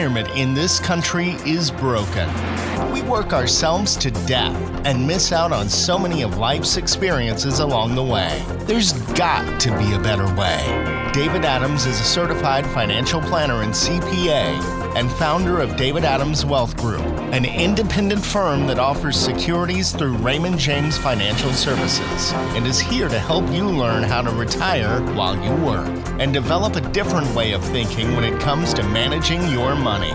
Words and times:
retirement 0.00 0.34
in 0.34 0.54
this 0.54 0.80
country 0.80 1.32
is 1.44 1.70
broken. 1.70 2.26
We 2.90 3.02
work 3.02 3.34
ourselves 3.34 3.96
to 3.96 4.10
death 4.26 4.56
and 4.86 5.06
miss 5.06 5.30
out 5.30 5.52
on 5.52 5.68
so 5.68 5.98
many 5.98 6.22
of 6.22 6.38
life's 6.38 6.78
experiences 6.78 7.58
along 7.58 7.96
the 7.96 8.02
way. 8.02 8.42
There's 8.60 8.94
got 9.12 9.60
to 9.60 9.76
be 9.76 9.92
a 9.92 9.98
better 9.98 10.24
way. 10.36 10.99
David 11.12 11.44
Adams 11.44 11.86
is 11.86 11.98
a 11.98 12.04
certified 12.04 12.64
financial 12.68 13.20
planner 13.20 13.62
and 13.62 13.72
CPA 13.72 14.94
and 14.94 15.10
founder 15.10 15.58
of 15.58 15.76
David 15.76 16.04
Adams 16.04 16.46
Wealth 16.46 16.76
Group, 16.76 17.02
an 17.32 17.44
independent 17.44 18.24
firm 18.24 18.68
that 18.68 18.78
offers 18.78 19.18
securities 19.18 19.90
through 19.90 20.16
Raymond 20.18 20.56
James 20.56 20.96
Financial 20.96 21.50
Services, 21.52 22.32
and 22.54 22.64
is 22.64 22.78
here 22.78 23.08
to 23.08 23.18
help 23.18 23.50
you 23.50 23.64
learn 23.64 24.04
how 24.04 24.22
to 24.22 24.30
retire 24.30 25.00
while 25.16 25.34
you 25.42 25.52
work 25.66 25.88
and 26.20 26.32
develop 26.32 26.76
a 26.76 26.92
different 26.92 27.34
way 27.34 27.54
of 27.54 27.64
thinking 27.64 28.14
when 28.14 28.22
it 28.22 28.40
comes 28.40 28.72
to 28.74 28.84
managing 28.84 29.48
your 29.48 29.74
money. 29.74 30.12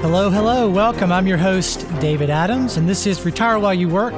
Hello, 0.00 0.30
hello, 0.30 0.70
welcome. 0.70 1.10
I'm 1.10 1.26
your 1.26 1.38
host, 1.38 1.84
David 1.98 2.30
Adams, 2.30 2.76
and 2.76 2.88
this 2.88 3.04
is 3.04 3.24
Retire 3.24 3.58
While 3.58 3.74
You 3.74 3.88
Work 3.88 4.14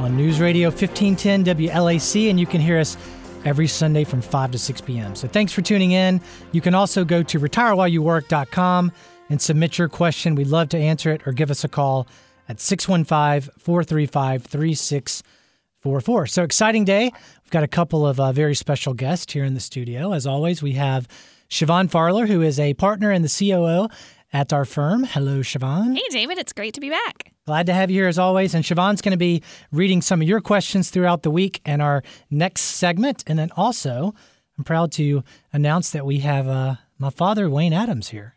on 0.00 0.16
News 0.16 0.40
Radio 0.40 0.70
1510 0.70 1.44
WLAC, 1.44 2.30
and 2.30 2.40
you 2.40 2.46
can 2.46 2.60
hear 2.60 2.78
us 2.78 2.96
every 3.44 3.66
Sunday 3.66 4.04
from 4.04 4.22
5 4.22 4.52
to 4.52 4.58
6 4.58 4.80
p.m. 4.80 5.14
So 5.14 5.28
thanks 5.28 5.52
for 5.52 5.60
tuning 5.60 5.92
in. 5.92 6.22
You 6.52 6.62
can 6.62 6.74
also 6.74 7.04
go 7.04 7.22
to 7.22 7.38
retirewhileyouwork.com 7.38 8.92
and 9.28 9.42
submit 9.42 9.76
your 9.76 9.88
question. 9.88 10.34
We'd 10.34 10.46
love 10.46 10.70
to 10.70 10.78
answer 10.78 11.12
it 11.12 11.26
or 11.26 11.32
give 11.32 11.50
us 11.50 11.64
a 11.64 11.68
call 11.68 12.06
at 12.48 12.60
615 12.60 13.52
435 13.58 14.44
3644. 14.44 16.26
So 16.26 16.42
exciting 16.44 16.84
day. 16.86 17.04
We've 17.44 17.50
got 17.50 17.62
a 17.62 17.68
couple 17.68 18.06
of 18.06 18.18
uh, 18.18 18.32
very 18.32 18.54
special 18.54 18.94
guests 18.94 19.30
here 19.30 19.44
in 19.44 19.52
the 19.52 19.60
studio. 19.60 20.12
As 20.12 20.26
always, 20.26 20.62
we 20.62 20.72
have 20.72 21.06
Siobhan 21.50 21.90
Farler, 21.90 22.26
who 22.26 22.40
is 22.40 22.58
a 22.58 22.72
partner 22.74 23.10
and 23.10 23.22
the 23.22 23.28
COO 23.28 23.88
at 24.32 24.52
our 24.52 24.64
firm. 24.64 25.04
Hello, 25.04 25.40
Siobhan. 25.40 25.94
Hey, 25.96 26.02
David. 26.10 26.38
It's 26.38 26.52
great 26.52 26.74
to 26.74 26.80
be 26.80 26.90
back. 26.90 27.32
Glad 27.46 27.66
to 27.66 27.74
have 27.74 27.90
you 27.90 28.00
here 28.00 28.08
as 28.08 28.18
always. 28.18 28.54
And 28.54 28.64
Siobhan's 28.64 29.02
going 29.02 29.12
to 29.12 29.18
be 29.18 29.42
reading 29.72 30.02
some 30.02 30.22
of 30.22 30.28
your 30.28 30.40
questions 30.40 30.90
throughout 30.90 31.22
the 31.22 31.30
week 31.30 31.60
and 31.64 31.82
our 31.82 32.02
next 32.30 32.62
segment. 32.62 33.24
And 33.26 33.38
then 33.38 33.50
also, 33.56 34.14
I'm 34.56 34.64
proud 34.64 34.92
to 34.92 35.24
announce 35.52 35.90
that 35.90 36.06
we 36.06 36.20
have 36.20 36.46
uh, 36.46 36.76
my 36.98 37.10
father, 37.10 37.50
Wayne 37.50 37.72
Adams, 37.72 38.08
here. 38.08 38.34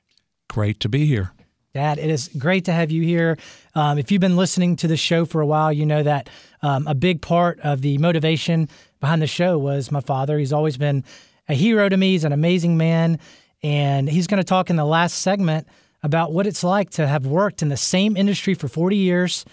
Great 0.50 0.80
to 0.82 0.90
be 0.90 1.06
here. 1.06 1.32
Dad, 1.74 1.98
it 1.98 2.10
is 2.10 2.30
great 2.38 2.66
to 2.66 2.72
have 2.72 2.92
you 2.92 3.02
here. 3.02 3.38
Um, 3.74 3.98
if 3.98 4.12
you've 4.12 4.22
been 4.22 4.38
listening 4.38 4.76
to 4.78 4.88
the 4.88 4.98
show 4.98 5.26
for 5.26 5.42
a 5.42 5.46
while, 5.46 5.74
you 5.74 5.88
know 5.88 6.04
that 6.04 6.30
um, 6.62 6.88
a 6.88 6.94
big 6.94 7.22
part 7.22 7.60
of 7.62 7.82
the 7.82 7.98
motivation 7.98 8.70
behind 9.00 9.24
the 9.24 9.28
show 9.28 9.58
was 9.58 9.92
my 9.92 10.00
father. 10.00 10.38
He's 10.38 10.54
always 10.54 10.78
been 10.78 11.04
a 11.50 11.56
hero 11.56 11.90
to 11.90 11.98
me. 11.98 12.12
He's 12.12 12.24
an 12.24 12.32
amazing 12.32 12.78
man. 12.78 13.20
And 13.64 14.08
he's 14.08 14.28
going 14.28 14.38
to 14.38 14.44
talk 14.44 14.70
in 14.70 14.76
the 14.76 14.86
last 14.86 15.20
segment 15.20 15.68
about 16.04 16.34
what 16.34 16.46
it's 16.46 16.64
like 16.64 16.90
to 16.92 17.08
have 17.08 17.26
worked 17.26 17.62
in 17.62 17.70
the 17.70 17.78
same 17.78 18.16
industry 18.18 18.54
for 18.54 18.68
40 18.68 18.96
years 18.98 19.46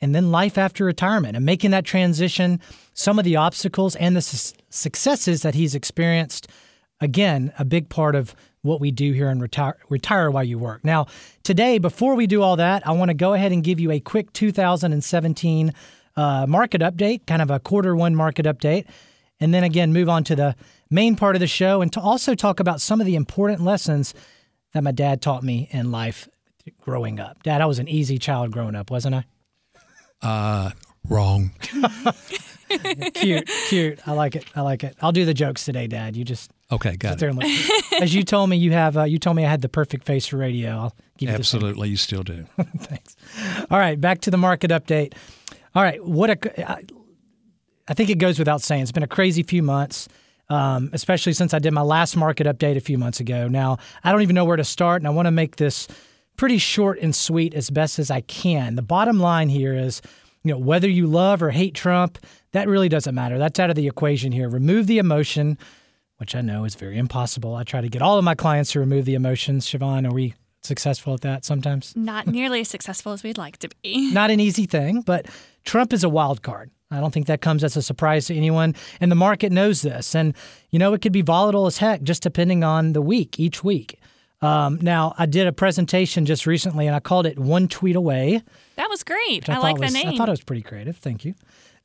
and 0.00 0.14
then 0.14 0.30
life 0.30 0.56
after 0.56 0.84
retirement 0.84 1.36
and 1.36 1.44
making 1.44 1.70
that 1.72 1.84
transition, 1.84 2.60
some 2.94 3.18
of 3.18 3.24
the 3.24 3.36
obstacles 3.36 3.94
and 3.96 4.16
the 4.16 4.22
su- 4.22 4.56
successes 4.70 5.42
that 5.42 5.54
he's 5.54 5.74
experienced. 5.74 6.48
Again, 7.00 7.52
a 7.58 7.64
big 7.64 7.88
part 7.88 8.14
of 8.14 8.34
what 8.62 8.80
we 8.80 8.90
do 8.90 9.12
here 9.12 9.28
in 9.28 9.40
Retire, 9.40 9.76
Retire 9.88 10.30
While 10.30 10.44
You 10.44 10.58
Work. 10.58 10.84
Now, 10.84 11.06
today, 11.42 11.78
before 11.78 12.14
we 12.14 12.26
do 12.26 12.42
all 12.42 12.56
that, 12.56 12.86
I 12.86 12.92
want 12.92 13.10
to 13.10 13.14
go 13.14 13.34
ahead 13.34 13.52
and 13.52 13.62
give 13.62 13.78
you 13.78 13.90
a 13.90 14.00
quick 14.00 14.32
2017 14.32 15.72
uh, 16.16 16.46
market 16.48 16.80
update, 16.80 17.26
kind 17.26 17.42
of 17.42 17.50
a 17.50 17.60
quarter 17.60 17.94
one 17.94 18.14
market 18.14 18.46
update, 18.46 18.86
and 19.40 19.54
then 19.54 19.62
again, 19.62 19.92
move 19.92 20.08
on 20.08 20.24
to 20.24 20.34
the 20.34 20.56
main 20.90 21.14
part 21.14 21.36
of 21.36 21.40
the 21.40 21.46
show 21.46 21.80
and 21.80 21.92
to 21.92 22.00
also 22.00 22.34
talk 22.34 22.60
about 22.60 22.80
some 22.80 23.00
of 23.00 23.06
the 23.06 23.14
important 23.14 23.62
lessons 23.62 24.14
that 24.72 24.82
my 24.82 24.92
dad 24.92 25.22
taught 25.22 25.42
me 25.42 25.68
in 25.70 25.90
life 25.90 26.28
growing 26.80 27.20
up. 27.20 27.42
Dad, 27.42 27.60
I 27.60 27.66
was 27.66 27.78
an 27.78 27.88
easy 27.88 28.18
child 28.18 28.50
growing 28.50 28.74
up, 28.74 28.90
wasn't 28.90 29.14
I? 29.14 29.24
Uh, 30.20 30.70
wrong. 31.08 31.52
cute, 33.14 33.48
cute. 33.68 34.00
I 34.06 34.12
like 34.12 34.36
it. 34.36 34.44
I 34.54 34.60
like 34.62 34.84
it. 34.84 34.96
I'll 35.00 35.12
do 35.12 35.24
the 35.24 35.34
jokes 35.34 35.64
today, 35.64 35.86
Dad. 35.86 36.16
You 36.16 36.24
just 36.24 36.50
okay, 36.70 36.96
got 36.96 37.20
it. 37.20 38.02
As 38.02 38.14
you 38.14 38.24
told 38.24 38.50
me, 38.50 38.56
you 38.56 38.72
have. 38.72 38.96
Uh, 38.96 39.04
you 39.04 39.18
told 39.18 39.36
me 39.36 39.44
I 39.44 39.50
had 39.50 39.62
the 39.62 39.68
perfect 39.68 40.04
face 40.04 40.26
for 40.26 40.36
radio. 40.36 40.70
I'll 40.70 40.96
give 41.16 41.30
you 41.30 41.34
absolutely. 41.34 41.88
You 41.88 41.96
still 41.96 42.22
do. 42.22 42.46
Thanks. 42.78 43.16
All 43.70 43.78
right, 43.78 44.00
back 44.00 44.20
to 44.22 44.30
the 44.30 44.38
market 44.38 44.70
update. 44.70 45.14
All 45.74 45.82
right, 45.82 46.04
what 46.04 46.30
a. 46.30 46.70
I, 46.70 46.82
I 47.88 47.94
think 47.94 48.10
it 48.10 48.18
goes 48.18 48.38
without 48.38 48.60
saying. 48.60 48.82
It's 48.82 48.92
been 48.92 49.02
a 49.02 49.08
crazy 49.08 49.42
few 49.42 49.62
months 49.62 50.08
um, 50.50 50.90
especially 50.92 51.32
since 51.32 51.52
I 51.52 51.58
did 51.58 51.72
my 51.72 51.82
last 51.82 52.16
market 52.16 52.46
update 52.46 52.76
a 52.76 52.80
few 52.80 52.98
months 52.98 53.20
ago. 53.20 53.48
Now, 53.48 53.78
I 54.02 54.12
don't 54.12 54.22
even 54.22 54.34
know 54.34 54.44
where 54.44 54.56
to 54.56 54.64
start, 54.64 55.02
and 55.02 55.06
I 55.06 55.10
want 55.10 55.26
to 55.26 55.30
make 55.30 55.56
this 55.56 55.88
pretty 56.36 56.58
short 56.58 56.98
and 57.00 57.14
sweet 57.14 57.54
as 57.54 57.68
best 57.68 57.98
as 57.98 58.10
I 58.10 58.22
can. 58.22 58.76
The 58.76 58.82
bottom 58.82 59.18
line 59.20 59.48
here 59.48 59.74
is, 59.74 60.00
you 60.44 60.52
know, 60.52 60.58
whether 60.58 60.88
you 60.88 61.06
love 61.06 61.42
or 61.42 61.50
hate 61.50 61.74
Trump, 61.74 62.18
that 62.52 62.68
really 62.68 62.88
doesn't 62.88 63.14
matter. 63.14 63.38
That's 63.38 63.60
out 63.60 63.70
of 63.70 63.76
the 63.76 63.88
equation 63.88 64.32
here. 64.32 64.48
Remove 64.48 64.86
the 64.86 64.98
emotion, 64.98 65.58
which 66.16 66.34
I 66.34 66.40
know 66.40 66.64
is 66.64 66.74
very 66.76 66.96
impossible. 66.96 67.54
I 67.54 67.64
try 67.64 67.80
to 67.80 67.88
get 67.88 68.02
all 68.02 68.18
of 68.18 68.24
my 68.24 68.34
clients 68.34 68.72
to 68.72 68.80
remove 68.80 69.04
the 69.04 69.14
emotions. 69.14 69.66
Siobhan, 69.66 70.08
are 70.08 70.14
we 70.14 70.34
successful 70.62 71.14
at 71.14 71.20
that 71.22 71.44
sometimes? 71.44 71.94
Not 71.96 72.26
nearly 72.26 72.60
as 72.60 72.68
successful 72.68 73.12
as 73.12 73.22
we'd 73.22 73.38
like 73.38 73.58
to 73.58 73.68
be. 73.82 74.10
Not 74.12 74.30
an 74.30 74.40
easy 74.40 74.66
thing, 74.66 75.02
but 75.02 75.26
Trump 75.64 75.92
is 75.92 76.04
a 76.04 76.08
wild 76.08 76.42
card. 76.42 76.70
I 76.90 77.00
don't 77.00 77.12
think 77.12 77.26
that 77.26 77.40
comes 77.40 77.64
as 77.64 77.76
a 77.76 77.82
surprise 77.82 78.26
to 78.26 78.34
anyone. 78.34 78.74
And 79.00 79.10
the 79.10 79.16
market 79.16 79.52
knows 79.52 79.82
this. 79.82 80.14
And, 80.14 80.34
you 80.70 80.78
know, 80.78 80.94
it 80.94 81.02
could 81.02 81.12
be 81.12 81.22
volatile 81.22 81.66
as 81.66 81.78
heck 81.78 82.02
just 82.02 82.22
depending 82.22 82.64
on 82.64 82.92
the 82.92 83.02
week, 83.02 83.38
each 83.38 83.62
week. 83.62 84.00
Um, 84.40 84.78
now, 84.80 85.14
I 85.18 85.26
did 85.26 85.46
a 85.46 85.52
presentation 85.52 86.24
just 86.24 86.46
recently 86.46 86.86
and 86.86 86.94
I 86.94 87.00
called 87.00 87.26
it 87.26 87.38
One 87.38 87.68
Tweet 87.68 87.96
Away. 87.96 88.42
That 88.76 88.88
was 88.88 89.02
great. 89.02 89.48
I, 89.48 89.56
I 89.56 89.58
like 89.58 89.78
was, 89.78 89.92
the 89.92 89.98
name. 89.98 90.14
I 90.14 90.16
thought 90.16 90.28
it 90.28 90.32
was 90.32 90.44
pretty 90.44 90.62
creative. 90.62 90.96
Thank 90.96 91.24
you. 91.24 91.34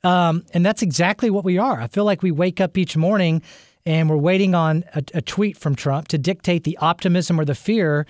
Um, 0.04 0.46
and 0.54 0.66
that's 0.66 0.82
exactly 0.82 1.30
what 1.30 1.44
we 1.44 1.58
are. 1.58 1.82
I 1.82 1.88
feel 1.88 2.06
like 2.06 2.22
we 2.22 2.32
wake 2.32 2.62
up 2.62 2.78
each 2.78 2.96
morning 2.96 3.42
and 3.86 4.10
we're 4.10 4.18
waiting 4.18 4.54
on 4.54 4.86
a, 4.94 5.04
a 5.16 5.22
tweet 5.22 5.58
from 5.58 5.76
Trump 5.76 6.08
to 6.10 6.18
dictate 6.18 6.64
the 6.64 6.78
optimism 6.78 7.40
or 7.40 7.46
the 7.46 7.56
fear 7.56 8.06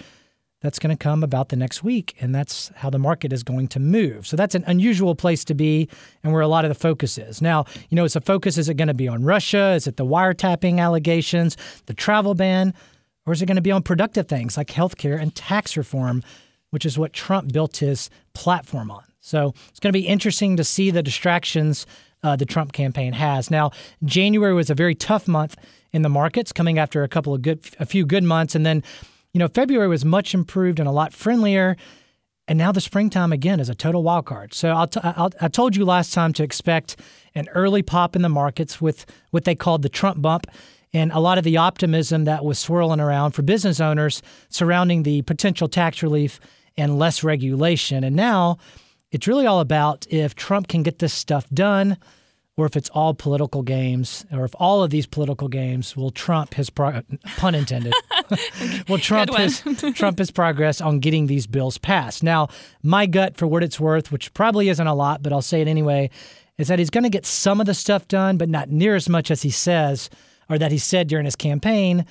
that's 0.63 0.79
going 0.79 0.95
to 0.95 1.01
come 1.01 1.23
about 1.23 1.49
the 1.49 1.55
next 1.55 1.83
week. 1.83 2.15
And 2.19 2.33
that's 2.33 2.71
how 2.75 2.89
the 2.89 2.97
market 2.97 3.31
is 3.31 3.43
going 3.43 3.67
to 3.67 3.79
move. 3.79 4.25
So 4.25 4.35
that's 4.35 4.55
an 4.55 4.63
unusual 4.65 5.13
place 5.13 5.43
to 5.45 5.53
be 5.53 5.89
and 6.23 6.31
where 6.31 6.41
a 6.41 6.47
lot 6.47 6.65
of 6.65 6.69
the 6.69 6.75
focus 6.75 7.17
is. 7.17 7.41
Now, 7.41 7.65
you 7.89 7.95
know, 7.95 8.05
is 8.05 8.13
the 8.13 8.21
focus, 8.21 8.57
is 8.57 8.69
it 8.69 8.75
going 8.75 8.87
to 8.87 8.93
be 8.93 9.07
on 9.07 9.23
Russia? 9.23 9.73
Is 9.73 9.85
it 9.85 9.97
the 9.97 10.05
wiretapping 10.05 10.79
allegations, 10.79 11.57
the 11.85 11.93
travel 11.93 12.33
ban? 12.33 12.73
Or 13.25 13.33
is 13.33 13.41
it 13.41 13.45
going 13.45 13.57
to 13.57 13.61
be 13.61 13.71
on 13.71 13.83
productive 13.83 14.27
things 14.27 14.57
like 14.57 14.69
healthcare 14.69 15.21
and 15.21 15.35
tax 15.35 15.77
reform, 15.77 16.23
which 16.71 16.85
is 16.85 16.97
what 16.97 17.13
Trump 17.13 17.51
built 17.51 17.77
his 17.77 18.09
platform 18.33 18.89
on? 18.89 19.03
So 19.19 19.53
it's 19.69 19.79
going 19.79 19.93
to 19.93 19.99
be 19.99 20.07
interesting 20.07 20.57
to 20.57 20.63
see 20.63 20.91
the 20.91 21.03
distractions 21.03 21.85
uh, 22.23 22.37
the 22.37 22.45
Trump 22.45 22.71
campaign 22.71 23.11
has. 23.13 23.51
Now, 23.51 23.71
January 24.05 24.53
was 24.53 24.69
a 24.69 24.75
very 24.75 24.95
tough 24.95 25.27
month 25.27 25.57
in 25.91 26.01
the 26.01 26.09
markets, 26.09 26.51
coming 26.51 26.79
after 26.79 27.03
a 27.03 27.07
couple 27.07 27.33
of 27.33 27.41
good, 27.41 27.59
a 27.79 27.85
few 27.85 28.05
good 28.05 28.23
months, 28.23 28.55
and 28.55 28.65
then 28.65 28.81
you 29.33 29.39
know, 29.39 29.47
February 29.47 29.87
was 29.87 30.05
much 30.05 30.33
improved 30.33 30.79
and 30.79 30.87
a 30.87 30.91
lot 30.91 31.13
friendlier. 31.13 31.75
And 32.47 32.57
now 32.57 32.71
the 32.71 32.81
springtime 32.81 33.31
again 33.31 33.59
is 33.59 33.69
a 33.69 33.75
total 33.75 34.03
wild 34.03 34.25
card. 34.25 34.53
So 34.53 34.69
I'll 34.69 34.87
t- 34.87 34.99
I'll, 35.03 35.31
I 35.41 35.47
told 35.47 35.75
you 35.75 35.85
last 35.85 36.13
time 36.13 36.33
to 36.33 36.43
expect 36.43 36.97
an 37.35 37.47
early 37.53 37.81
pop 37.81 38.15
in 38.15 38.21
the 38.21 38.29
markets 38.29 38.79
with 38.79 39.05
what 39.31 39.45
they 39.45 39.55
called 39.55 39.81
the 39.81 39.89
Trump 39.89 40.21
bump 40.21 40.47
and 40.93 41.11
a 41.11 41.19
lot 41.19 41.37
of 41.37 41.43
the 41.43 41.57
optimism 41.57 42.25
that 42.25 42.45
was 42.45 42.59
swirling 42.59 42.99
around 42.99 43.31
for 43.31 43.41
business 43.41 43.79
owners 43.79 44.21
surrounding 44.49 45.03
the 45.03 45.23
potential 45.23 45.67
tax 45.67 46.03
relief 46.03 46.39
and 46.77 46.99
less 46.99 47.23
regulation. 47.23 48.03
And 48.03 48.15
now 48.15 48.57
it's 49.11 49.27
really 49.27 49.47
all 49.47 49.59
about 49.59 50.05
if 50.09 50.35
Trump 50.35 50.67
can 50.67 50.83
get 50.83 50.99
this 50.99 51.13
stuff 51.13 51.49
done 51.49 51.97
or 52.55 52.65
if 52.65 52.75
it's 52.75 52.89
all 52.89 53.13
political 53.13 53.63
games, 53.63 54.25
or 54.31 54.45
if 54.45 54.53
all 54.59 54.83
of 54.83 54.91
these 54.91 55.07
political 55.07 55.47
games 55.47 55.97
will 55.97 56.11
trump 56.11 56.53
his 56.53 56.69
pro- 56.69 57.01
pun 57.37 57.55
intended, 57.55 57.93
will 58.87 58.99
trump 58.99 59.35
his 59.35 59.61
trump 59.95 60.19
his 60.19 60.29
progress 60.29 60.79
on 60.79 60.99
getting 60.99 61.27
these 61.27 61.47
bills 61.47 61.77
passed. 61.77 62.21
Now, 62.21 62.49
my 62.83 63.05
gut, 63.05 63.37
for 63.37 63.47
what 63.47 63.63
it's 63.63 63.79
worth, 63.79 64.11
which 64.11 64.33
probably 64.33 64.69
isn't 64.69 64.87
a 64.87 64.93
lot, 64.93 65.23
but 65.23 65.33
I'll 65.33 65.41
say 65.41 65.61
it 65.61 65.67
anyway, 65.67 66.11
is 66.57 66.67
that 66.67 66.79
he's 66.79 66.91
going 66.91 67.03
to 67.03 67.09
get 67.09 67.25
some 67.25 67.59
of 67.59 67.65
the 67.65 67.73
stuff 67.73 68.07
done, 68.07 68.37
but 68.37 68.49
not 68.49 68.69
near 68.69 68.95
as 68.95 69.09
much 69.09 69.31
as 69.31 69.41
he 69.41 69.49
says 69.49 70.09
or 70.49 70.59
that 70.59 70.71
he 70.71 70.77
said 70.77 71.07
during 71.07 71.25
his 71.25 71.35
campaign 71.35 72.05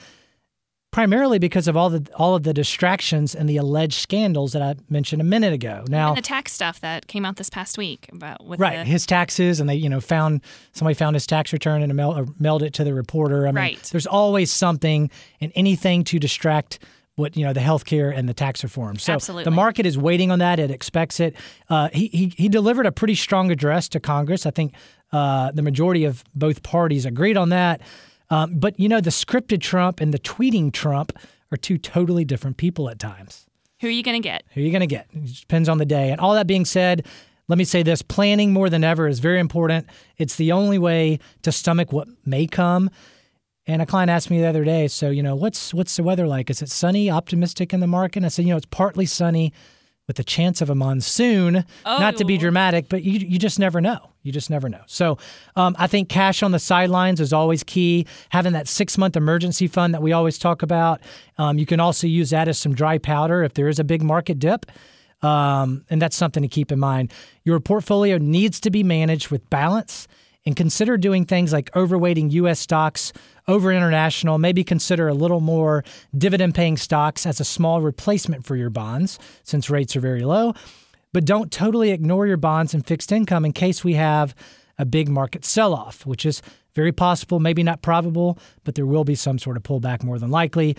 primarily 0.92 1.38
because 1.38 1.66
of 1.66 1.76
all 1.76 1.90
the 1.90 2.06
all 2.14 2.36
of 2.36 2.44
the 2.44 2.54
distractions 2.54 3.34
and 3.34 3.48
the 3.48 3.56
alleged 3.56 3.94
scandals 3.94 4.52
that 4.52 4.62
I 4.62 4.76
mentioned 4.88 5.20
a 5.20 5.24
minute 5.24 5.52
ago. 5.52 5.84
Now, 5.88 6.10
and 6.10 6.18
the 6.18 6.22
tax 6.22 6.52
stuff 6.52 6.80
that 6.80 7.08
came 7.08 7.24
out 7.24 7.36
this 7.36 7.50
past 7.50 7.76
week 7.76 8.08
about 8.12 8.44
with 8.46 8.60
right 8.60 8.78
the... 8.78 8.84
his 8.84 9.04
taxes, 9.06 9.58
and 9.58 9.68
they 9.68 9.74
you 9.74 9.88
know 9.88 10.00
found 10.00 10.42
somebody 10.72 10.94
found 10.94 11.16
his 11.16 11.26
tax 11.26 11.52
return 11.52 11.82
and 11.82 11.92
mail, 11.94 12.26
mailed 12.38 12.62
it 12.62 12.74
to 12.74 12.84
the 12.84 12.94
reporter. 12.94 13.48
I 13.48 13.50
mean, 13.50 13.56
right. 13.56 13.82
There's 13.90 14.06
always 14.06 14.52
something 14.52 15.10
and 15.40 15.50
anything 15.56 16.04
to 16.04 16.20
distract. 16.20 16.78
What 17.16 17.36
you 17.36 17.44
know, 17.44 17.52
the 17.52 17.60
healthcare 17.60 18.10
and 18.16 18.26
the 18.26 18.32
tax 18.32 18.64
reform. 18.64 18.96
So 18.96 19.12
Absolutely. 19.12 19.44
the 19.44 19.50
market 19.50 19.84
is 19.84 19.98
waiting 19.98 20.30
on 20.30 20.38
that. 20.38 20.58
It 20.58 20.70
expects 20.70 21.20
it. 21.20 21.36
Uh, 21.68 21.90
he, 21.92 22.06
he 22.06 22.32
he 22.34 22.48
delivered 22.48 22.86
a 22.86 22.90
pretty 22.90 23.16
strong 23.16 23.50
address 23.50 23.86
to 23.90 24.00
Congress. 24.00 24.46
I 24.46 24.50
think 24.50 24.72
uh, 25.12 25.52
the 25.52 25.60
majority 25.60 26.04
of 26.04 26.24
both 26.34 26.62
parties 26.62 27.04
agreed 27.04 27.36
on 27.36 27.50
that. 27.50 27.82
Um, 28.32 28.54
but 28.54 28.80
you 28.80 28.88
know, 28.88 29.02
the 29.02 29.10
scripted 29.10 29.60
Trump 29.60 30.00
and 30.00 30.12
the 30.12 30.18
tweeting 30.18 30.72
Trump 30.72 31.12
are 31.52 31.58
two 31.58 31.76
totally 31.76 32.24
different 32.24 32.56
people 32.56 32.88
at 32.88 32.98
times. 32.98 33.46
Who 33.80 33.88
are 33.88 33.90
you 33.90 34.02
going 34.02 34.20
to 34.20 34.26
get? 34.26 34.42
Who 34.54 34.62
are 34.62 34.64
you 34.64 34.70
going 34.70 34.80
to 34.80 34.86
get? 34.86 35.06
It 35.12 35.40
depends 35.40 35.68
on 35.68 35.76
the 35.76 35.84
day. 35.84 36.10
And 36.10 36.18
all 36.18 36.32
that 36.32 36.46
being 36.46 36.64
said, 36.64 37.06
let 37.48 37.58
me 37.58 37.64
say 37.64 37.82
this 37.82 38.00
planning 38.00 38.50
more 38.50 38.70
than 38.70 38.84
ever 38.84 39.06
is 39.06 39.18
very 39.18 39.38
important. 39.38 39.86
It's 40.16 40.36
the 40.36 40.52
only 40.52 40.78
way 40.78 41.18
to 41.42 41.52
stomach 41.52 41.92
what 41.92 42.08
may 42.24 42.46
come. 42.46 42.88
And 43.66 43.82
a 43.82 43.86
client 43.86 44.10
asked 44.10 44.30
me 44.30 44.40
the 44.40 44.46
other 44.46 44.64
day, 44.64 44.88
so 44.88 45.10
you 45.10 45.22
know, 45.22 45.34
what's 45.34 45.74
what's 45.74 45.96
the 45.96 46.02
weather 46.02 46.26
like? 46.26 46.48
Is 46.48 46.62
it 46.62 46.70
sunny, 46.70 47.10
optimistic 47.10 47.74
in 47.74 47.80
the 47.80 47.86
market? 47.86 48.20
And 48.20 48.26
I 48.26 48.28
said, 48.30 48.46
you 48.46 48.52
know, 48.52 48.56
it's 48.56 48.66
partly 48.66 49.04
sunny 49.04 49.52
with 50.06 50.16
the 50.16 50.24
chance 50.24 50.60
of 50.60 50.70
a 50.70 50.74
monsoon. 50.74 51.64
Oh. 51.84 51.98
Not 51.98 52.16
to 52.16 52.24
be 52.24 52.36
dramatic, 52.36 52.88
but 52.88 53.02
you 53.02 53.12
you 53.12 53.38
just 53.38 53.58
never 53.58 53.80
know. 53.80 54.10
You 54.22 54.32
just 54.32 54.50
never 54.50 54.68
know. 54.68 54.82
So 54.86 55.18
um, 55.56 55.74
I 55.78 55.86
think 55.86 56.08
cash 56.08 56.42
on 56.42 56.52
the 56.52 56.58
sidelines 56.58 57.20
is 57.20 57.32
always 57.32 57.62
key. 57.62 58.06
Having 58.30 58.52
that 58.52 58.68
six 58.68 58.98
month 58.98 59.16
emergency 59.16 59.66
fund 59.66 59.94
that 59.94 60.02
we 60.02 60.12
always 60.12 60.38
talk 60.38 60.62
about. 60.62 61.00
Um, 61.38 61.58
you 61.58 61.66
can 61.66 61.80
also 61.80 62.06
use 62.06 62.30
that 62.30 62.48
as 62.48 62.58
some 62.58 62.74
dry 62.74 62.98
powder 62.98 63.42
if 63.42 63.54
there 63.54 63.68
is 63.68 63.78
a 63.78 63.84
big 63.84 64.02
market 64.02 64.38
dip. 64.38 64.66
Um, 65.22 65.84
and 65.88 66.02
that's 66.02 66.16
something 66.16 66.42
to 66.42 66.48
keep 66.48 66.72
in 66.72 66.80
mind. 66.80 67.12
Your 67.44 67.60
portfolio 67.60 68.18
needs 68.18 68.58
to 68.60 68.70
be 68.70 68.82
managed 68.82 69.30
with 69.30 69.48
balance 69.50 70.08
and 70.44 70.56
consider 70.56 70.96
doing 70.96 71.24
things 71.24 71.52
like 71.52 71.70
overweighting 71.72 72.32
U.S. 72.32 72.58
stocks 72.58 73.12
over 73.48 73.72
international. 73.72 74.38
Maybe 74.38 74.64
consider 74.64 75.08
a 75.08 75.14
little 75.14 75.40
more 75.40 75.84
dividend 76.16 76.54
paying 76.54 76.76
stocks 76.76 77.26
as 77.26 77.40
a 77.40 77.44
small 77.44 77.80
replacement 77.80 78.44
for 78.44 78.56
your 78.56 78.70
bonds 78.70 79.18
since 79.44 79.70
rates 79.70 79.96
are 79.96 80.00
very 80.00 80.22
low. 80.22 80.54
But 81.12 81.24
don't 81.24 81.52
totally 81.52 81.90
ignore 81.90 82.26
your 82.26 82.38
bonds 82.38 82.74
and 82.74 82.86
fixed 82.86 83.12
income 83.12 83.44
in 83.44 83.52
case 83.52 83.84
we 83.84 83.94
have 83.94 84.34
a 84.78 84.84
big 84.84 85.08
market 85.08 85.44
sell 85.44 85.74
off, 85.74 86.06
which 86.06 86.24
is 86.24 86.42
very 86.74 86.92
possible, 86.92 87.38
maybe 87.38 87.62
not 87.62 87.82
probable, 87.82 88.38
but 88.64 88.74
there 88.74 88.86
will 88.86 89.04
be 89.04 89.14
some 89.14 89.38
sort 89.38 89.56
of 89.56 89.62
pullback 89.62 90.02
more 90.02 90.18
than 90.18 90.30
likely. 90.30 90.76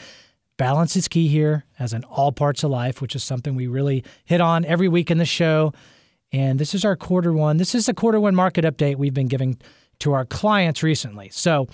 Balance 0.57 0.95
is 0.95 1.07
key 1.07 1.27
here, 1.27 1.65
as 1.79 1.93
in 1.93 2.03
all 2.05 2.31
parts 2.31 2.63
of 2.63 2.71
life, 2.71 3.01
which 3.01 3.15
is 3.15 3.23
something 3.23 3.55
we 3.55 3.67
really 3.67 4.03
hit 4.25 4.41
on 4.41 4.65
every 4.65 4.87
week 4.87 5.11
in 5.11 5.19
the 5.19 5.25
show. 5.25 5.73
And 6.33 6.59
this 6.59 6.73
is 6.73 6.83
our 6.83 6.95
quarter 6.95 7.31
one. 7.31 7.57
This 7.57 7.75
is 7.75 7.85
the 7.85 7.93
quarter 7.93 8.19
one 8.19 8.35
market 8.35 8.65
update 8.65 8.97
we've 8.97 9.13
been 9.13 9.27
giving 9.27 9.59
to 9.99 10.13
our 10.13 10.25
clients 10.25 10.81
recently. 10.83 11.29
So, 11.29 11.67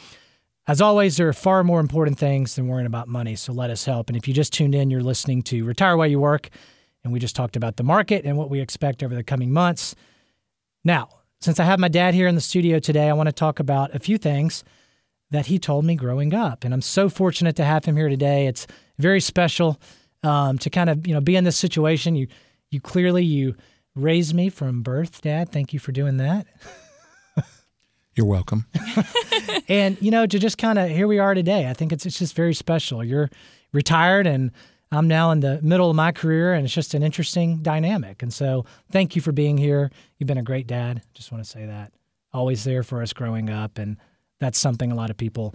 as 0.68 0.82
always, 0.82 1.18
there 1.18 1.28
are 1.28 1.34
far 1.34 1.64
more 1.64 1.80
important 1.80 2.20
things 2.20 2.56
than 2.56 2.68
worrying 2.68 2.86
about 2.86 3.08
money. 3.08 3.36
So, 3.36 3.54
let 3.54 3.70
us 3.70 3.86
help. 3.86 4.10
And 4.10 4.18
if 4.18 4.28
you 4.28 4.34
just 4.34 4.54
tuned 4.54 4.76
in, 4.76 4.92
you're 4.92 5.02
listening 5.02 5.42
to 5.44 5.64
Retire 5.64 5.96
While 5.96 6.08
You 6.08 6.20
Work. 6.20 6.50
And 7.04 7.14
we 7.14 7.20
just 7.20 7.36
talked 7.36 7.56
about 7.56 7.78
the 7.78 7.84
market 7.84 8.26
and 8.26 8.38
what 8.38 8.50
we 8.50 8.60
expect 8.60 9.02
over 9.02 9.16
the 9.16 9.24
coming 9.24 9.52
months. 9.52 9.96
Now, 10.84 11.10
since 11.40 11.60
I 11.60 11.64
have 11.64 11.80
my 11.80 11.88
dad 11.88 12.14
here 12.14 12.28
in 12.28 12.36
the 12.36 12.42
studio 12.42 12.80
today, 12.80 13.10
I 13.10 13.14
want 13.14 13.28
to 13.28 13.34
talk 13.34 13.62
about 13.62 13.96
a 13.96 14.00
few 14.00 14.18
things 14.18 14.66
that 15.32 15.46
he 15.46 15.58
told 15.58 15.86
me 15.86 15.96
growing 15.96 16.34
up. 16.34 16.66
And 16.66 16.74
I'm 16.74 16.82
so 16.82 17.08
fortunate 17.08 17.56
to 17.56 17.64
have 17.64 17.86
him 17.86 17.96
here 17.96 18.10
today. 18.10 18.48
It's 18.48 18.68
very 18.98 19.22
special 19.22 19.80
um, 20.24 20.58
to 20.58 20.70
kind 20.70 20.90
of 20.90 21.08
you 21.08 21.14
know 21.14 21.22
be 21.22 21.38
in 21.38 21.46
this 21.46 21.58
situation. 21.58 22.16
You 22.16 22.28
you 22.72 22.82
clearly 22.82 23.24
you 23.24 23.56
raised 24.02 24.34
me 24.34 24.50
from 24.50 24.82
birth, 24.82 25.22
Dad. 25.22 25.52
Thank 25.52 25.74
you 25.74 25.80
for 25.80 25.92
doing 25.92 26.18
that. 26.18 26.48
You're 28.16 28.26
welcome. 28.26 28.66
and 29.70 29.98
you 30.02 30.12
know 30.12 30.26
to 30.26 30.40
just 30.40 30.58
kind 30.58 30.78
of 30.78 30.90
here 30.90 31.08
we 31.08 31.20
are 31.20 31.34
today. 31.34 31.70
I 31.70 31.74
think 31.74 31.92
it's 31.92 32.06
it's 32.06 32.20
just 32.20 32.36
very 32.36 32.54
special. 32.54 33.04
You're 33.04 33.30
retired 33.72 34.28
and 34.28 34.52
I'm 34.92 35.08
now 35.08 35.32
in 35.32 35.40
the 35.40 35.62
middle 35.62 35.90
of 35.90 35.96
my 35.96 36.12
career 36.12 36.54
and 36.54 36.66
it's 36.66 36.74
just 36.74 36.94
an 36.94 37.04
interesting 37.04 37.58
dynamic. 37.58 38.24
And 38.24 38.34
so 38.34 38.66
thank 38.92 39.16
you 39.16 39.22
for 39.22 39.32
being 39.32 39.58
here. 39.58 39.92
You've 40.18 40.28
been 40.28 40.40
a 40.40 40.44
great 40.44 40.68
dad. 40.68 41.04
Just 41.14 41.32
want 41.32 41.44
to 41.44 41.50
say 41.50 41.66
that. 41.68 41.94
Always 42.34 42.64
there 42.64 42.84
for 42.84 43.02
us 43.02 43.14
growing 43.14 43.50
up 43.50 43.78
and 43.78 43.98
that's 44.40 44.60
something 44.60 44.92
a 44.92 44.96
lot 44.96 45.10
of 45.10 45.18
people 45.18 45.54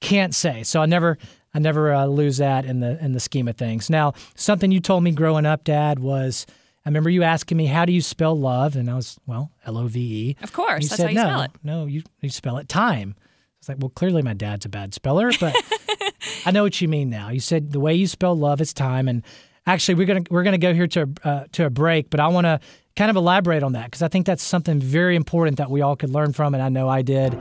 can't 0.00 0.34
say. 0.34 0.62
So 0.62 0.80
I 0.80 0.86
never 0.86 1.18
I 1.52 1.58
never 1.58 1.92
uh, 1.92 2.06
lose 2.06 2.38
that 2.38 2.64
in 2.64 2.80
the 2.80 3.02
in 3.04 3.12
the 3.12 3.20
scheme 3.20 3.48
of 3.48 3.56
things. 3.56 3.90
Now, 3.90 4.14
something 4.34 4.70
you 4.70 4.80
told 4.80 5.02
me 5.04 5.10
growing 5.12 5.46
up, 5.46 5.64
Dad, 5.64 5.98
was 5.98 6.46
remember 6.90 7.10
you 7.10 7.22
asking 7.22 7.56
me 7.56 7.66
how 7.66 7.84
do 7.84 7.92
you 7.92 8.00
spell 8.00 8.38
love, 8.38 8.76
and 8.76 8.90
I 8.90 8.94
was 8.94 9.18
well 9.26 9.50
L 9.64 9.78
O 9.78 9.86
V 9.86 10.00
E. 10.00 10.36
Of 10.42 10.52
course, 10.52 10.84
you 10.84 10.88
that's 10.88 11.00
said, 11.00 11.04
how 11.04 11.10
you 11.10 11.14
no, 11.14 11.22
spell 11.22 11.40
it. 11.42 11.50
No, 11.62 11.86
you 11.86 12.02
you 12.20 12.30
spell 12.30 12.58
it 12.58 12.68
time. 12.68 13.14
It's 13.58 13.68
like 13.68 13.78
well, 13.78 13.90
clearly 13.90 14.22
my 14.22 14.34
dad's 14.34 14.66
a 14.66 14.68
bad 14.68 14.94
speller, 14.94 15.30
but 15.38 15.54
I 16.46 16.50
know 16.50 16.62
what 16.62 16.80
you 16.80 16.88
mean 16.88 17.10
now. 17.10 17.30
You 17.30 17.40
said 17.40 17.72
the 17.72 17.80
way 17.80 17.94
you 17.94 18.06
spell 18.06 18.36
love 18.36 18.60
is 18.60 18.72
time, 18.72 19.08
and 19.08 19.22
actually 19.66 19.94
we're 19.94 20.06
gonna 20.06 20.24
we're 20.30 20.42
gonna 20.42 20.58
go 20.58 20.74
here 20.74 20.86
to 20.88 21.08
uh, 21.24 21.44
to 21.52 21.66
a 21.66 21.70
break, 21.70 22.10
but 22.10 22.20
I 22.20 22.28
want 22.28 22.46
to 22.46 22.60
kind 22.96 23.10
of 23.10 23.16
elaborate 23.16 23.62
on 23.62 23.72
that 23.72 23.84
because 23.86 24.02
I 24.02 24.08
think 24.08 24.26
that's 24.26 24.42
something 24.42 24.80
very 24.80 25.16
important 25.16 25.58
that 25.58 25.70
we 25.70 25.80
all 25.80 25.96
could 25.96 26.10
learn 26.10 26.32
from, 26.32 26.54
and 26.54 26.62
I 26.62 26.68
know 26.68 26.88
I 26.88 27.02
did. 27.02 27.36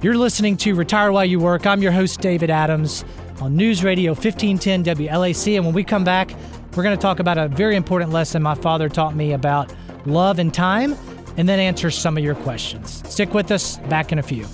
You're 0.00 0.16
listening 0.16 0.56
to 0.58 0.74
Retire 0.74 1.10
While 1.10 1.24
You 1.24 1.40
Work. 1.40 1.66
I'm 1.66 1.82
your 1.82 1.90
host, 1.90 2.20
David 2.20 2.50
Adams, 2.50 3.04
on 3.40 3.56
News 3.56 3.82
Radio 3.82 4.12
1510 4.12 4.84
WLAC. 4.84 5.56
And 5.56 5.64
when 5.64 5.74
we 5.74 5.82
come 5.82 6.04
back, 6.04 6.32
we're 6.74 6.82
going 6.82 6.96
to 6.96 7.00
talk 7.00 7.18
about 7.18 7.38
a 7.38 7.48
very 7.48 7.76
important 7.76 8.12
lesson 8.12 8.42
my 8.42 8.54
father 8.54 8.88
taught 8.88 9.16
me 9.16 9.32
about 9.32 9.72
love 10.06 10.38
and 10.38 10.54
time, 10.54 10.94
and 11.36 11.48
then 11.48 11.58
answer 11.58 11.90
some 11.90 12.16
of 12.16 12.24
your 12.24 12.34
questions. 12.36 13.02
Stick 13.08 13.34
with 13.34 13.50
us, 13.50 13.78
back 13.88 14.12
in 14.12 14.18
a 14.18 14.22
few. 14.22 14.46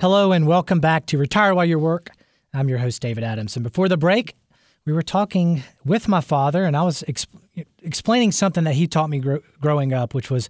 Hello 0.00 0.32
and 0.32 0.46
welcome 0.46 0.80
back 0.80 1.06
to 1.06 1.16
Retire 1.16 1.54
While 1.54 1.64
You 1.64 1.78
Work. 1.78 2.10
I'm 2.52 2.68
your 2.68 2.76
host, 2.76 3.00
David 3.00 3.24
Adams. 3.24 3.56
And 3.56 3.62
before 3.62 3.88
the 3.88 3.96
break, 3.96 4.34
we 4.86 4.92
were 4.92 5.02
talking 5.02 5.62
with 5.84 6.08
my 6.08 6.20
father, 6.20 6.64
and 6.64 6.76
I 6.76 6.82
was 6.82 7.02
exp- 7.08 7.26
explaining 7.82 8.32
something 8.32 8.64
that 8.64 8.74
he 8.74 8.86
taught 8.86 9.08
me 9.10 9.18
gro- 9.18 9.42
growing 9.60 9.92
up, 9.92 10.14
which 10.14 10.30
was 10.30 10.48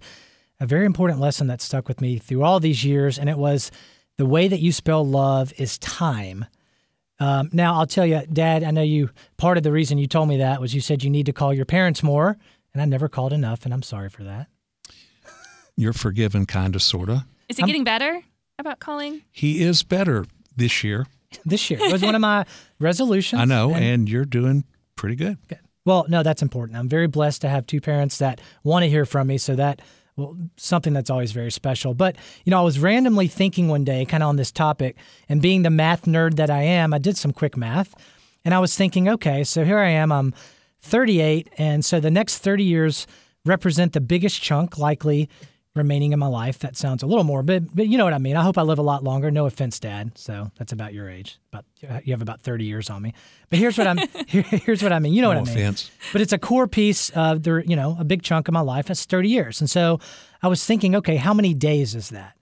a 0.59 0.65
very 0.65 0.85
important 0.85 1.19
lesson 1.19 1.47
that 1.47 1.61
stuck 1.61 1.87
with 1.87 2.01
me 2.01 2.17
through 2.17 2.43
all 2.43 2.59
these 2.59 2.83
years. 2.83 3.17
And 3.17 3.29
it 3.29 3.37
was 3.37 3.71
the 4.17 4.25
way 4.25 4.47
that 4.47 4.59
you 4.59 4.71
spell 4.71 5.05
love 5.05 5.53
is 5.57 5.77
time. 5.77 6.45
Um, 7.19 7.49
now, 7.53 7.75
I'll 7.75 7.87
tell 7.87 8.05
you, 8.05 8.23
Dad, 8.31 8.63
I 8.63 8.71
know 8.71 8.81
you, 8.81 9.09
part 9.37 9.57
of 9.57 9.63
the 9.63 9.71
reason 9.71 9.97
you 9.97 10.07
told 10.07 10.27
me 10.27 10.37
that 10.37 10.59
was 10.59 10.75
you 10.75 10.81
said 10.81 11.03
you 11.03 11.09
need 11.09 11.27
to 11.27 11.33
call 11.33 11.53
your 11.53 11.65
parents 11.65 12.03
more, 12.03 12.37
and 12.73 12.81
I 12.81 12.85
never 12.85 13.07
called 13.07 13.31
enough, 13.31 13.63
and 13.63 13.73
I'm 13.73 13.83
sorry 13.83 14.09
for 14.09 14.23
that. 14.23 14.47
You're 15.77 15.93
forgiven, 15.93 16.45
kind 16.45 16.75
of, 16.75 16.81
sort 16.81 17.09
of. 17.09 17.21
Is 17.47 17.59
it 17.59 17.65
getting 17.65 17.83
better 17.85 18.21
about 18.59 18.79
calling? 18.79 19.21
He 19.31 19.61
is 19.63 19.83
better 19.83 20.25
this 20.55 20.83
year. 20.83 21.05
This 21.45 21.69
year 21.69 21.79
it 21.81 21.91
was 21.91 22.01
one 22.01 22.15
of 22.15 22.21
my 22.21 22.45
resolutions. 22.79 23.41
I 23.41 23.45
know, 23.45 23.73
and- 23.73 23.83
and 23.83 24.09
you're 24.09 24.25
doing 24.25 24.63
pretty 24.95 25.15
good. 25.15 25.37
Well, 25.85 26.05
no, 26.09 26.23
that's 26.23 26.41
important. 26.41 26.77
I'm 26.79 26.89
very 26.89 27.07
blessed 27.07 27.41
to 27.41 27.49
have 27.49 27.67
two 27.67 27.79
parents 27.81 28.17
that 28.17 28.41
want 28.63 28.83
to 28.83 28.89
hear 28.89 29.05
from 29.05 29.27
me. 29.27 29.37
So 29.37 29.55
that, 29.55 29.81
well, 30.15 30.35
something 30.57 30.93
that's 30.93 31.11
always 31.11 31.31
very 31.31 31.51
special. 31.51 31.93
But, 31.93 32.15
you 32.43 32.49
know, 32.49 32.57
I 32.59 32.63
was 32.63 32.79
randomly 32.79 33.27
thinking 33.27 33.67
one 33.67 33.83
day, 33.83 34.03
kind 34.05 34.23
of 34.23 34.29
on 34.29 34.35
this 34.37 34.51
topic, 34.51 34.95
and 35.29 35.41
being 35.43 35.61
the 35.61 35.69
math 35.69 36.05
nerd 36.05 36.37
that 36.37 36.49
I 36.49 36.63
am, 36.63 36.91
I 36.93 36.97
did 36.97 37.17
some 37.17 37.31
quick 37.31 37.55
math. 37.55 37.93
And 38.43 38.53
I 38.53 38.59
was 38.59 38.75
thinking, 38.75 39.07
okay, 39.09 39.43
so 39.43 39.63
here 39.63 39.77
I 39.77 39.89
am, 39.89 40.11
I'm 40.11 40.33
38. 40.81 41.49
And 41.57 41.83
so 41.85 41.99
the 41.99 42.11
next 42.11 42.39
30 42.39 42.63
years 42.63 43.05
represent 43.45 43.93
the 43.93 44.01
biggest 44.01 44.41
chunk 44.41 44.77
likely 44.79 45.29
remaining 45.75 46.13
in 46.13 46.19
my 46.19 46.27
life. 46.27 46.59
That 46.59 46.77
sounds 46.77 47.03
a 47.03 47.05
little 47.05 47.23
more, 47.23 47.43
but, 47.43 47.75
but 47.75 47.87
you 47.87 47.97
know 47.97 48.05
what 48.05 48.13
I 48.13 48.17
mean. 48.17 48.35
I 48.37 48.41
hope 48.43 48.57
I 48.57 48.61
live 48.61 48.79
a 48.79 48.83
lot 48.83 49.03
longer. 49.03 49.29
No 49.29 49.45
offense, 49.45 49.79
Dad. 49.79 50.17
So 50.17 50.49
that's 50.57 50.71
about 50.71 50.93
your 50.93 51.09
age. 51.09 51.37
But 51.51 51.65
you 51.81 52.13
have 52.13 52.21
about 52.21 52.41
30 52.41 52.65
years 52.65 52.89
on 52.89 53.01
me. 53.01 53.13
But 53.49 53.59
here's 53.59 53.77
what 53.77 53.85
I'm, 53.85 53.97
here, 54.27 54.41
here's 54.43 54.81
what 54.81 54.93
I 54.93 54.99
mean. 54.99 55.13
You 55.13 55.21
know 55.21 55.33
no 55.33 55.41
what 55.41 55.49
I 55.49 55.53
mean 55.53 55.63
offense. 55.63 55.91
but 56.13 56.21
it's 56.21 56.33
a 56.33 56.37
core 56.37 56.67
piece 56.67 57.09
of 57.11 57.43
the 57.43 57.63
you 57.67 57.75
know 57.75 57.95
a 57.99 58.03
big 58.03 58.23
chunk 58.23 58.47
of 58.47 58.53
my 58.53 58.61
life 58.61 58.87
that's 58.87 59.05
30 59.05 59.29
years 59.29 59.61
and 59.61 59.69
so 59.69 59.99
i 60.41 60.47
was 60.47 60.63
thinking 60.65 60.95
okay 60.95 61.15
how 61.15 61.33
many 61.33 61.53
days 61.53 61.95
is 61.95 62.09
that 62.09 62.35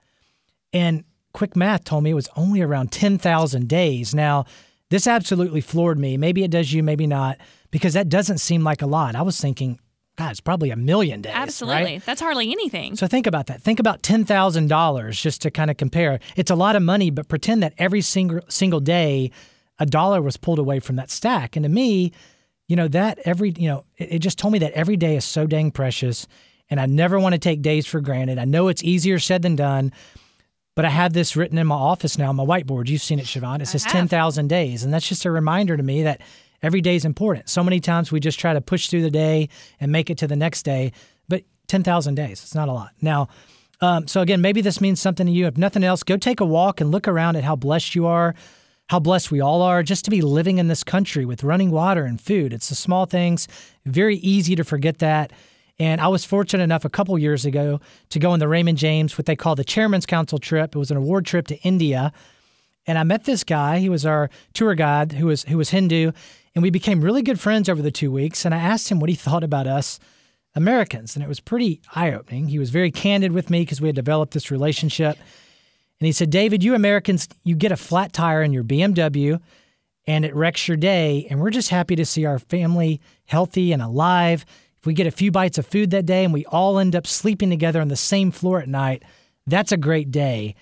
and 0.71 1.03
quick 1.33 1.55
math 1.55 1.83
told 1.83 2.03
me 2.03 2.11
it 2.11 2.15
was 2.15 2.29
only 2.35 2.61
around 2.61 2.91
10,000 2.91 3.67
days 3.67 4.13
now 4.13 4.45
this 4.89 5.07
absolutely 5.07 5.61
floored 5.61 5.97
me 5.99 6.17
maybe 6.17 6.43
it 6.43 6.51
does 6.51 6.71
you 6.73 6.83
maybe 6.83 7.07
not 7.07 7.37
because 7.71 7.93
that 7.93 8.09
doesn't 8.09 8.37
seem 8.39 8.63
like 8.63 8.81
a 8.81 8.87
lot 8.87 9.15
i 9.15 9.21
was 9.21 9.39
thinking 9.39 9.79
god 10.17 10.32
it's 10.32 10.39
probably 10.39 10.70
a 10.70 10.75
million 10.75 11.22
days 11.22 11.34
Absolutely. 11.36 11.84
right? 11.84 12.05
That's 12.05 12.22
hardly 12.22 12.51
anything. 12.51 12.96
So 12.96 13.08
think 13.08 13.27
about 13.27 13.48
that. 13.48 13.62
Think 13.62 13.79
about 13.79 14.03
ten 14.03 14.25
thousand 14.25 14.67
dollars 14.67 15.20
just 15.20 15.41
to 15.43 15.51
kind 15.51 15.72
of 15.72 15.77
compare. 15.77 16.20
It's 16.36 16.51
a 16.51 16.55
lot 16.55 16.75
of 16.75 16.84
money, 16.84 17.10
but 17.10 17.27
pretend 17.27 17.63
that 17.63 17.74
every 17.77 18.01
single 18.01 18.41
single 18.48 18.79
day, 18.79 19.32
a 19.79 19.86
dollar 19.86 20.22
was 20.22 20.38
pulled 20.38 20.60
away 20.60 20.79
from 20.79 20.98
that 20.98 21.10
stack. 21.10 21.55
And 21.55 21.63
to 21.63 21.70
me, 21.70 22.12
you 22.67 22.75
know 22.75 22.88
that 22.89 23.20
every 23.25 23.53
you 23.58 23.67
know 23.67 23.86
it, 23.98 24.13
it 24.13 24.20
just 24.20 24.38
told 24.38 24.53
me 24.53 24.60
that 24.60 24.72
every 24.74 24.98
day 24.98 25.15
is 25.17 25.25
so 25.25 25.48
dang 25.48 25.72
precious, 25.72 26.27
and 26.70 26.79
I 26.79 26.86
never 26.86 27.20
want 27.20 27.34
to 27.34 27.39
take 27.39 27.62
days 27.62 27.86
for 27.86 28.00
granted. 28.00 28.38
I 28.38 28.46
know 28.46 28.67
it's 28.67 28.84
easier 28.84 29.20
said 29.20 29.41
than 29.41 29.55
done, 29.55 29.91
but 30.75 30.86
I 30.86 30.89
have 30.89 31.13
this 31.13 31.36
written 31.36 31.58
in 31.58 31.67
my 31.67 31.75
office 31.75 32.17
now 32.17 32.29
on 32.29 32.36
my 32.36 32.46
whiteboard. 32.46 32.88
You've 32.88 33.01
seen 33.01 33.20
it, 33.20 33.25
Siobhan. 33.25 33.62
It 33.62 33.67
says 33.67 33.84
ten 33.84 34.08
thousand 34.08 34.48
days, 34.48 34.84
and 34.84 34.93
that's 34.93 35.08
just 35.08 35.25
a 35.25 35.32
reminder 35.32 35.75
to 35.75 35.84
me 35.84 36.03
that 36.03 36.22
every 36.63 36.82
day 36.82 36.96
is 36.96 37.05
important. 37.05 37.50
So 37.50 37.63
many 37.63 37.79
times 37.79 38.12
we 38.12 38.20
just 38.20 38.39
try 38.39 38.53
to 38.53 38.62
push 38.62 38.89
through 38.89 39.03
the 39.03 39.12
day 39.12 39.50
and 39.79 39.91
make 39.91 40.10
it 40.10 40.17
to 40.20 40.27
the 40.27 40.36
next 40.36 40.63
day, 40.63 40.93
but 41.29 41.43
ten 41.67 41.84
thousand 41.84 42.15
days, 42.15 42.41
it's 42.41 42.55
not 42.55 42.70
a 42.70 42.74
lot. 42.74 42.91
Now, 43.01 43.27
Um, 43.82 44.08
so 44.08 44.22
again, 44.22 44.39
maybe 44.39 44.62
this 44.62 44.79
means 44.79 45.01
something 45.01 45.27
to 45.27 45.32
you. 45.34 45.46
If 45.46 45.58
nothing 45.58 45.84
else, 45.84 46.03
go 46.03 46.15
take 46.15 46.39
a 46.39 46.46
walk 46.46 46.79
and 46.79 46.89
look 46.89 47.05
around 47.08 47.36
at 47.36 47.43
how 47.43 47.58
blessed 47.58 47.96
you 47.96 48.05
are, 48.08 48.34
how 48.88 49.00
blessed 49.00 49.29
we 49.29 49.41
all 49.41 49.62
are 49.62 49.84
just 49.84 50.05
to 50.05 50.12
be 50.12 50.22
living 50.22 50.58
in 50.58 50.70
this 50.70 50.84
country 50.86 51.25
with 51.25 51.43
running 51.43 51.70
water 51.70 52.05
and 52.05 52.22
food. 52.22 52.53
It's 52.53 52.70
the 52.70 52.75
small 52.75 53.05
things. 53.05 53.48
Very 53.86 54.17
easy 54.17 54.55
to 54.55 54.63
forget 54.63 55.00
that. 55.00 55.34
And 55.79 56.00
I 56.00 56.08
was 56.08 56.24
fortunate 56.24 56.63
enough 56.63 56.86
a 56.86 56.89
couple 56.89 57.17
years 57.20 57.46
ago 57.46 57.82
to 58.10 58.20
go 58.20 58.32
on 58.32 58.39
the 58.39 58.48
Raymond 58.48 58.77
James, 58.77 59.17
what 59.17 59.25
they 59.25 59.36
call 59.36 59.55
the 59.55 59.65
Chairman's 59.65 60.05
Council 60.05 60.38
trip. 60.38 60.75
It 60.75 60.79
was 60.79 60.91
an 60.91 60.98
award 60.98 61.25
trip 61.25 61.48
to 61.48 61.55
India. 61.63 62.13
And 62.88 62.98
I 62.98 63.03
met 63.03 63.24
this 63.25 63.43
guy. 63.43 63.79
He 63.79 63.89
was 63.89 64.05
our 64.05 64.29
tour 64.53 64.75
guide 64.75 65.13
who 65.13 65.25
was 65.25 65.43
who 65.43 65.58
was 65.58 65.72
Hindu, 65.72 66.12
and 66.55 66.62
we 66.62 66.69
became 66.69 67.01
really 67.01 67.22
good 67.22 67.39
friends 67.39 67.67
over 67.69 67.81
the 67.81 67.91
two 67.91 68.12
weeks. 68.12 68.45
And 68.45 68.53
I 68.53 68.60
asked 68.60 68.89
him 68.89 69.00
what 69.00 69.10
he 69.10 69.15
thought 69.24 69.43
about 69.43 69.67
us 69.67 70.00
Americans, 70.55 71.15
and 71.15 71.24
it 71.24 71.27
was 71.27 71.39
pretty 71.39 71.81
eye 71.95 72.13
opening. 72.13 72.48
He 72.48 72.60
was 72.60 72.69
very 72.69 72.91
candid 72.91 73.31
with 73.31 73.50
me 73.50 73.62
because 73.62 73.81
we 73.81 73.88
had 73.88 73.95
developed 73.95 74.33
this 74.33 74.51
relationship. 74.51 75.17
And 76.00 76.05
he 76.05 76.12
said, 76.12 76.29
David, 76.29 76.63
you 76.63 76.75
Americans, 76.75 77.27
you 77.43 77.55
get 77.55 77.72
a 77.72 77.77
flat 77.77 78.13
tire 78.13 78.43
in 78.43 78.53
your 78.53 78.63
BMW 78.63 79.39
and 80.05 80.25
it 80.25 80.36
wrecks 80.36 80.67
your 80.67 80.77
day. 80.77 81.27
And 81.29 81.39
we're 81.39 81.50
just 81.50 81.69
happy 81.69 81.95
to 81.95 82.05
see 82.05 82.25
our 82.25 82.39
family 82.39 83.01
healthy 83.25 83.72
and 83.72 83.81
alive. 83.81 84.45
If 84.79 84.86
we 84.86 84.93
get 84.93 85.07
a 85.07 85.12
few 85.12 85.31
bites 85.31 85.57
of 85.57 85.65
food 85.65 85.91
that 85.91 86.05
day 86.05 86.24
and 86.24 86.33
we 86.33 86.45
all 86.45 86.77
end 86.77 86.95
up 86.95 87.07
sleeping 87.07 87.50
together 87.50 87.79
on 87.79 87.88
the 87.88 87.95
same 87.95 88.31
floor 88.31 88.60
at 88.60 88.67
night, 88.67 89.03
that's 89.48 89.72
a 89.72 89.77
great 89.77 90.12
day. 90.12 90.55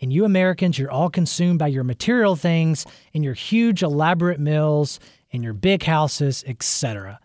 And 0.00 0.12
you 0.12 0.24
Americans, 0.24 0.78
you're 0.78 0.90
all 0.90 1.10
consumed 1.10 1.58
by 1.58 1.66
your 1.66 1.84
material 1.84 2.34
things 2.34 2.86
and 3.12 3.22
your 3.22 3.34
huge 3.34 3.82
elaborate 3.82 4.40
mills 4.40 4.98
and 5.32 5.42
your 5.42 5.52
big 5.52 5.82
houses, 5.84 6.44
etc. 6.46 7.20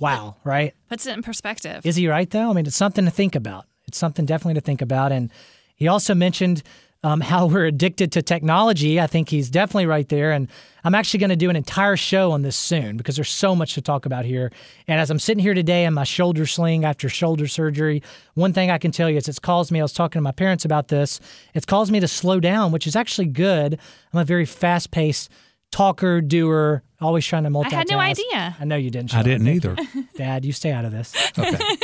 Wow, 0.00 0.36
right? 0.44 0.74
Puts 0.88 1.06
it 1.06 1.16
in 1.16 1.22
perspective. 1.22 1.84
Is 1.86 1.96
he 1.96 2.08
right 2.08 2.28
though? 2.28 2.50
I 2.50 2.52
mean, 2.52 2.66
it's 2.66 2.76
something 2.76 3.04
to 3.04 3.10
think 3.10 3.34
about. 3.34 3.66
It's 3.86 3.98
something 3.98 4.26
definitely 4.26 4.54
to 4.54 4.60
think 4.60 4.82
about. 4.82 5.12
And 5.12 5.30
he 5.74 5.88
also 5.88 6.14
mentioned 6.14 6.62
um, 7.02 7.20
how 7.22 7.46
we're 7.46 7.66
addicted 7.66 8.12
to 8.12 8.22
technology. 8.22 9.00
I 9.00 9.06
think 9.06 9.28
he's 9.28 9.48
definitely 9.48 9.86
right 9.86 10.08
there. 10.08 10.32
And 10.32 10.48
I'm 10.84 10.94
actually 10.94 11.20
going 11.20 11.30
to 11.30 11.36
do 11.36 11.50
an 11.50 11.56
entire 11.56 11.96
show 11.96 12.32
on 12.32 12.42
this 12.42 12.56
soon 12.56 12.96
because 12.96 13.16
there's 13.16 13.30
so 13.30 13.54
much 13.54 13.74
to 13.74 13.82
talk 13.82 14.06
about 14.06 14.24
here. 14.24 14.52
And 14.88 15.00
as 15.00 15.10
I'm 15.10 15.18
sitting 15.18 15.42
here 15.42 15.54
today 15.54 15.84
in 15.84 15.94
my 15.94 16.04
shoulder 16.04 16.46
sling 16.46 16.84
after 16.84 17.08
shoulder 17.08 17.46
surgery, 17.46 18.02
one 18.34 18.52
thing 18.52 18.70
I 18.70 18.78
can 18.78 18.90
tell 18.90 19.08
you 19.08 19.16
is 19.16 19.28
it's 19.28 19.38
caused 19.38 19.70
me, 19.70 19.80
I 19.80 19.82
was 19.82 19.92
talking 19.92 20.18
to 20.18 20.22
my 20.22 20.32
parents 20.32 20.64
about 20.64 20.88
this, 20.88 21.20
it's 21.54 21.66
caused 21.66 21.92
me 21.92 22.00
to 22.00 22.08
slow 22.08 22.40
down, 22.40 22.72
which 22.72 22.86
is 22.86 22.96
actually 22.96 23.28
good. 23.28 23.78
I'm 24.12 24.20
a 24.20 24.24
very 24.24 24.44
fast 24.44 24.90
paced 24.90 25.30
talker, 25.70 26.20
doer, 26.20 26.82
always 27.00 27.26
trying 27.26 27.44
to 27.44 27.50
multitask. 27.50 27.72
I 27.72 27.76
had 27.76 27.90
no 27.90 27.98
idea. 27.98 28.56
I 28.58 28.64
know 28.64 28.76
you 28.76 28.90
didn't. 28.90 29.14
I 29.14 29.22
didn't 29.22 29.46
Thank 29.46 29.64
either. 29.64 30.08
Dad, 30.16 30.44
you 30.44 30.52
stay 30.52 30.72
out 30.72 30.84
of 30.84 30.92
this. 30.92 31.14
Okay. 31.38 31.58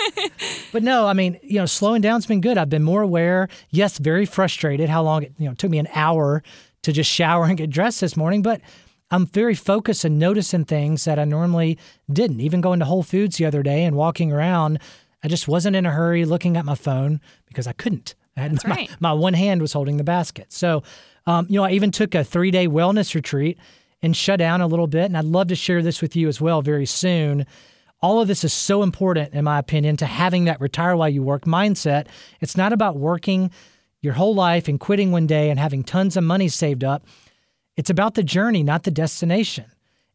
But 0.73 0.83
no, 0.83 1.07
I 1.07 1.13
mean, 1.13 1.39
you 1.43 1.59
know, 1.59 1.67
slowing 1.67 2.01
down's 2.01 2.25
been 2.25 2.41
good. 2.41 2.57
I've 2.57 2.71
been 2.71 2.83
more 2.83 3.03
aware. 3.03 3.49
Yes, 3.71 3.99
very 3.99 4.25
frustrated 4.25 4.89
how 4.89 5.03
long 5.03 5.25
it, 5.25 5.35
you 5.39 5.47
know, 5.47 5.55
took 5.55 5.71
me 5.71 5.79
an 5.79 5.89
hour 5.95 6.43
to 6.83 6.93
just 6.93 7.11
shower 7.11 7.45
and 7.45 7.59
get 7.59 7.69
dressed 7.69 8.01
this 8.01 8.17
morning, 8.17 8.41
but 8.41 8.63
I'm 9.11 9.27
very 9.27 9.55
focused 9.55 10.05
and 10.05 10.19
noticing 10.19 10.65
things 10.65 11.05
that 11.05 11.19
I 11.19 11.25
normally 11.25 11.79
didn't. 12.11 12.41
Even 12.41 12.63
going 12.63 12.79
to 12.79 12.87
Whole 12.87 13.03
Foods 13.03 13.37
the 13.37 13.45
other 13.45 13.63
day 13.63 13.85
and 13.85 13.95
walking 13.95 14.33
around, 14.33 14.79
I 15.23 15.29
just 15.29 15.47
wasn't 15.47 15.77
in 15.77 15.85
a 15.85 15.91
hurry 15.91 16.25
looking 16.25 16.57
at 16.57 16.65
my 16.65 16.75
phone 16.75 17.21
because 17.47 17.67
I 17.67 17.73
couldn't. 17.73 18.15
I 18.37 18.41
had 18.41 18.53
That's 18.53 18.65
my, 18.65 18.75
right. 18.75 18.91
my 18.99 19.13
one 19.13 19.35
hand 19.35 19.61
was 19.61 19.75
holding 19.75 19.99
the 19.99 20.05
basket. 20.05 20.53
So, 20.53 20.83
um, 21.27 21.47
you 21.49 21.57
know, 21.57 21.65
I 21.65 21.73
even 21.73 21.91
took 21.91 22.15
a 22.15 22.25
three 22.25 22.51
day 22.51 22.67
wellness 22.67 23.15
retreat 23.15 23.59
and 24.03 24.17
shut 24.17 24.39
down 24.39 24.61
a 24.61 24.67
little 24.67 24.87
bit. 24.87 25.05
And 25.05 25.17
I'd 25.17 25.25
love 25.25 25.49
to 25.49 25.55
share 25.55 25.83
this 25.83 26.03
with 26.03 26.17
you 26.17 26.29
as 26.29 26.41
well 26.41 26.63
very 26.63 26.87
soon. 26.87 27.47
All 28.01 28.21
of 28.21 28.27
this 28.27 28.43
is 28.43 28.53
so 28.53 28.83
important, 28.83 29.33
in 29.33 29.45
my 29.45 29.59
opinion, 29.61 29.97
to 29.99 30.07
having 30.07 30.45
that 30.47 30.61
retire 30.61 30.97
while 30.97 31.09
you 31.09 31.23
work 31.23 31.45
mindset. 31.45 32.09
It's 32.41 32.57
not 32.57 32.73
about 32.73 32.97
working 32.97 33.53
your 34.01 34.15
whole 34.15 34.35
life 34.35 34.67
and 34.67 34.81
quitting 34.81 35.13
one 35.13 35.29
day 35.29 35.51
and 35.51 35.61
having 35.61 35.85
tons 35.85 36.17
of 36.17 36.25
money 36.25 36.49
saved 36.49 36.83
up. 36.83 37.07
It's 37.77 37.91
about 37.91 38.15
the 38.15 38.25
journey, 38.25 38.65
not 38.65 38.83
the 38.83 38.91
destination. 38.91 39.67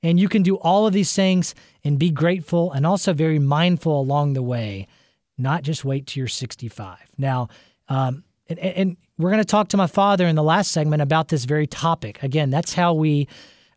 And 0.04 0.20
you 0.20 0.28
can 0.28 0.44
do 0.44 0.58
all 0.58 0.86
of 0.86 0.94
these 0.94 1.14
things 1.14 1.56
and 1.84 1.98
be 1.98 2.12
grateful 2.12 2.74
and 2.74 2.86
also 2.86 3.14
very 3.14 3.40
mindful 3.40 4.00
along 4.00 4.34
the 4.34 4.44
way, 4.44 4.88
not 5.38 5.64
just 5.64 5.86
wait 5.86 6.08
till 6.08 6.22
you're 6.22 6.28
65. 6.28 6.98
Now, 7.18 7.48
um, 7.88 8.26
and, 8.50 8.60
and 8.60 8.98
we're 9.18 9.32
going 9.32 9.42
to 9.42 9.46
talk 9.46 9.70
to 9.70 9.78
my 9.78 9.88
father 9.88 10.28
in 10.28 10.36
the 10.36 10.44
last 10.44 10.72
segment 10.72 11.02
about 11.02 11.30
this 11.30 11.46
very 11.46 11.68
topic. 11.68 12.22
Again, 12.22 12.50
that's 12.50 12.74
how 12.74 12.94
we, 12.94 13.28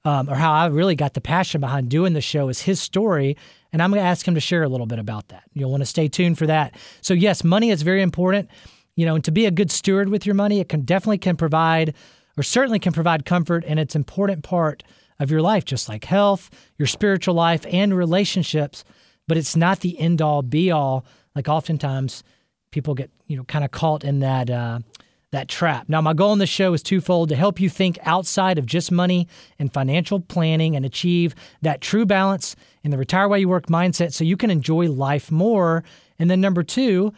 um, 0.04 0.28
or 0.28 0.34
how 0.34 0.52
I 0.52 0.66
really 0.66 0.94
got 0.94 1.14
the 1.14 1.20
passion 1.20 1.60
behind 1.60 1.88
doing 1.88 2.12
the 2.12 2.20
show 2.20 2.48
is 2.48 2.62
his 2.62 2.80
story. 2.80 3.36
And 3.72 3.82
I'm 3.82 3.90
going 3.90 4.02
to 4.02 4.06
ask 4.06 4.26
him 4.26 4.34
to 4.34 4.40
share 4.40 4.62
a 4.62 4.68
little 4.68 4.86
bit 4.86 4.98
about 4.98 5.28
that. 5.28 5.44
You'll 5.54 5.70
want 5.70 5.82
to 5.82 5.86
stay 5.86 6.08
tuned 6.08 6.36
for 6.36 6.46
that. 6.46 6.74
So, 7.00 7.14
yes, 7.14 7.42
money 7.42 7.70
is 7.70 7.82
very 7.82 8.02
important. 8.02 8.50
You 8.96 9.06
know, 9.06 9.14
and 9.14 9.24
to 9.24 9.30
be 9.30 9.46
a 9.46 9.50
good 9.50 9.70
steward 9.70 10.10
with 10.10 10.26
your 10.26 10.34
money, 10.34 10.60
it 10.60 10.68
can 10.68 10.82
definitely 10.82 11.18
can 11.18 11.36
provide, 11.36 11.94
or 12.36 12.42
certainly 12.42 12.78
can 12.78 12.92
provide 12.92 13.24
comfort, 13.24 13.64
and 13.66 13.78
it's 13.78 13.94
an 13.94 14.00
important 14.00 14.44
part 14.44 14.82
of 15.18 15.30
your 15.30 15.40
life, 15.40 15.64
just 15.64 15.88
like 15.88 16.04
health, 16.04 16.50
your 16.76 16.86
spiritual 16.86 17.34
life, 17.34 17.64
and 17.70 17.96
relationships. 17.96 18.84
But 19.26 19.38
it's 19.38 19.56
not 19.56 19.80
the 19.80 19.98
end 19.98 20.20
all 20.20 20.42
be 20.42 20.70
all. 20.70 21.06
Like 21.34 21.48
oftentimes, 21.48 22.24
people 22.72 22.94
get 22.94 23.10
you 23.26 23.36
know 23.36 23.44
kind 23.44 23.64
of 23.64 23.70
caught 23.70 24.04
in 24.04 24.18
that 24.20 24.50
uh, 24.50 24.80
that 25.32 25.48
trap. 25.48 25.88
Now, 25.88 26.00
my 26.00 26.12
goal 26.12 26.32
in 26.32 26.38
this 26.38 26.50
show 26.50 26.72
is 26.72 26.82
twofold: 26.82 27.28
to 27.28 27.36
help 27.36 27.60
you 27.60 27.68
think 27.68 27.98
outside 28.02 28.58
of 28.58 28.66
just 28.66 28.90
money 28.90 29.28
and 29.58 29.72
financial 29.72 30.20
planning, 30.20 30.76
and 30.76 30.84
achieve 30.84 31.34
that 31.62 31.80
true 31.80 32.06
balance 32.06 32.56
in 32.82 32.90
the 32.90 32.98
retire 32.98 33.28
while 33.28 33.38
you 33.38 33.48
work 33.48 33.66
mindset, 33.66 34.12
so 34.12 34.24
you 34.24 34.36
can 34.36 34.50
enjoy 34.50 34.90
life 34.90 35.30
more. 35.30 35.84
And 36.18 36.30
then 36.30 36.40
number 36.40 36.62
two 36.62 37.12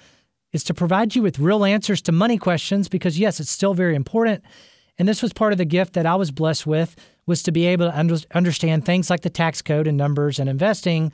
is 0.52 0.64
to 0.64 0.74
provide 0.74 1.14
you 1.14 1.22
with 1.22 1.38
real 1.38 1.64
answers 1.64 2.02
to 2.02 2.12
money 2.12 2.38
questions 2.38 2.88
because 2.88 3.18
yes, 3.18 3.40
it's 3.40 3.50
still 3.50 3.74
very 3.74 3.94
important. 3.94 4.44
And 4.98 5.08
this 5.08 5.22
was 5.22 5.32
part 5.32 5.52
of 5.52 5.58
the 5.58 5.64
gift 5.64 5.94
that 5.94 6.06
I 6.06 6.14
was 6.14 6.30
blessed 6.30 6.66
with 6.66 6.94
was 7.26 7.42
to 7.44 7.52
be 7.52 7.66
able 7.66 7.90
to 7.90 7.98
under- 7.98 8.18
understand 8.34 8.84
things 8.84 9.08
like 9.08 9.22
the 9.22 9.30
tax 9.30 9.62
code 9.62 9.86
and 9.86 9.96
numbers 9.96 10.38
and 10.38 10.48
investing. 10.50 11.12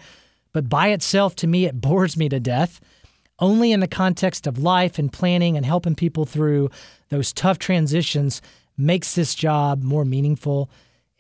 But 0.53 0.69
by 0.69 0.89
itself, 0.89 1.37
to 1.37 1.47
me, 1.47 1.67
it 1.67 1.81
bores 1.81 2.17
me 2.17 2.29
to 2.29 2.41
death. 2.41 2.81
Only 3.41 3.73
in 3.73 3.81
the 3.81 3.89
context 3.89 4.47
of 4.47 4.59
life 4.59 4.99
and 4.99 5.13
planning 5.13 5.57
and 5.57 5.65
helping 5.65 5.95
people 5.95 6.25
through 6.25 6.71
those 7.09 7.33
tough 7.33 7.59
transitions 7.59 8.43
makes 8.77 9.15
this 9.15 9.35
job 9.35 9.83
more 9.83 10.05
meaningful 10.05 10.71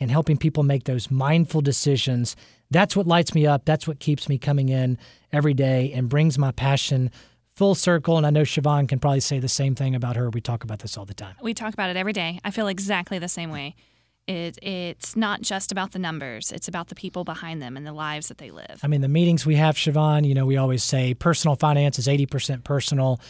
and 0.00 0.10
helping 0.10 0.36
people 0.36 0.62
make 0.62 0.84
those 0.84 1.10
mindful 1.10 1.60
decisions. 1.60 2.36
That's 2.70 2.94
what 2.96 3.06
lights 3.06 3.34
me 3.34 3.46
up. 3.46 3.64
That's 3.64 3.86
what 3.86 3.98
keeps 3.98 4.28
me 4.28 4.38
coming 4.38 4.68
in 4.68 4.98
every 5.32 5.54
day 5.54 5.92
and 5.92 6.08
brings 6.08 6.38
my 6.38 6.52
passion 6.52 7.10
full 7.54 7.74
circle. 7.74 8.16
And 8.16 8.26
I 8.26 8.30
know 8.30 8.42
Siobhan 8.42 8.88
can 8.88 9.00
probably 9.00 9.20
say 9.20 9.40
the 9.40 9.48
same 9.48 9.74
thing 9.74 9.94
about 9.96 10.14
her. 10.16 10.30
We 10.30 10.40
talk 10.40 10.62
about 10.62 10.78
this 10.78 10.96
all 10.96 11.04
the 11.04 11.14
time. 11.14 11.34
We 11.42 11.54
talk 11.54 11.74
about 11.74 11.90
it 11.90 11.96
every 11.96 12.12
day. 12.12 12.40
I 12.44 12.52
feel 12.52 12.68
exactly 12.68 13.18
the 13.18 13.28
same 13.28 13.50
way. 13.50 13.74
It, 14.28 14.58
it's 14.62 15.16
not 15.16 15.40
just 15.40 15.72
about 15.72 15.92
the 15.92 15.98
numbers, 15.98 16.52
it's 16.52 16.68
about 16.68 16.88
the 16.88 16.94
people 16.94 17.24
behind 17.24 17.62
them 17.62 17.76
and 17.78 17.86
the 17.86 17.94
lives 17.94 18.28
that 18.28 18.36
they 18.36 18.50
live. 18.50 18.78
I 18.82 18.86
mean, 18.86 19.00
the 19.00 19.08
meetings 19.08 19.46
we 19.46 19.54
have, 19.56 19.76
Siobhan, 19.76 20.26
you 20.28 20.34
know, 20.34 20.44
we 20.44 20.58
always 20.58 20.84
say 20.84 21.14
personal 21.14 21.56
finance 21.56 21.98
is 21.98 22.06
80% 22.06 22.62
personal, 22.62 23.20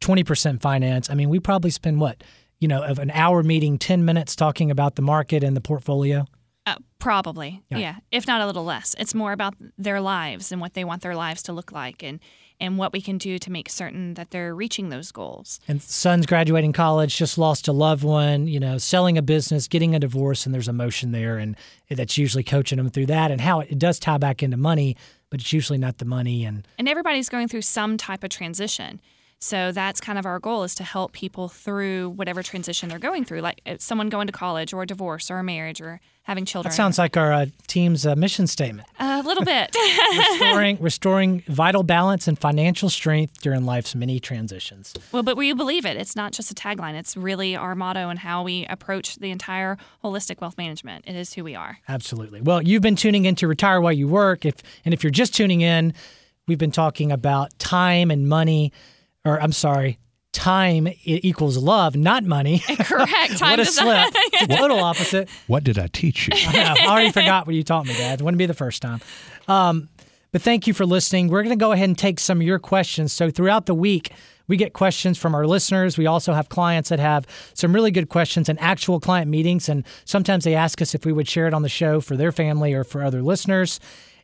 20% 0.00 0.60
finance. 0.60 1.10
I 1.10 1.14
mean, 1.14 1.28
we 1.28 1.38
probably 1.38 1.70
spend 1.70 2.00
what, 2.00 2.24
you 2.58 2.66
know, 2.66 2.82
of 2.82 2.98
an 2.98 3.12
hour 3.12 3.44
meeting, 3.44 3.78
10 3.78 4.04
minutes 4.04 4.34
talking 4.34 4.70
about 4.70 4.96
the 4.96 5.02
market 5.02 5.44
and 5.44 5.56
the 5.56 5.60
portfolio. 5.60 6.26
Uh, 6.66 6.74
probably, 6.98 7.62
Yeah. 7.70 7.78
yeah. 7.78 7.96
If 8.10 8.26
not 8.26 8.40
a 8.40 8.46
little 8.46 8.64
less. 8.64 8.96
It's 8.98 9.14
more 9.14 9.30
about 9.32 9.54
their 9.78 10.00
lives 10.00 10.50
and 10.50 10.60
what 10.60 10.74
they 10.74 10.82
want 10.84 11.02
their 11.02 11.14
lives 11.14 11.42
to 11.44 11.52
look 11.52 11.70
like 11.70 12.02
and, 12.02 12.18
and 12.60 12.78
what 12.78 12.92
we 12.92 13.00
can 13.00 13.18
do 13.18 13.38
to 13.38 13.52
make 13.52 13.68
certain 13.68 14.14
that 14.14 14.30
they're 14.30 14.54
reaching 14.54 14.88
those 14.88 15.12
goals. 15.12 15.60
And 15.68 15.80
son's 15.80 16.26
graduating 16.26 16.72
college, 16.72 17.16
just 17.16 17.38
lost 17.38 17.68
a 17.68 17.72
loved 17.72 18.02
one, 18.02 18.46
you 18.46 18.58
know, 18.58 18.78
selling 18.78 19.16
a 19.16 19.22
business, 19.22 19.68
getting 19.68 19.94
a 19.94 19.98
divorce, 19.98 20.44
and 20.44 20.54
there's 20.54 20.68
emotion 20.68 21.12
there. 21.12 21.38
And 21.38 21.56
that's 21.88 22.18
usually 22.18 22.42
coaching 22.44 22.78
them 22.78 22.90
through 22.90 23.06
that 23.06 23.30
and 23.30 23.40
how 23.40 23.60
it, 23.60 23.78
does 23.78 23.98
tie 23.98 24.18
back 24.18 24.42
into 24.42 24.56
money, 24.56 24.96
but 25.30 25.40
it's 25.40 25.52
usually 25.52 25.78
not 25.78 25.98
the 25.98 26.04
money. 26.04 26.44
And 26.44 26.66
And 26.78 26.88
everybody's 26.88 27.28
going 27.28 27.48
through 27.48 27.62
some 27.62 27.96
type 27.96 28.24
of 28.24 28.30
transition. 28.30 29.00
So 29.40 29.70
that's 29.70 30.00
kind 30.00 30.18
of 30.18 30.26
our 30.26 30.40
goal 30.40 30.64
is 30.64 30.74
to 30.76 30.84
help 30.84 31.12
people 31.12 31.48
through 31.48 32.10
whatever 32.10 32.42
transition 32.42 32.88
they're 32.88 32.98
going 32.98 33.24
through, 33.24 33.40
like 33.40 33.60
uh, 33.66 33.76
someone 33.78 34.08
going 34.08 34.26
to 34.26 34.32
college 34.32 34.72
or 34.72 34.82
a 34.82 34.86
divorce 34.86 35.30
or 35.30 35.38
a 35.38 35.44
marriage 35.44 35.80
or 35.80 36.00
having 36.24 36.44
children. 36.44 36.70
that 36.70 36.76
sounds 36.76 36.98
like 36.98 37.16
our 37.16 37.32
uh, 37.32 37.46
team's 37.68 38.04
uh, 38.04 38.16
mission 38.16 38.46
statement. 38.46 38.88
a 38.98 39.22
little 39.22 39.44
bit. 39.44 39.74
restoring, 40.16 40.76
restoring 40.80 41.42
vital 41.46 41.82
balance 41.84 42.26
and 42.26 42.38
financial 42.38 42.90
strength 42.90 43.40
during 43.40 43.64
life's 43.64 43.94
many 43.94 44.18
transitions. 44.18 44.92
well, 45.12 45.22
but 45.22 45.36
we 45.36 45.52
believe 45.52 45.86
it. 45.86 45.96
It's 45.96 46.16
not 46.16 46.32
just 46.32 46.50
a 46.50 46.54
tagline. 46.54 46.94
It's 46.94 47.16
really 47.16 47.54
our 47.54 47.74
motto 47.74 48.08
and 48.08 48.18
how 48.18 48.42
we 48.42 48.66
approach 48.66 49.16
the 49.16 49.30
entire 49.30 49.78
holistic 50.04 50.40
wealth 50.40 50.58
management. 50.58 51.04
It 51.06 51.14
is 51.14 51.34
who 51.34 51.44
we 51.44 51.54
are. 51.54 51.78
Absolutely. 51.88 52.40
Well, 52.40 52.60
you've 52.60 52.82
been 52.82 52.96
tuning 52.96 53.24
in 53.24 53.36
to 53.36 53.46
Retire 53.46 53.80
While 53.80 53.92
You 53.92 54.08
Work. 54.08 54.44
If 54.44 54.56
and 54.84 54.92
if 54.92 55.04
you're 55.04 55.10
just 55.10 55.34
tuning 55.34 55.60
in, 55.60 55.94
we've 56.48 56.58
been 56.58 56.72
talking 56.72 57.12
about 57.12 57.56
time 57.58 58.10
and 58.10 58.28
money, 58.28 58.72
or 59.24 59.40
I'm 59.40 59.52
sorry, 59.52 59.98
time 60.32 60.88
equals 61.04 61.56
love, 61.58 61.96
not 61.96 62.24
money. 62.24 62.58
Correct. 62.78 63.38
Time 63.38 63.50
what 63.58 63.60
a 63.60 63.64
slip. 63.66 63.86
not- 63.86 64.12
It's 64.32 64.42
a 64.54 64.56
total 64.56 64.78
opposite. 64.80 65.28
What 65.46 65.64
did 65.64 65.78
I 65.78 65.86
teach 65.88 66.28
you? 66.28 66.34
I 66.36 66.52
know. 66.52 66.74
I 66.80 66.86
already 66.86 67.12
forgot 67.12 67.46
what 67.46 67.56
you 67.56 67.62
taught 67.64 67.86
me, 67.86 67.94
Dad. 67.94 68.20
It 68.20 68.24
wouldn't 68.24 68.38
be 68.38 68.46
the 68.46 68.54
first 68.54 68.82
time. 68.82 69.00
Um, 69.48 69.88
but 70.30 70.42
thank 70.42 70.66
you 70.66 70.74
for 70.74 70.84
listening. 70.84 71.28
We're 71.28 71.42
going 71.42 71.58
to 71.58 71.62
go 71.62 71.72
ahead 71.72 71.88
and 71.88 71.96
take 71.98 72.20
some 72.20 72.38
of 72.40 72.46
your 72.46 72.58
questions. 72.58 73.12
So 73.12 73.30
throughout 73.30 73.66
the 73.66 73.74
week, 73.74 74.12
we 74.46 74.56
get 74.58 74.74
questions 74.74 75.18
from 75.18 75.34
our 75.34 75.46
listeners. 75.46 75.96
We 75.98 76.06
also 76.06 76.32
have 76.34 76.48
clients 76.50 76.90
that 76.90 76.98
have 77.00 77.26
some 77.54 77.74
really 77.74 77.90
good 77.90 78.08
questions 78.10 78.48
and 78.48 78.60
actual 78.60 79.00
client 79.00 79.30
meetings. 79.30 79.68
And 79.68 79.84
sometimes 80.04 80.44
they 80.44 80.54
ask 80.54 80.80
us 80.82 80.94
if 80.94 81.04
we 81.06 81.12
would 81.12 81.28
share 81.28 81.46
it 81.48 81.54
on 81.54 81.62
the 81.62 81.68
show 81.68 82.00
for 82.00 82.16
their 82.16 82.30
family 82.32 82.74
or 82.74 82.84
for 82.84 83.02
other 83.02 83.22
listeners. 83.22 83.80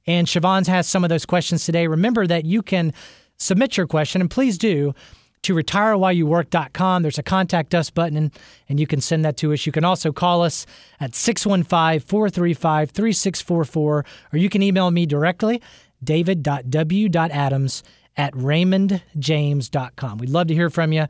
And 0.07 0.27
Siobhan 0.27 0.67
has 0.67 0.87
some 0.87 1.05
of 1.05 1.09
those 1.11 1.25
questions 1.27 1.65
today. 1.65 1.87
Remember 1.87 2.27
that 2.27 2.45
you 2.45 2.63
can 2.63 2.93
submit 3.37 3.77
your 3.77 3.87
question, 3.87 4.21
and 4.21 4.31
please 4.31 4.59
do 4.59 4.95
to 5.43 5.55
retirewhileyouwork.com. 5.55 7.03
There's 7.03 7.19
a 7.19 7.23
contact 7.23 7.75
us 7.75 7.91
button, 7.91 8.17
and, 8.17 8.31
and 8.69 8.81
you 8.81 8.87
can 8.87 9.01
send 9.01 9.25
that 9.25 9.37
to 9.39 9.53
us. 9.53 9.67
You 9.67 9.73
can 9.73 9.85
also 9.85 10.13
call 10.13 10.43
us 10.43 10.67
at 11.01 11.15
615 11.15 12.01
435 12.01 12.91
3644, 12.91 14.05
or 14.33 14.39
you 14.39 14.49
can 14.49 14.63
email 14.63 14.91
me 14.91 15.07
directly, 15.07 15.63
david.w.adams 16.03 17.83
at 18.17 18.33
raymondjames.com. 18.35 20.19
We'd 20.19 20.31
love 20.31 20.47
to 20.49 20.55
hear 20.55 20.71
from 20.71 20.93
you. 20.93 21.07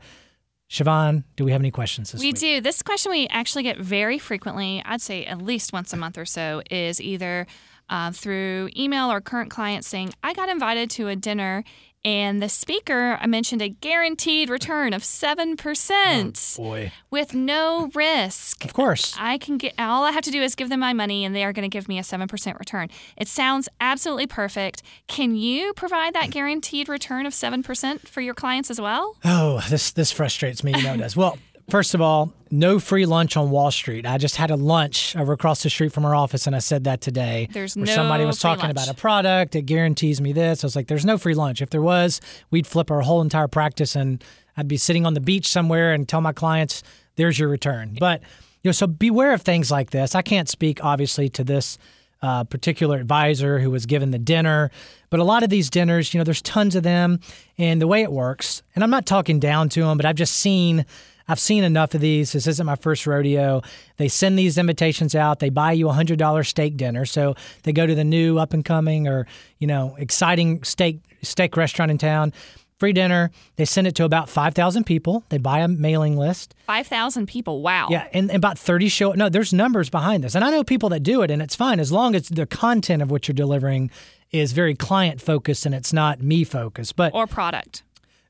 Siobhan, 0.69 1.23
do 1.35 1.45
we 1.45 1.51
have 1.51 1.61
any 1.61 1.71
questions 1.71 2.11
this 2.11 2.21
we 2.21 2.27
week? 2.27 2.39
do. 2.39 2.59
This 2.61 2.81
question 2.81 3.11
we 3.11 3.27
actually 3.27 3.63
get 3.63 3.77
very 3.77 4.17
frequently, 4.17 4.81
I'd 4.83 5.01
say 5.01 5.23
at 5.25 5.41
least 5.41 5.71
once 5.71 5.93
a 5.93 5.97
month 5.97 6.17
or 6.17 6.25
so, 6.25 6.63
is 6.71 6.99
either 6.99 7.45
uh, 7.89 8.11
through 8.11 8.69
email 8.75 9.11
or 9.11 9.21
current 9.21 9.51
clients 9.51 9.87
saying, 9.87 10.13
I 10.23 10.33
got 10.33 10.49
invited 10.49 10.89
to 10.91 11.07
a 11.07 11.15
dinner 11.15 11.63
and 12.05 12.41
the 12.41 12.47
speaker 12.47 13.17
I 13.19 13.27
mentioned 13.27 13.61
a 13.61 13.67
guaranteed 13.69 14.49
return 14.49 14.93
of 14.93 15.01
7% 15.01 16.55
Oh, 16.59 16.63
Boy. 16.63 16.91
with 17.09 17.33
no 17.33 17.89
risk. 17.93 18.63
Of 18.63 18.73
course. 18.73 19.15
I 19.19 19.37
can 19.37 19.57
get 19.57 19.73
all 19.77 20.03
I 20.05 20.11
have 20.11 20.23
to 20.23 20.31
do 20.31 20.41
is 20.41 20.55
give 20.55 20.69
them 20.69 20.79
my 20.79 20.93
money 20.93 21.25
and 21.25 21.35
they 21.35 21.43
are 21.43 21.51
going 21.51 21.69
to 21.69 21.73
give 21.75 21.87
me 21.89 21.97
a 21.99 22.01
7% 22.03 22.59
return. 22.59 22.89
It 23.17 23.27
sounds 23.27 23.67
absolutely 23.81 24.27
perfect. 24.27 24.83
Can 25.07 25.35
you 25.35 25.73
provide 25.73 26.13
that 26.13 26.29
guaranteed 26.31 26.87
return 26.87 27.25
of 27.25 27.33
7% 27.33 28.07
for 28.07 28.21
your 28.21 28.33
clients 28.33 28.69
as 28.71 28.79
well? 28.79 29.17
Oh, 29.25 29.61
this 29.69 29.91
this 29.91 30.11
frustrates 30.11 30.63
me. 30.63 30.73
You 30.75 30.83
know 30.83 30.93
it 30.93 30.97
does. 30.97 31.17
Well, 31.17 31.37
first 31.69 31.93
of 31.93 32.01
all, 32.01 32.33
no 32.51 32.79
free 32.79 33.05
lunch 33.05 33.35
on 33.37 33.49
Wall 33.49 33.71
Street. 33.71 34.05
I 34.05 34.17
just 34.17 34.35
had 34.35 34.51
a 34.51 34.55
lunch 34.55 35.15
over 35.15 35.33
across 35.33 35.63
the 35.63 35.69
street 35.69 35.91
from 35.91 36.05
our 36.05 36.15
office, 36.15 36.47
and 36.47 36.55
I 36.55 36.59
said 36.59 36.85
that 36.85 37.01
today. 37.01 37.49
There's 37.51 37.75
where 37.75 37.85
no 37.85 37.95
somebody 37.95 38.23
was 38.25 38.39
talking 38.39 38.63
lunch. 38.65 38.71
about 38.71 38.87
a 38.87 38.93
product 38.93 39.55
It 39.55 39.63
guarantees 39.63 40.21
me 40.21 40.31
this. 40.31 40.63
I 40.63 40.67
was 40.67 40.75
like, 40.75 40.87
"There's 40.87 41.05
no 41.05 41.17
free 41.17 41.33
lunch. 41.33 41.61
If 41.61 41.69
there 41.71 41.81
was, 41.81 42.21
we'd 42.51 42.67
flip 42.67 42.91
our 42.91 43.01
whole 43.01 43.21
entire 43.21 43.47
practice, 43.47 43.95
and 43.95 44.23
I'd 44.55 44.67
be 44.67 44.77
sitting 44.77 45.05
on 45.05 45.15
the 45.15 45.21
beach 45.21 45.47
somewhere 45.47 45.93
and 45.93 46.07
tell 46.07 46.21
my 46.21 46.33
clients, 46.33 46.83
"There's 47.15 47.37
your 47.39 47.49
return." 47.49 47.97
But 47.99 48.21
you 48.63 48.69
know, 48.69 48.73
so 48.73 48.87
beware 48.87 49.33
of 49.33 49.41
things 49.41 49.69
like 49.69 49.91
this. 49.91 50.15
I 50.15 50.21
can't 50.21 50.47
speak 50.49 50.83
obviously 50.83 51.29
to 51.29 51.43
this 51.43 51.77
uh, 52.21 52.43
particular 52.45 52.97
advisor 52.97 53.59
who 53.59 53.69
was 53.69 53.85
given 53.85 54.11
the 54.11 54.17
dinner. 54.17 54.71
But 55.11 55.19
a 55.19 55.23
lot 55.23 55.43
of 55.43 55.49
these 55.49 55.69
dinners, 55.69 56.13
you 56.13 56.19
know, 56.19 56.23
there's 56.23 56.41
tons 56.41 56.75
of 56.75 56.83
them, 56.83 57.19
and 57.57 57.79
the 57.81 57.87
way 57.87 58.01
it 58.01 58.11
works, 58.11 58.63
and 58.73 58.83
I'm 58.83 58.89
not 58.89 59.05
talking 59.05 59.39
down 59.39 59.69
to 59.69 59.81
them, 59.81 59.97
but 59.97 60.05
I've 60.05 60.15
just 60.15 60.35
seen. 60.35 60.85
I've 61.27 61.39
seen 61.39 61.63
enough 61.63 61.93
of 61.93 62.01
these. 62.01 62.33
This 62.33 62.47
isn't 62.47 62.65
my 62.65 62.75
first 62.75 63.07
rodeo. 63.07 63.61
They 63.97 64.07
send 64.07 64.37
these 64.37 64.57
invitations 64.57 65.15
out. 65.15 65.39
They 65.39 65.49
buy 65.49 65.71
you 65.71 65.89
a 65.89 65.93
hundred 65.93 66.19
dollar 66.19 66.43
steak 66.43 66.77
dinner. 66.77 67.05
So 67.05 67.35
they 67.63 67.73
go 67.73 67.85
to 67.87 67.95
the 67.95 68.03
new 68.03 68.37
up 68.37 68.53
and 68.53 68.63
coming 68.63 69.07
or 69.07 69.25
you 69.59 69.67
know 69.67 69.95
exciting 69.97 70.63
steak 70.63 70.99
steak 71.21 71.57
restaurant 71.57 71.91
in 71.91 71.97
town. 71.97 72.33
Free 72.77 72.91
dinner. 72.91 73.31
They 73.55 73.63
send 73.63 73.87
it 73.87 73.95
to 73.95 74.03
about 74.03 74.29
five 74.29 74.53
thousand 74.53 74.83
people. 74.83 75.23
They 75.29 75.37
buy 75.37 75.59
a 75.59 75.67
mailing 75.67 76.17
list. 76.17 76.53
5,000 76.67 77.27
people. 77.27 77.61
Wow. 77.61 77.87
Yeah, 77.91 78.07
and, 78.11 78.29
and 78.29 78.37
about 78.37 78.57
30 78.57 78.89
show. 78.89 79.11
No, 79.11 79.29
there's 79.29 79.53
numbers 79.53 79.89
behind 79.89 80.23
this. 80.23 80.33
And 80.33 80.43
I 80.43 80.49
know 80.49 80.63
people 80.63 80.89
that 80.89 81.03
do 81.03 81.21
it, 81.21 81.29
and 81.29 81.43
it's 81.43 81.55
fine 81.55 81.79
as 81.79 81.91
long 81.91 82.15
as 82.15 82.27
the 82.27 82.47
content 82.47 83.03
of 83.03 83.11
what 83.11 83.27
you're 83.27 83.35
delivering 83.35 83.91
is 84.31 84.51
very 84.51 84.73
client 84.75 85.21
focused 85.21 85.65
and 85.65 85.73
it's 85.75 85.93
not 85.93 86.21
me 86.21 86.43
focused. 86.43 86.95
But 86.95 87.13
Or 87.13 87.27
product. 87.27 87.83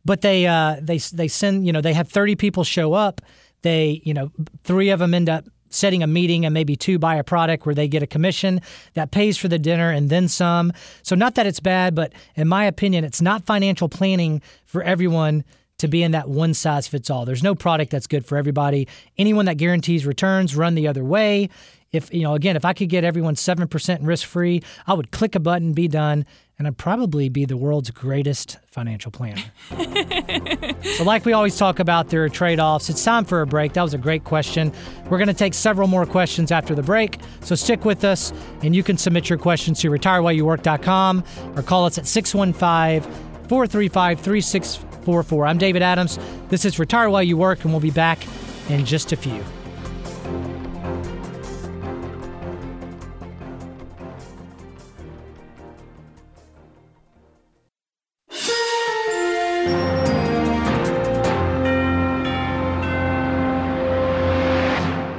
But 0.06 0.22
they 0.22 0.46
uh, 0.46 0.78
they 0.82 0.98
they 0.98 1.28
send 1.28 1.66
you 1.66 1.74
know 1.74 1.82
they 1.82 1.94
have 1.94 2.08
30 2.08 2.36
people 2.36 2.64
show 2.64 2.94
up. 2.94 3.22
They 3.64 4.02
you 4.04 4.14
know 4.14 4.32
three 4.64 4.90
of 4.90 5.00
them 5.00 5.14
end 5.14 5.30
up 5.30 5.46
setting 5.70 6.04
a 6.04 6.08
meeting 6.08 6.46
and 6.46 6.54
maybe 6.54 6.76
two 6.76 6.98
buy 6.98 7.16
a 7.16 7.24
product 7.24 7.65
where 7.65 7.76
they 7.76 7.88
get 7.88 8.02
a 8.02 8.08
commission 8.08 8.62
that 8.94 9.12
pays 9.12 9.38
for 9.38 9.48
the 9.48 9.60
dinner 9.60 9.91
and 9.91 10.10
then 10.10 10.28
some. 10.28 10.72
So 11.04 11.15
not 11.15 11.36
that 11.36 11.46
it's 11.46 11.60
bad, 11.60 11.94
but 11.96 12.13
in 12.36 12.48
my 12.48 12.65
opinion, 12.65 13.04
it's 13.04 13.22
not 13.22 13.46
financial 13.46 13.89
planning 13.89 14.41
for 14.65 14.82
everyone 14.84 15.44
to 15.80 15.88
be 15.89 16.04
in 16.04 16.12
that 16.12 16.30
one 16.30 16.54
size 16.54 16.88
fits 16.88 17.10
all. 17.10 17.26
There's 17.26 17.44
no 17.44 17.54
product 17.54 17.91
that's 17.91 18.08
good 18.08 18.26
for 18.26 18.38
everybody. 18.38 18.88
Anyone 19.18 19.46
that 19.46 19.58
guarantees 19.58 20.06
returns 20.06 20.56
run 20.56 20.76
the 20.76 20.88
other 20.88 21.04
way. 21.04 21.50
If 21.95 22.13
you 22.13 22.23
know, 22.23 22.36
again, 22.36 22.55
if 22.55 22.65
I 22.65 22.73
could 22.73 22.89
get 22.89 23.03
everyone 23.03 23.36
seven 23.36 23.67
percent 23.67 24.01
risk 24.03 24.27
free, 24.27 24.62
I 24.88 24.93
would 24.93 25.12
click 25.12 25.36
a 25.36 25.39
button, 25.39 25.73
be 25.73 25.88
done, 25.88 26.25
and 26.58 26.67
I'd 26.67 26.77
probably 26.77 27.27
be 27.27 27.45
the 27.45 27.58
world's 27.58 27.91
greatest 27.91 28.58
financial 28.67 29.12
planner. 29.12 29.43
so, 30.84 31.03
like 31.03 31.25
we 31.25 31.34
always 31.34 31.58
talk 31.58 31.79
about, 31.79 32.10
there 32.10 32.23
are 32.23 32.29
trade 32.29 32.60
offs. 32.60 32.89
It's 32.89 33.03
time 33.03 33.25
for 33.25 33.41
a 33.41 33.47
break. 33.47 33.73
That 33.73 33.84
was 33.84 33.93
a 33.93 33.97
great 33.97 34.23
question. 34.23 34.71
We're 35.10 35.17
going 35.17 35.27
to 35.27 35.34
take 35.34 35.53
several 35.53 35.88
more 35.88 36.05
questions 36.05 36.51
after 36.51 36.73
the 36.73 36.84
break. 36.84 37.19
So, 37.41 37.55
stick 37.55 37.84
with 37.84 38.03
us, 38.03 38.31
and 38.62 38.75
you 38.75 38.84
can 38.84 38.97
submit 38.97 39.29
your 39.29 39.39
questions 39.39 39.79
to 39.81 39.89
retirewhileyouwork.com 39.89 41.23
or 41.55 41.62
call 41.62 41.86
us 41.86 41.97
at 41.97 42.08
615 42.08 43.01
435 43.49 44.19
3644. 44.21 45.45
I'm 45.45 45.58
David 45.58 45.81
Adams. 45.81 46.17
This 46.49 46.63
is 46.63 46.79
Retire 46.79 47.10
While 47.10 47.23
You 47.23 47.38
Work, 47.38 47.63
and 47.63 47.73
we'll 47.73 47.81
be 47.81 47.91
back 47.91 48.25
in 48.69 48.86
just 48.86 49.12
a 49.12 49.17
few. 49.17 49.43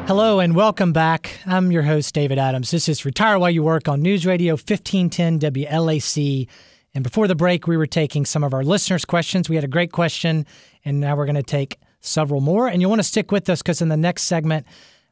Hello 0.06 0.38
and 0.38 0.54
welcome 0.54 0.92
back. 0.92 1.40
I'm 1.46 1.72
your 1.72 1.82
host, 1.82 2.14
David 2.14 2.38
Adams. 2.38 2.70
This 2.70 2.88
is 2.88 3.04
Retire 3.04 3.40
While 3.40 3.50
You 3.50 3.64
Work 3.64 3.88
on 3.88 4.02
News 4.02 4.24
Radio 4.24 4.54
1510 4.54 5.40
WLAC. 5.40 6.48
And 6.94 7.02
before 7.02 7.26
the 7.26 7.34
break, 7.34 7.66
we 7.66 7.76
were 7.76 7.88
taking 7.88 8.24
some 8.24 8.44
of 8.44 8.54
our 8.54 8.62
listeners' 8.62 9.04
questions. 9.04 9.48
We 9.48 9.56
had 9.56 9.64
a 9.64 9.68
great 9.68 9.90
question, 9.90 10.46
and 10.84 11.00
now 11.00 11.16
we're 11.16 11.26
going 11.26 11.34
to 11.34 11.42
take 11.42 11.80
several 12.00 12.40
more. 12.40 12.68
And 12.68 12.80
you'll 12.80 12.88
want 12.88 13.00
to 13.00 13.04
stick 13.04 13.32
with 13.32 13.50
us 13.50 13.62
because 13.62 13.82
in 13.82 13.88
the 13.88 13.96
next 13.96 14.22
segment, 14.22 14.64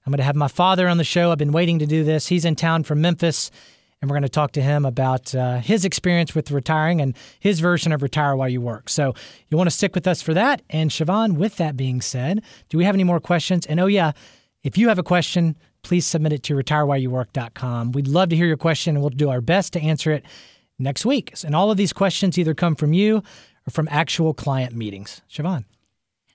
I'm 0.07 0.11
going 0.13 0.19
to 0.19 0.25
have 0.25 0.37
my 0.37 0.49
father 0.49 0.89
on 0.89 0.97
the 0.97 1.05
show. 1.05 1.33
I've 1.33 1.39
been 1.39 1.53
waiting 1.53 1.81
to 1.81 1.87
do 1.87 2.05
this. 2.05 2.29
He's 2.29 2.45
in 2.45 2.55
town 2.55 2.85
from 2.85 3.01
Memphis, 3.01 3.51
and 4.05 4.11
we're 4.11 4.17
going 4.17 4.23
to 4.25 4.29
talk 4.29 4.53
to 4.53 4.61
him 4.61 4.85
about 4.85 5.35
uh, 5.35 5.61
his 5.61 5.87
experience 5.87 6.35
with 6.35 6.51
retiring 6.51 7.01
and 7.01 7.17
his 7.41 7.59
version 7.59 7.91
of 7.91 8.03
Retire 8.03 8.37
While 8.37 8.51
You 8.51 8.61
Work. 8.61 8.91
So 8.91 9.15
you 9.49 9.57
want 9.57 9.67
to 9.69 9.75
stick 9.75 9.95
with 9.95 10.07
us 10.07 10.21
for 10.21 10.35
that. 10.35 10.61
And 10.69 10.91
Siobhan, 10.91 11.37
with 11.39 11.57
that 11.57 11.75
being 11.75 12.03
said, 12.03 12.43
do 12.69 12.77
we 12.77 12.85
have 12.85 12.95
any 12.95 13.03
more 13.03 13.19
questions? 13.19 13.65
And 13.65 13.81
oh, 13.81 13.87
yeah, 13.87 14.13
if 14.63 14.77
you 14.77 14.89
have 14.89 14.99
a 14.99 15.03
question, 15.03 15.57
please 15.83 16.05
submit 16.05 16.35
it 16.35 16.43
to 16.43 16.55
retirewhileyouwork.com. 16.55 17.93
We'd 17.93 18.09
love 18.09 18.29
to 18.29 18.37
hear 18.37 18.47
your 18.47 18.59
question, 18.59 18.95
and 18.95 19.03
we'll 19.03 19.09
do 19.09 19.31
our 19.31 19.41
best 19.41 19.73
to 19.73 19.81
answer 19.81 20.13
it 20.13 20.27
next 20.79 21.07
week. 21.07 21.33
And 21.43 21.57
all 21.57 21.71
of 21.71 21.79
these 21.79 21.95
questions 21.95 22.37
either 22.39 22.53
come 22.53 22.75
from 22.75 22.93
you 22.93 23.23
or 23.67 23.71
from 23.71 23.89
actual 23.91 24.35
client 24.35 24.77
meetings. 24.77 25.23
Siobhan. 25.33 25.65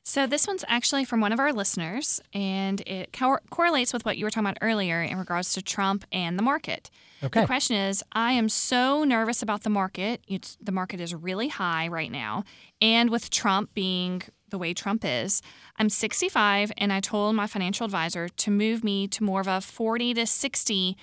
So 0.09 0.25
this 0.25 0.47
one's 0.47 0.65
actually 0.67 1.05
from 1.05 1.21
one 1.21 1.31
of 1.31 1.39
our 1.39 1.53
listeners, 1.53 2.19
and 2.33 2.81
it 2.87 3.13
cor- 3.13 3.43
correlates 3.51 3.93
with 3.93 4.05
what 4.05 4.17
you 4.17 4.25
were 4.25 4.31
talking 4.31 4.47
about 4.47 4.57
earlier 4.59 5.03
in 5.03 5.19
regards 5.19 5.53
to 5.53 5.61
Trump 5.61 6.03
and 6.11 6.35
the 6.35 6.41
market. 6.41 6.89
Okay. 7.23 7.41
The 7.41 7.45
question 7.45 7.75
is, 7.75 8.03
I 8.11 8.31
am 8.31 8.49
so 8.49 9.03
nervous 9.03 9.43
about 9.43 9.61
the 9.61 9.69
market. 9.69 10.21
It's, 10.27 10.57
the 10.59 10.71
market 10.71 10.99
is 10.99 11.13
really 11.13 11.49
high 11.49 11.87
right 11.89 12.11
now, 12.11 12.43
and 12.81 13.11
with 13.11 13.29
Trump 13.29 13.75
being 13.75 14.23
the 14.49 14.57
way 14.57 14.73
Trump 14.73 15.03
is, 15.05 15.43
I'm 15.77 15.89
65, 15.89 16.71
and 16.75 16.91
I 16.91 17.01
told 17.01 17.35
my 17.35 17.45
financial 17.45 17.85
advisor 17.85 18.29
to 18.29 18.49
move 18.49 18.83
me 18.83 19.07
to 19.09 19.23
more 19.23 19.41
of 19.41 19.47
a 19.47 19.61
40 19.61 20.15
to 20.15 20.25
60 20.25 20.97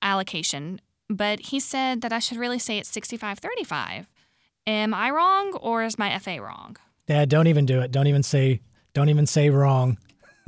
allocation, 0.00 0.80
but 1.10 1.40
he 1.40 1.60
said 1.60 2.00
that 2.00 2.10
I 2.14 2.20
should 2.20 2.38
really 2.38 2.58
say 2.58 2.78
it's 2.78 2.88
65 2.88 3.38
35. 3.38 4.08
Am 4.66 4.94
I 4.94 5.10
wrong, 5.10 5.52
or 5.60 5.84
is 5.84 5.98
my 5.98 6.18
FA 6.18 6.40
wrong? 6.40 6.78
Dad, 7.06 7.28
don't 7.28 7.46
even 7.46 7.66
do 7.66 7.80
it. 7.80 7.92
Don't 7.92 8.06
even 8.06 8.22
say 8.22 8.60
don't 8.94 9.08
even 9.08 9.26
say 9.26 9.50
wrong. 9.50 9.98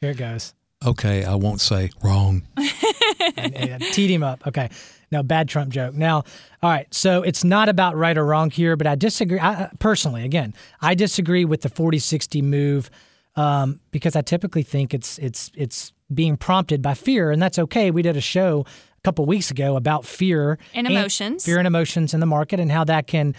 Here 0.00 0.10
it 0.10 0.16
goes. 0.16 0.54
Okay, 0.84 1.24
I 1.24 1.34
won't 1.34 1.60
say 1.60 1.90
wrong. 2.02 2.42
and, 3.36 3.54
and 3.54 3.82
teed 3.92 4.10
him 4.10 4.22
up. 4.22 4.46
Okay. 4.46 4.70
Now, 5.10 5.22
bad 5.22 5.48
Trump 5.48 5.70
joke. 5.70 5.94
Now, 5.94 6.24
all 6.62 6.70
right. 6.70 6.92
So 6.92 7.22
it's 7.22 7.42
not 7.42 7.68
about 7.68 7.96
right 7.96 8.16
or 8.16 8.24
wrong 8.24 8.50
here, 8.50 8.76
but 8.76 8.86
I 8.86 8.94
disagree. 8.94 9.40
I, 9.40 9.70
personally, 9.78 10.24
again, 10.24 10.54
I 10.80 10.94
disagree 10.94 11.44
with 11.44 11.62
the 11.62 11.68
40 11.68 11.98
60 11.98 12.42
move 12.42 12.90
um, 13.34 13.80
because 13.90 14.16
I 14.16 14.20
typically 14.22 14.62
think 14.62 14.92
it's 14.94 15.18
it's 15.18 15.50
it's 15.54 15.92
being 16.12 16.36
prompted 16.36 16.82
by 16.82 16.94
fear, 16.94 17.30
and 17.30 17.40
that's 17.40 17.58
okay. 17.58 17.90
We 17.90 18.02
did 18.02 18.16
a 18.16 18.20
show 18.20 18.64
a 18.66 19.00
couple 19.02 19.24
weeks 19.26 19.50
ago 19.50 19.76
about 19.76 20.04
fear 20.04 20.58
And 20.74 20.86
emotions. 20.86 21.44
fear 21.44 21.58
and 21.58 21.66
emotions 21.66 22.14
in 22.14 22.20
the 22.20 22.26
market, 22.26 22.60
and 22.60 22.70
how 22.70 22.84
that 22.84 23.06
can 23.06 23.34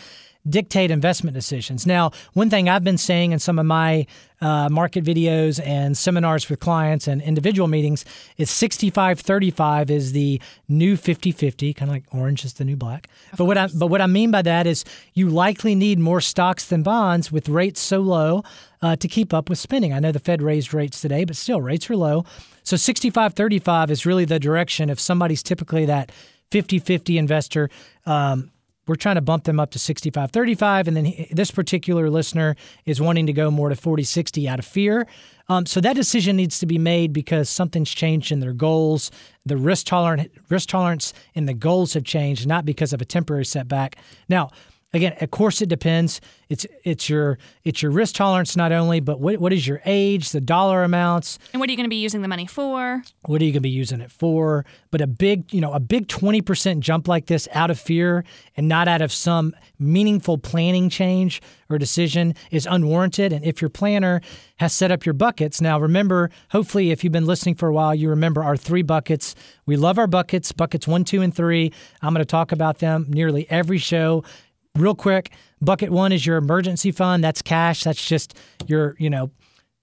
dictate 0.48 0.92
investment 0.92 1.34
decisions. 1.34 1.86
Now, 1.86 2.12
one 2.34 2.50
thing 2.50 2.70
I've 2.70 2.84
been 2.84 2.98
saying 2.98 3.32
in 3.32 3.40
some 3.40 3.60
of 3.60 3.66
my 3.66 4.06
uh, 4.42 4.70
market 4.70 5.04
videos 5.04 5.60
and 5.66 5.98
seminars 5.98 6.50
with 6.50 6.60
clients 6.60 7.08
and 7.08 7.22
individual 7.22 7.68
meetings 7.68 8.06
is 8.38 8.50
65 8.50 9.20
35 9.20 9.92
is 9.92 10.14
the 10.14 10.42
new 10.70 10.96
50 10.96 11.32
50, 11.32 11.74
kind 11.74 11.90
of 11.90 11.96
like 11.96 12.04
orange 12.14 12.46
is 12.46 12.54
the 12.54 12.64
new 12.64 12.78
black. 12.78 13.10
but 13.38 13.46
what 13.46 13.58
I 13.58 13.68
but 13.68 13.88
what 13.88 14.02
I 14.02 14.08
mean 14.08 14.32
by 14.32 14.42
that 14.44 14.66
is 14.66 14.86
you 15.14 15.30
likely 15.30 15.76
need 15.76 16.00
more 16.00 16.22
stocks 16.22 16.66
than 16.66 16.84
bonds 16.84 17.32
with 17.32 17.50
rates 17.50 17.82
so 17.82 18.00
low 18.00 18.44
uh, 18.82 18.96
to 18.96 19.08
keep 19.08 19.34
up 19.34 19.50
with 19.50 19.60
spending. 19.60 19.92
I 19.94 20.00
know 20.00 20.12
the 20.12 20.20
Fed 20.20 20.42
raised 20.42 20.74
rates 20.74 21.02
today, 21.02 21.26
but 21.26 21.36
still 21.36 21.62
rates 21.62 21.90
are 21.90 21.98
low. 21.98 22.24
So 22.64 22.78
65 22.78 23.34
35 23.34 23.92
is 23.92 24.06
really 24.06 24.26
the 24.26 24.40
direction 24.40 24.90
if 24.90 25.00
somebody's 25.00 25.44
typically 25.44 25.86
that 25.86 26.12
50 26.52 26.80
50 26.80 27.18
investor. 27.18 27.70
Um, 28.06 28.52
we're 28.90 28.96
trying 28.96 29.16
to 29.16 29.22
bump 29.22 29.44
them 29.44 29.60
up 29.60 29.70
to 29.72 29.80
65 29.80 30.32
35 30.32 30.88
and 30.88 30.98
then 30.98 31.06
he, 31.06 31.28
this 31.32 31.52
particular 31.52 32.10
listener 32.10 32.56
is 32.86 33.00
wanting 33.00 33.28
to 33.28 33.34
go 33.34 33.52
more 33.52 33.70
to 33.70 33.76
40 33.76 34.04
60 34.04 34.50
out 34.50 34.58
of 34.58 34.66
fear. 34.66 35.08
Um, 35.48 35.66
so 35.66 35.80
that 35.82 35.96
decision 35.96 36.36
needs 36.36 36.60
to 36.60 36.66
be 36.66 36.80
made 36.80 37.14
because 37.14 37.50
something's 37.50 37.92
changed 37.92 38.32
in 38.32 38.40
their 38.40 38.54
goals. 38.54 39.12
The 39.46 39.58
risk 39.58 39.86
tolerant 39.86 40.32
risk 40.50 40.70
tolerance 40.70 41.14
and 41.36 41.48
the 41.48 41.54
goals 41.54 41.94
have 41.94 42.04
changed 42.04 42.48
not 42.48 42.66
because 42.66 42.92
of 42.92 43.00
a 43.02 43.06
temporary 43.06 43.46
setback. 43.46 43.98
Now 44.28 44.50
again 44.94 45.16
of 45.22 45.32
course 45.32 45.62
it 45.62 45.70
depends. 45.70 46.22
It's 46.50 46.66
it's 46.84 47.10
your 47.10 47.38
it's 47.64 47.82
your 47.82 47.92
risk 47.92 48.16
tolerance 48.16 48.56
not 48.56 48.72
only 48.72 49.00
but 49.00 49.20
what, 49.20 49.40
what 49.40 49.54
is 49.54 49.68
your 49.68 49.82
age 49.86 50.32
the 50.32 50.42
dollar 50.42 50.84
amounts? 50.84 51.38
And 51.54 51.60
what 51.60 51.70
are 51.70 51.72
you 51.72 51.78
going 51.78 51.86
to 51.86 51.90
be 51.90 51.98
using 51.98 52.22
the 52.22 52.28
money 52.28 52.48
for? 52.48 53.04
what 53.26 53.42
are 53.42 53.46
you 53.46 53.52
going 53.52 53.62
to 53.62 53.62
be 53.62 53.70
using 53.70 54.02
it 54.02 54.12
for? 54.12 54.66
But 54.92 55.02
a 55.02 55.08
big 55.08 55.54
you 55.54 55.62
know 55.62 55.74
a 55.74 55.80
big 55.80 56.08
20% 56.08 56.80
jump 56.80 57.08
like 57.08 57.28
this 57.28 57.48
out 57.54 57.70
of 57.70 57.80
fear 57.80 58.24
and 58.58 58.68
not 58.68 58.88
out 58.88 59.02
of 59.02 59.12
some 59.12 59.54
meaningful 59.78 60.38
planning 60.38 60.90
change 60.90 61.42
or 61.70 61.78
decision 61.78 62.34
is 62.50 62.66
unwarranted. 62.66 63.32
And 63.32 63.46
if 63.46 63.62
your 63.62 63.70
planner 63.70 64.22
has 64.58 64.74
set 64.74 64.92
up 64.92 65.06
your 65.06 65.14
buckets 65.14 65.62
now 65.62 65.80
remember 65.80 66.32
hopefully 66.50 66.92
if 66.92 67.04
you've 67.04 67.14
been 67.14 67.26
listening 67.26 67.56
for 67.56 67.68
a 67.70 67.74
while 67.74 67.94
you 67.94 68.10
remember 68.10 68.44
our 68.44 68.58
three 68.58 68.82
buckets. 68.82 69.36
We 69.66 69.78
love 69.78 70.00
our 70.00 70.08
buckets 70.08 70.52
buckets 70.52 70.88
one 70.88 71.04
two 71.04 71.22
and 71.22 71.36
three. 71.36 71.72
I'm 72.02 72.14
going 72.14 72.22
to 72.22 72.26
talk 72.26 72.52
about 72.52 72.80
them 72.80 73.06
nearly 73.10 73.46
every 73.50 73.78
show 73.78 74.24
real 74.76 74.96
quick 74.96 75.32
bucket 75.62 75.90
one 75.90 76.12
is 76.12 76.26
your 76.26 76.38
emergency 76.38 76.92
fund 76.92 77.24
that's 77.24 77.42
cash 77.42 77.84
that's 77.84 78.06
just 78.08 78.38
your 78.68 78.96
you 79.00 79.10
know 79.10 79.30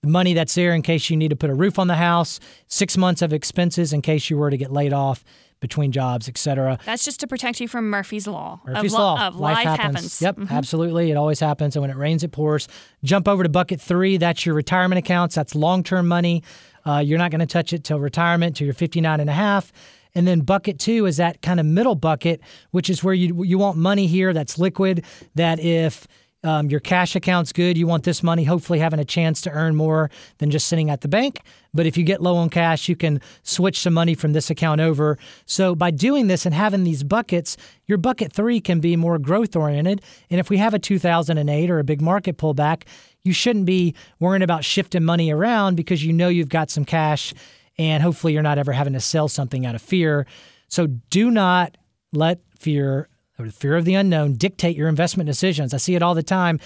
money 0.03 0.33
that's 0.35 0.55
there 0.55 0.73
in 0.73 0.83
case 0.83 1.11
you 1.11 1.17
need 1.17 1.29
to 1.29 1.37
put 1.37 1.51
a 1.51 1.55
roof 1.55 1.79
on 1.79 1.89
the 1.89 1.97
house 1.97 2.39
six 2.69 2.97
months 2.97 3.21
of 3.23 3.33
expenses 3.33 3.93
in 3.93 4.01
case 4.01 4.31
you 4.31 4.37
were 4.39 4.51
to 4.51 4.57
get 4.57 4.71
laid 4.73 4.93
off 4.93 5.25
between 5.59 5.91
jobs 5.91 6.29
etc 6.29 6.79
That's 6.85 7.05
just 7.05 7.19
to 7.21 7.27
protect 7.27 7.61
you 7.61 7.67
from 7.67 7.91
Murphy's 7.91 8.27
Law. 8.27 8.61
Murphy's 8.65 8.93
of, 8.93 8.99
lo- 8.99 9.05
Law. 9.15 9.27
Of 9.27 9.37
life, 9.37 9.65
happens. 9.67 10.21
Yep, 10.21 10.39
absolutely. 10.51 11.11
It 11.11 11.17
always 11.17 11.41
happens. 11.41 11.75
And 11.77 11.81
when 11.81 11.91
it 11.91 11.97
rains, 11.97 12.23
it 12.23 12.31
pours. 12.31 12.69
Jump 13.03 13.27
over 13.27 13.43
to 13.43 13.49
bucket 13.49 13.81
three. 13.81 14.19
That's 14.19 14.45
your 14.45 14.55
retirement 14.55 14.99
accounts. 14.99 15.35
That's 15.35 15.55
long 15.55 15.83
term 15.83 16.07
money. 16.09 16.43
Uh, 16.85 16.99
you're 16.99 17.19
not 17.19 17.31
going 17.31 17.41
to 17.41 17.47
touch 17.47 17.73
it 17.73 17.85
till 17.85 17.99
retirement, 17.99 18.57
till 18.57 18.67
you're 18.67 18.75
59 18.75 19.19
and 19.19 19.31
a 19.31 19.33
half. 19.33 19.73
And 20.17 20.27
then 20.27 20.41
bucket 20.41 20.79
two 20.79 21.07
is 21.07 21.19
that 21.19 21.43
kind 21.43 21.61
of 21.61 21.67
middle 21.67 21.95
bucket, 21.95 22.41
which 22.71 22.89
is 22.91 23.05
where 23.05 23.15
you 23.15 23.45
you 23.45 23.59
want 23.59 23.77
money 23.77 24.07
here 24.07 24.33
that's 24.33 24.59
liquid. 24.59 25.05
That 25.35 25.61
if 25.61 26.09
um, 26.43 26.71
your 26.71 26.81
cash 26.81 27.15
account's 27.15 27.53
good, 27.53 27.77
you 27.77 27.87
want 27.87 28.05
this 28.05 28.23
money 28.23 28.45
hopefully 28.45 28.79
having 28.79 28.99
a 28.99 29.05
chance 29.05 29.41
to 29.43 29.51
earn 29.51 29.77
more 29.77 30.11
than 30.39 30.51
just 30.51 30.69
sitting 30.69 30.91
at 30.91 31.03
the 31.03 31.09
bank. 31.09 31.41
But 31.75 31.87
if 31.87 31.99
you 31.99 32.05
get 32.05 32.23
low 32.23 32.37
on 32.37 32.49
cash, 32.49 32.89
you 32.89 32.97
can 32.97 33.21
switch 33.43 33.81
some 33.81 33.93
money 33.93 34.15
from 34.15 34.33
this 34.33 34.49
account 34.49 34.81
over. 34.81 35.19
So 35.45 35.75
by 35.75 35.91
doing 35.91 36.29
this 36.29 36.47
and 36.47 36.55
having 36.55 36.85
these 36.85 37.03
buckets, 37.03 37.57
your 37.87 37.99
bucket 37.99 38.33
three 38.33 38.61
can 38.61 38.81
be 38.81 38.97
more 38.97 39.19
growth 39.19 39.55
oriented. 39.55 40.01
And 40.31 40.41
if 40.41 40.49
we 40.49 40.57
have 40.57 40.73
a 40.73 40.79
2008 40.79 41.71
or 41.71 41.79
a 41.79 41.85
big 41.85 42.01
market 42.01 42.39
pullback, 42.39 42.85
you 43.23 43.33
shouldn't 43.33 43.67
be 43.67 43.95
worrying 44.21 44.43
about 44.43 44.65
shifting 44.65 45.05
money 45.05 45.31
around 45.31 45.75
because 45.75 46.05
you 46.05 46.13
know 46.13 46.29
you've 46.29 46.49
got 46.49 46.71
some 46.71 46.85
cash 46.85 47.35
and 47.79 48.03
hopefully 48.03 48.33
you're 48.33 48.43
not 48.43 48.59
ever 48.59 48.73
having 48.73 48.93
to 48.95 49.01
sell 49.01 49.29
something 49.29 49.67
out 49.67 49.75
of 49.75 49.83
fear. 49.83 50.27
So 50.69 50.87
do 50.87 51.31
not 51.31 51.77
let 52.13 52.41
fear 52.59 53.09
or 53.39 53.47
the 53.47 53.53
fear 53.53 53.77
of 53.77 53.85
the 53.85 53.95
unknown 53.95 54.35
dictate 54.35 54.77
your 54.77 54.89
investment 54.89 55.27
decisions. 55.27 55.75
I 55.75 55.77
see 55.77 55.95
it 55.95 56.03
all 56.03 56.15
the 56.15 56.23
time. 56.23 56.59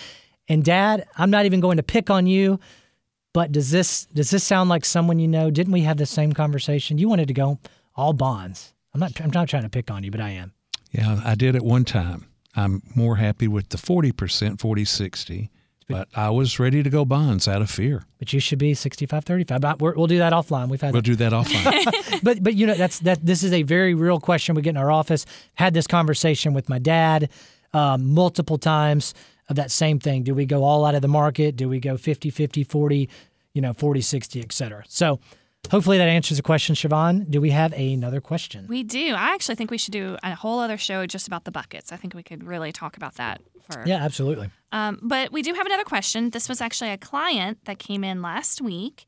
And 0.48 0.64
dad, 0.64 1.06
I'm 1.16 1.30
not 1.30 1.46
even 1.46 1.60
going 1.60 1.76
to 1.76 1.82
pick 1.82 2.10
on 2.10 2.26
you, 2.26 2.60
but 3.32 3.52
does 3.52 3.70
this 3.70 4.06
does 4.06 4.30
this 4.30 4.44
sound 4.44 4.68
like 4.68 4.84
someone 4.84 5.18
you 5.18 5.28
know? 5.28 5.50
Didn't 5.50 5.72
we 5.72 5.82
have 5.82 5.96
the 5.96 6.06
same 6.06 6.32
conversation? 6.32 6.98
You 6.98 7.08
wanted 7.08 7.28
to 7.28 7.34
go 7.34 7.58
all 7.94 8.12
bonds. 8.12 8.72
I'm 8.92 9.00
not 9.00 9.20
I'm 9.20 9.30
not 9.30 9.48
trying 9.48 9.62
to 9.62 9.68
pick 9.68 9.90
on 9.90 10.02
you, 10.02 10.10
but 10.10 10.20
I 10.20 10.30
am. 10.30 10.52
Yeah, 10.90 11.20
I 11.24 11.34
did 11.34 11.54
at 11.54 11.62
one 11.62 11.84
time. 11.84 12.26
I'm 12.56 12.82
more 12.96 13.16
happy 13.16 13.46
with 13.46 13.68
the 13.68 13.78
40%, 13.78 14.60
40 14.60 14.84
60, 14.84 15.50
but 15.90 16.08
I 16.14 16.30
was 16.30 16.58
ready 16.58 16.82
to 16.82 16.90
go 16.90 17.04
bonds 17.04 17.48
out 17.48 17.62
of 17.62 17.70
fear. 17.70 18.04
But 18.18 18.32
you 18.32 18.40
should 18.40 18.58
be 18.58 18.74
65 18.74 19.24
35. 19.24 19.60
But 19.60 19.80
we're, 19.80 19.94
we'll 19.94 20.06
do 20.06 20.18
that 20.18 20.32
offline. 20.32 20.68
We've 20.68 20.80
had 20.80 20.92
We'll 20.92 21.02
do 21.02 21.16
that 21.16 21.32
offline. 21.32 22.22
but 22.22 22.42
but 22.42 22.54
you 22.54 22.66
know 22.66 22.74
that's 22.74 23.00
that 23.00 23.24
this 23.24 23.42
is 23.42 23.52
a 23.52 23.62
very 23.62 23.94
real 23.94 24.20
question 24.20 24.54
we 24.54 24.62
get 24.62 24.70
in 24.70 24.76
our 24.76 24.90
office 24.90 25.26
had 25.54 25.74
this 25.74 25.86
conversation 25.86 26.54
with 26.54 26.68
my 26.68 26.78
dad 26.78 27.30
um, 27.72 28.12
multiple 28.12 28.58
times 28.58 29.14
of 29.48 29.56
that 29.56 29.70
same 29.70 29.98
thing 29.98 30.22
do 30.22 30.34
we 30.34 30.46
go 30.46 30.64
all 30.64 30.84
out 30.84 30.94
of 30.94 31.02
the 31.02 31.08
market 31.08 31.56
do 31.56 31.68
we 31.68 31.80
go 31.80 31.96
50 31.96 32.30
50 32.30 32.64
40 32.64 33.08
you 33.52 33.60
know 33.60 33.72
40 33.72 34.00
60 34.00 34.40
et 34.40 34.52
cetera 34.52 34.84
so 34.88 35.18
hopefully 35.70 35.98
that 35.98 36.08
answers 36.08 36.36
the 36.36 36.42
question 36.42 36.74
siobhan 36.74 37.28
do 37.30 37.40
we 37.40 37.50
have 37.50 37.72
another 37.72 38.20
question 38.20 38.66
We 38.68 38.82
do. 38.82 39.14
I 39.14 39.34
actually 39.34 39.56
think 39.56 39.70
we 39.70 39.78
should 39.78 39.92
do 39.92 40.16
a 40.22 40.34
whole 40.34 40.60
other 40.60 40.78
show 40.78 41.06
just 41.06 41.26
about 41.26 41.44
the 41.44 41.50
buckets. 41.50 41.92
I 41.92 41.96
think 41.96 42.14
we 42.14 42.22
could 42.22 42.44
really 42.44 42.72
talk 42.72 42.96
about 42.96 43.14
that 43.16 43.40
for. 43.70 43.82
yeah 43.86 44.02
absolutely 44.04 44.50
Um, 44.72 44.98
but 45.02 45.32
we 45.32 45.42
do 45.42 45.52
have 45.54 45.66
another 45.66 45.84
question. 45.84 46.30
This 46.30 46.48
was 46.48 46.60
actually 46.60 46.90
a 46.90 46.98
client 46.98 47.58
that 47.64 47.78
came 47.78 48.04
in 48.04 48.22
last 48.22 48.60
week, 48.60 49.06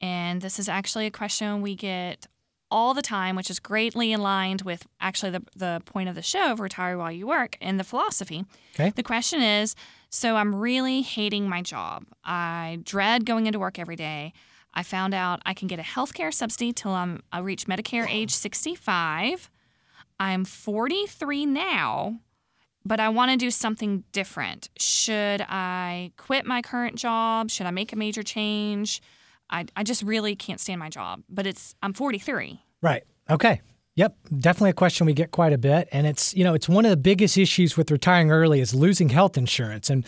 and 0.00 0.40
this 0.40 0.58
is 0.58 0.68
actually 0.68 1.06
a 1.06 1.10
question 1.10 1.62
we 1.62 1.74
get 1.74 2.26
all 2.70 2.94
the 2.94 3.02
time, 3.02 3.36
which 3.36 3.50
is 3.50 3.60
greatly 3.60 4.14
aligned 4.14 4.62
with 4.62 4.86
actually 4.98 5.30
the, 5.30 5.42
the 5.54 5.82
point 5.84 6.08
of 6.08 6.14
the 6.14 6.22
show 6.22 6.50
of 6.50 6.58
retire 6.58 6.96
while 6.96 7.12
you 7.12 7.26
work 7.26 7.58
and 7.60 7.78
the 7.78 7.84
philosophy. 7.84 8.46
Okay. 8.74 8.90
The 8.96 9.02
question 9.02 9.42
is 9.42 9.74
so 10.08 10.36
I'm 10.36 10.54
really 10.54 11.00
hating 11.02 11.48
my 11.48 11.62
job. 11.62 12.04
I 12.24 12.78
dread 12.84 13.24
going 13.24 13.46
into 13.46 13.58
work 13.58 13.78
every 13.78 13.96
day. 13.96 14.32
I 14.74 14.82
found 14.82 15.14
out 15.14 15.40
I 15.44 15.54
can 15.54 15.68
get 15.68 15.78
a 15.78 15.82
healthcare 15.82 16.32
subsidy 16.32 16.72
till 16.72 16.92
I'm 16.92 17.22
I 17.32 17.40
reach 17.40 17.66
Medicare 17.66 18.08
age 18.08 18.30
65. 18.30 19.50
I'm 20.18 20.44
43 20.44 21.46
now, 21.46 22.20
but 22.84 23.00
I 23.00 23.08
want 23.08 23.32
to 23.32 23.36
do 23.36 23.50
something 23.50 24.04
different. 24.12 24.70
Should 24.78 25.40
I 25.48 26.12
quit 26.16 26.46
my 26.46 26.62
current 26.62 26.96
job? 26.96 27.50
Should 27.50 27.66
I 27.66 27.70
make 27.70 27.92
a 27.92 27.96
major 27.96 28.22
change? 28.22 29.02
I, 29.50 29.66
I 29.76 29.82
just 29.82 30.02
really 30.02 30.34
can't 30.34 30.60
stand 30.60 30.78
my 30.78 30.88
job, 30.88 31.22
but 31.28 31.46
it's 31.46 31.74
I'm 31.82 31.92
43. 31.92 32.60
Right. 32.80 33.02
Okay. 33.28 33.60
Yep. 33.96 34.16
Definitely 34.38 34.70
a 34.70 34.74
question 34.74 35.06
we 35.06 35.12
get 35.12 35.30
quite 35.30 35.52
a 35.52 35.58
bit. 35.58 35.88
And 35.92 36.06
it's, 36.06 36.34
you 36.34 36.44
know, 36.44 36.54
it's 36.54 36.68
one 36.68 36.86
of 36.86 36.90
the 36.90 36.96
biggest 36.96 37.36
issues 37.36 37.76
with 37.76 37.90
retiring 37.90 38.30
early 38.30 38.60
is 38.60 38.74
losing 38.74 39.10
health 39.10 39.36
insurance. 39.36 39.90
And 39.90 40.06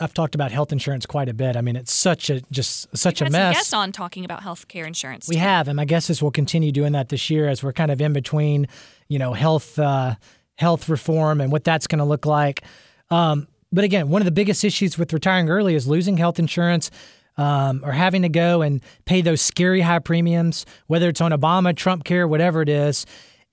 I've 0.00 0.14
talked 0.14 0.34
about 0.34 0.50
health 0.50 0.72
insurance 0.72 1.06
quite 1.06 1.28
a 1.28 1.34
bit. 1.34 1.56
I 1.56 1.60
mean, 1.60 1.76
it's 1.76 1.92
such 1.92 2.30
a 2.30 2.40
just 2.50 2.96
such 2.96 3.20
We've 3.20 3.22
a 3.22 3.24
had 3.24 3.32
some 3.32 3.48
mess. 3.48 3.56
guests 3.56 3.74
on 3.74 3.92
talking 3.92 4.24
about 4.24 4.42
health 4.42 4.66
care 4.68 4.86
insurance. 4.86 5.28
We 5.28 5.36
too. 5.36 5.40
have, 5.40 5.68
and 5.68 5.76
my 5.76 5.84
guess 5.84 6.10
is 6.10 6.22
we'll 6.22 6.30
continue 6.30 6.72
doing 6.72 6.92
that 6.92 7.08
this 7.10 7.30
year 7.30 7.48
as 7.48 7.62
we're 7.62 7.72
kind 7.72 7.90
of 7.90 8.00
in 8.00 8.12
between, 8.12 8.66
you 9.08 9.18
know, 9.18 9.32
health 9.32 9.78
uh, 9.78 10.14
health 10.56 10.88
reform 10.88 11.40
and 11.40 11.52
what 11.52 11.64
that's 11.64 11.86
going 11.86 11.98
to 11.98 12.04
look 12.04 12.26
like. 12.26 12.62
Um, 13.10 13.46
but 13.72 13.84
again, 13.84 14.08
one 14.08 14.22
of 14.22 14.26
the 14.26 14.32
biggest 14.32 14.64
issues 14.64 14.98
with 14.98 15.12
retiring 15.12 15.48
early 15.50 15.74
is 15.74 15.86
losing 15.86 16.16
health 16.16 16.38
insurance. 16.38 16.90
Um, 17.36 17.82
or 17.84 17.92
having 17.92 18.20
to 18.22 18.28
go 18.28 18.60
and 18.60 18.82
pay 19.06 19.22
those 19.22 19.40
scary 19.40 19.80
high 19.80 20.00
premiums, 20.00 20.66
whether 20.88 21.08
it's 21.08 21.22
on 21.22 21.30
Obama, 21.30 21.74
Trump 21.74 22.04
care, 22.04 22.28
whatever 22.28 22.60
it 22.60 22.68
is. 22.68 23.06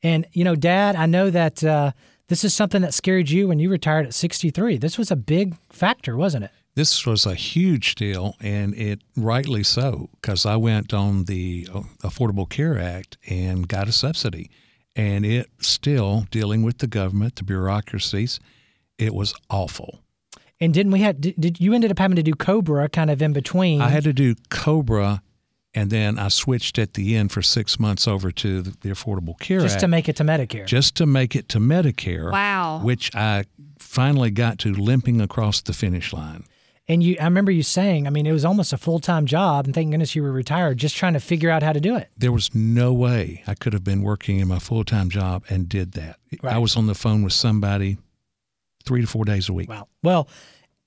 And, 0.03 0.25
you 0.33 0.43
know, 0.43 0.55
Dad, 0.55 0.97
I 0.97 1.05
know 1.05 1.29
that 1.29 1.63
uh, 1.63 1.93
this 2.27 2.43
is 2.43 2.53
something 2.53 2.81
that 2.81 2.93
scared 2.93 3.29
you 3.29 3.47
when 3.47 3.59
you 3.59 3.69
retired 3.69 4.05
at 4.05 4.13
63. 4.13 4.77
This 4.77 4.97
was 4.97 5.11
a 5.11 5.15
big 5.15 5.55
factor, 5.69 6.15
wasn't 6.15 6.45
it? 6.45 6.51
this 6.77 7.07
was 7.07 7.25
a 7.25 7.33
huge 7.33 7.95
deal, 7.95 8.35
and 8.39 8.75
it 8.75 9.01
rightly 9.15 9.63
so, 9.63 10.09
because 10.21 10.45
I 10.45 10.57
went 10.57 10.93
on 10.93 11.23
the 11.23 11.67
uh, 11.73 11.81
Affordable 12.03 12.47
Care 12.47 12.77
Act 12.77 13.17
and 13.27 13.67
got 13.67 13.87
a 13.87 13.91
subsidy. 13.91 14.51
And 14.95 15.25
it 15.25 15.49
still, 15.59 16.27
dealing 16.29 16.61
with 16.61 16.77
the 16.77 16.85
government, 16.85 17.37
the 17.37 17.43
bureaucracies, 17.43 18.39
it 18.99 19.15
was 19.15 19.33
awful. 19.49 20.01
And 20.61 20.71
didn't 20.71 20.91
we 20.91 20.99
have, 20.99 21.19
did, 21.19 21.33
did 21.39 21.59
you 21.59 21.73
ended 21.73 21.89
up 21.89 21.97
having 21.97 22.15
to 22.15 22.21
do 22.21 22.33
Cobra 22.33 22.87
kind 22.89 23.09
of 23.09 23.23
in 23.23 23.33
between? 23.33 23.81
I 23.81 23.89
had 23.89 24.03
to 24.03 24.13
do 24.13 24.35
Cobra, 24.51 25.23
and 25.73 25.89
then 25.89 26.17
I 26.17 26.29
switched 26.29 26.79
at 26.79 26.93
the 26.93 27.15
end 27.15 27.31
for 27.31 27.41
six 27.41 27.79
months 27.79 28.07
over 28.07 28.31
to 28.31 28.61
the, 28.61 28.71
the 28.81 28.89
Affordable 28.89 29.39
Care 29.39 29.59
just 29.59 29.75
Act, 29.75 29.81
to 29.81 29.87
make 29.87 30.09
it 30.09 30.15
to 30.17 30.23
Medicare. 30.23 30.65
just 30.65 30.95
to 30.95 31.05
make 31.05 31.35
it 31.35 31.49
to 31.49 31.59
Medicare. 31.59 32.31
Wow. 32.31 32.81
Which 32.83 33.13
I 33.15 33.45
finally 33.77 34.31
got 34.31 34.59
to 34.59 34.73
limping 34.73 35.21
across 35.21 35.61
the 35.61 35.73
finish 35.73 36.13
line. 36.13 36.45
And 36.89 37.03
you, 37.03 37.17
I 37.19 37.25
remember 37.25 37.51
you 37.51 37.63
saying, 37.63 38.07
I 38.07 38.11
mean, 38.11 38.25
it 38.25 38.31
was 38.31 38.45
almost 38.45 38.71
a 38.71 38.77
full 38.77 38.99
time 38.99 39.25
job, 39.25 39.65
and 39.65 39.75
thank 39.75 39.91
goodness 39.91 40.15
you 40.15 40.23
were 40.23 40.31
retired, 40.31 40.77
just 40.77 40.95
trying 40.95 41.13
to 41.13 41.19
figure 41.19 41.49
out 41.49 41.61
how 41.61 41.73
to 41.73 41.81
do 41.81 41.97
it. 41.97 42.09
There 42.17 42.31
was 42.31 42.55
no 42.55 42.93
way 42.93 43.43
I 43.45 43.55
could 43.55 43.73
have 43.73 43.83
been 43.83 44.03
working 44.03 44.39
in 44.39 44.47
my 44.47 44.59
full 44.59 44.85
time 44.85 45.09
job 45.09 45.43
and 45.49 45.67
did 45.67 45.93
that. 45.93 46.17
Right. 46.41 46.53
I 46.53 46.57
was 46.59 46.77
on 46.77 46.87
the 46.87 46.95
phone 46.95 47.23
with 47.23 47.33
somebody 47.33 47.97
three 48.85 49.01
to 49.01 49.07
four 49.07 49.25
days 49.25 49.49
a 49.49 49.53
week. 49.53 49.69
Wow. 49.69 49.89
Well, 50.01 50.29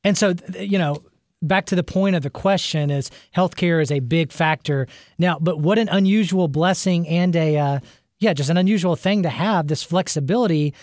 and 0.03 0.17
so 0.17 0.35
you 0.59 0.79
know, 0.79 1.03
back 1.43 1.67
to 1.67 1.77
the 1.77 1.83
point 1.83 2.17
of 2.17 2.23
the 2.23 2.31
question 2.31 2.91
is 2.91 3.11
healthcare 3.35 3.83
is 3.83 3.91
a 3.91 4.01
big 4.01 4.33
factor 4.33 4.87
now. 5.19 5.39
But 5.41 5.59
what 5.59 5.79
an 5.79 5.89
unusual 5.89 6.49
blessing 6.49 7.07
and 7.09 7.35
a 7.37 7.57
uh, 7.57 7.81
yeah, 8.19 8.35
just 8.35 8.51
an 8.51 8.57
unusual 8.57 8.97
thing 8.97 9.23
to 9.23 9.31
have 9.31 9.69
this 9.69 9.83
flexibility. 9.83 10.75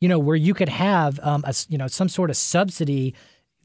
You 0.00 0.08
know, 0.08 0.18
where 0.18 0.36
you 0.36 0.54
could 0.54 0.68
have 0.68 1.18
um, 1.22 1.44
a, 1.44 1.54
you 1.68 1.76
know 1.76 1.88
some 1.88 2.08
sort 2.08 2.30
of 2.30 2.36
subsidy 2.36 3.14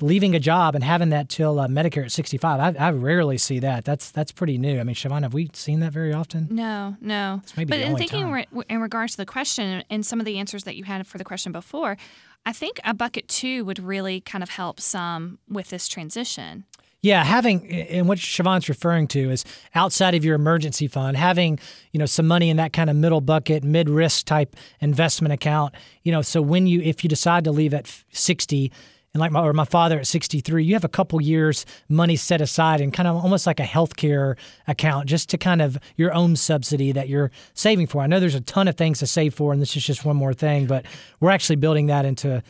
leaving 0.01 0.35
a 0.35 0.39
job 0.39 0.75
and 0.75 0.83
having 0.83 1.09
that 1.09 1.29
till 1.29 1.59
uh, 1.59 1.67
Medicare 1.67 2.05
at 2.05 2.11
65. 2.11 2.59
I, 2.59 2.87
I, 2.87 2.91
rarely 2.91 3.37
see 3.37 3.59
that. 3.59 3.85
That's 3.85 4.11
that's 4.11 4.31
pretty 4.31 4.57
new. 4.57 4.79
I 4.79 4.83
mean, 4.83 4.95
Siobhan, 4.95 5.21
have 5.21 5.33
we 5.33 5.49
seen 5.53 5.79
that 5.81 5.93
very 5.93 6.13
often? 6.13 6.47
No, 6.49 6.97
no. 6.99 7.41
Maybe, 7.55 7.69
but 7.69 7.79
in 7.79 7.95
thinking 7.95 8.31
re- 8.31 8.47
in 8.69 8.81
regards 8.81 9.13
to 9.13 9.17
the 9.17 9.25
question 9.25 9.83
and 9.89 10.05
some 10.05 10.19
of 10.19 10.25
the 10.25 10.39
answers 10.39 10.63
that 10.63 10.75
you 10.75 10.83
had 10.83 11.05
for 11.07 11.17
the 11.17 11.23
question 11.23 11.51
before, 11.51 11.97
I 12.45 12.53
think 12.53 12.79
a 12.83 12.93
bucket 12.93 13.27
two 13.27 13.63
would 13.65 13.79
really 13.79 14.21
kind 14.21 14.43
of 14.43 14.49
help 14.49 14.79
some 14.79 15.39
with 15.47 15.69
this 15.69 15.87
transition. 15.87 16.65
Yeah, 17.01 17.25
having 17.25 17.69
and 17.69 18.07
what 18.07 18.17
Siobhan's 18.17 18.69
referring 18.69 19.07
to 19.09 19.29
is 19.29 19.43
outside 19.75 20.15
of 20.15 20.23
your 20.23 20.35
emergency 20.35 20.87
fund, 20.87 21.17
having 21.17 21.59
you 21.91 21.99
know 21.99 22.05
some 22.05 22.27
money 22.27 22.49
in 22.49 22.55
that 22.57 22.71
kind 22.71 22.89
of 22.89 22.95
middle 22.95 23.19
bucket, 23.19 23.61
mid 23.61 23.89
risk 23.89 24.25
type 24.25 24.55
investment 24.79 25.33
account. 25.33 25.75
You 26.03 26.13
know, 26.13 26.21
so 26.21 26.41
when 26.41 26.65
you 26.65 26.81
if 26.81 27.03
you 27.03 27.09
decide 27.09 27.43
to 27.43 27.51
leave 27.51 27.73
at 27.73 27.91
sixty, 28.13 28.71
and 29.13 29.21
like 29.21 29.31
my 29.31 29.41
or 29.41 29.53
my 29.53 29.65
father 29.65 29.99
at 29.99 30.07
63 30.07 30.63
you 30.63 30.73
have 30.73 30.83
a 30.83 30.89
couple 30.89 31.21
years 31.21 31.65
money 31.87 32.15
set 32.15 32.41
aside 32.41 32.81
and 32.81 32.93
kind 32.93 33.07
of 33.07 33.15
almost 33.15 33.45
like 33.45 33.59
a 33.59 33.63
healthcare 33.63 34.35
account 34.67 35.07
just 35.07 35.29
to 35.29 35.37
kind 35.37 35.61
of 35.61 35.77
your 35.95 36.13
own 36.13 36.35
subsidy 36.35 36.91
that 36.91 37.09
you're 37.09 37.31
saving 37.53 37.87
for. 37.87 38.01
I 38.01 38.07
know 38.07 38.19
there's 38.19 38.35
a 38.35 38.41
ton 38.41 38.67
of 38.67 38.75
things 38.75 38.99
to 38.99 39.07
save 39.07 39.33
for 39.33 39.53
and 39.53 39.61
this 39.61 39.75
is 39.75 39.85
just 39.85 40.05
one 40.05 40.15
more 40.15 40.33
thing 40.33 40.65
but 40.65 40.85
we're 41.19 41.31
actually 41.31 41.57
building 41.57 41.87
that 41.87 42.05
into 42.05 42.41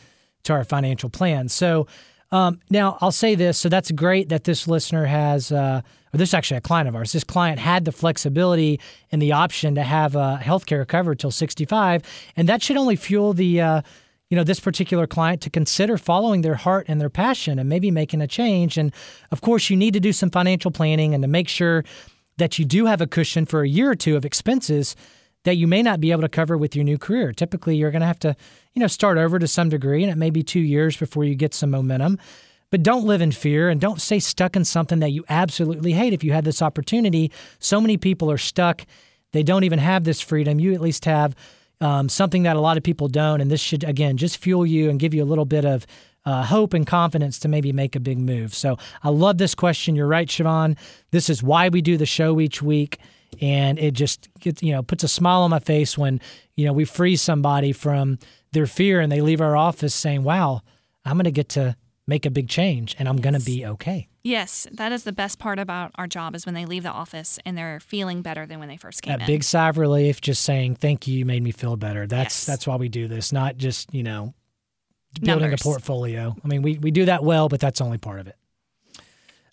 to 0.44 0.52
our 0.52 0.64
financial 0.64 1.10
plan. 1.10 1.48
So 1.48 1.86
um, 2.32 2.60
now 2.70 2.98
i'll 3.00 3.12
say 3.12 3.34
this 3.34 3.58
so 3.58 3.68
that's 3.68 3.90
great 3.90 4.30
that 4.30 4.44
this 4.44 4.66
listener 4.66 5.04
has 5.04 5.52
uh, 5.52 5.82
or 6.12 6.16
this 6.16 6.30
is 6.30 6.34
actually 6.34 6.56
a 6.56 6.62
client 6.62 6.88
of 6.88 6.96
ours. 6.96 7.12
This 7.12 7.24
client 7.24 7.58
had 7.58 7.84
the 7.84 7.92
flexibility 7.92 8.80
and 9.12 9.20
the 9.20 9.32
option 9.32 9.74
to 9.74 9.82
have 9.82 10.16
uh, 10.16 10.38
healthcare 10.40 10.86
covered 10.86 11.18
till 11.18 11.30
65 11.30 12.02
and 12.36 12.48
that 12.48 12.62
should 12.62 12.78
only 12.78 12.96
fuel 12.96 13.34
the 13.34 13.60
uh, 13.60 13.82
you 14.30 14.36
know 14.36 14.44
this 14.44 14.60
particular 14.60 15.06
client 15.06 15.40
to 15.42 15.50
consider 15.50 15.98
following 15.98 16.40
their 16.40 16.54
heart 16.54 16.86
and 16.88 17.00
their 17.00 17.10
passion 17.10 17.58
and 17.58 17.68
maybe 17.68 17.90
making 17.90 18.20
a 18.20 18.26
change. 18.26 18.78
And 18.78 18.92
of 19.30 19.40
course 19.40 19.70
you 19.70 19.76
need 19.76 19.94
to 19.94 20.00
do 20.00 20.12
some 20.12 20.30
financial 20.30 20.70
planning 20.70 21.14
and 21.14 21.22
to 21.22 21.28
make 21.28 21.48
sure 21.48 21.84
that 22.38 22.58
you 22.58 22.64
do 22.64 22.86
have 22.86 23.00
a 23.00 23.06
cushion 23.06 23.46
for 23.46 23.62
a 23.62 23.68
year 23.68 23.90
or 23.90 23.94
two 23.94 24.16
of 24.16 24.24
expenses 24.24 24.96
that 25.44 25.56
you 25.56 25.66
may 25.66 25.82
not 25.82 26.00
be 26.00 26.10
able 26.10 26.22
to 26.22 26.28
cover 26.28 26.56
with 26.56 26.74
your 26.74 26.84
new 26.84 26.98
career. 26.98 27.32
Typically 27.32 27.76
you're 27.76 27.90
going 27.90 28.00
to 28.00 28.06
have 28.06 28.18
to 28.20 28.34
you 28.72 28.80
know 28.80 28.86
start 28.86 29.18
over 29.18 29.38
to 29.38 29.46
some 29.46 29.68
degree 29.68 30.02
and 30.02 30.10
it 30.10 30.16
may 30.16 30.30
be 30.30 30.42
2 30.42 30.58
years 30.58 30.96
before 30.96 31.24
you 31.24 31.34
get 31.34 31.54
some 31.54 31.70
momentum. 31.70 32.18
But 32.70 32.82
don't 32.82 33.04
live 33.04 33.20
in 33.20 33.30
fear 33.30 33.68
and 33.68 33.80
don't 33.80 34.00
stay 34.00 34.18
stuck 34.18 34.56
in 34.56 34.64
something 34.64 34.98
that 35.00 35.10
you 35.10 35.24
absolutely 35.28 35.92
hate. 35.92 36.12
If 36.12 36.24
you 36.24 36.32
had 36.32 36.44
this 36.44 36.62
opportunity 36.62 37.30
so 37.58 37.80
many 37.80 37.98
people 37.98 38.30
are 38.30 38.38
stuck. 38.38 38.86
They 39.32 39.42
don't 39.42 39.64
even 39.64 39.80
have 39.80 40.04
this 40.04 40.20
freedom. 40.20 40.58
You 40.58 40.74
at 40.74 40.80
least 40.80 41.04
have 41.04 41.36
um, 41.84 42.08
something 42.08 42.44
that 42.44 42.56
a 42.56 42.60
lot 42.60 42.78
of 42.78 42.82
people 42.82 43.08
don't. 43.08 43.42
And 43.42 43.50
this 43.50 43.60
should, 43.60 43.84
again, 43.84 44.16
just 44.16 44.38
fuel 44.38 44.64
you 44.64 44.88
and 44.88 44.98
give 44.98 45.12
you 45.12 45.22
a 45.22 45.26
little 45.26 45.44
bit 45.44 45.66
of 45.66 45.86
uh, 46.24 46.42
hope 46.42 46.72
and 46.72 46.86
confidence 46.86 47.38
to 47.40 47.48
maybe 47.48 47.72
make 47.72 47.94
a 47.94 48.00
big 48.00 48.18
move. 48.18 48.54
So 48.54 48.78
I 49.02 49.10
love 49.10 49.36
this 49.36 49.54
question. 49.54 49.94
You're 49.94 50.06
right, 50.06 50.26
Siobhan. 50.26 50.78
This 51.10 51.28
is 51.28 51.42
why 51.42 51.68
we 51.68 51.82
do 51.82 51.98
the 51.98 52.06
show 52.06 52.40
each 52.40 52.62
week. 52.62 52.98
And 53.42 53.78
it 53.78 53.92
just 53.92 54.30
gets, 54.40 54.62
you 54.62 54.72
know, 54.72 54.82
puts 54.82 55.04
a 55.04 55.08
smile 55.08 55.42
on 55.42 55.50
my 55.50 55.58
face 55.58 55.98
when, 55.98 56.20
you 56.56 56.64
know, 56.64 56.72
we 56.72 56.86
free 56.86 57.16
somebody 57.16 57.72
from 57.72 58.18
their 58.52 58.66
fear 58.66 59.00
and 59.00 59.12
they 59.12 59.20
leave 59.20 59.42
our 59.42 59.56
office 59.56 59.94
saying, 59.94 60.22
wow, 60.22 60.62
I'm 61.04 61.16
going 61.16 61.24
to 61.24 61.30
get 61.30 61.50
to 61.50 61.76
make 62.06 62.26
a 62.26 62.30
big 62.30 62.48
change 62.48 62.94
and 62.98 63.08
I'm 63.08 63.16
yes. 63.16 63.24
going 63.24 63.34
to 63.34 63.44
be 63.44 63.66
okay. 63.66 64.08
Yes, 64.22 64.66
that 64.72 64.92
is 64.92 65.04
the 65.04 65.12
best 65.12 65.38
part 65.38 65.58
about 65.58 65.90
our 65.96 66.06
job 66.06 66.34
is 66.34 66.46
when 66.46 66.54
they 66.54 66.64
leave 66.64 66.82
the 66.82 66.90
office 66.90 67.38
and 67.44 67.56
they're 67.56 67.80
feeling 67.80 68.22
better 68.22 68.46
than 68.46 68.58
when 68.58 68.68
they 68.68 68.76
first 68.76 69.02
came 69.02 69.12
that 69.12 69.20
in. 69.20 69.26
big 69.26 69.42
sigh 69.42 69.68
of 69.68 69.78
relief, 69.78 70.20
just 70.20 70.42
saying 70.42 70.76
thank 70.76 71.06
you, 71.06 71.18
you 71.18 71.24
made 71.24 71.42
me 71.42 71.50
feel 71.50 71.76
better. 71.76 72.06
That's 72.06 72.40
yes. 72.40 72.46
that's 72.46 72.66
why 72.66 72.76
we 72.76 72.88
do 72.88 73.08
this, 73.08 73.32
not 73.32 73.56
just 73.56 73.92
you 73.94 74.02
know 74.02 74.34
building 75.20 75.42
Numbers. 75.42 75.60
a 75.60 75.64
portfolio. 75.64 76.34
I 76.42 76.48
mean, 76.48 76.62
we 76.62 76.78
we 76.78 76.90
do 76.90 77.06
that 77.06 77.22
well, 77.22 77.48
but 77.48 77.60
that's 77.60 77.80
only 77.80 77.98
part 77.98 78.20
of 78.20 78.28
it. 78.28 78.36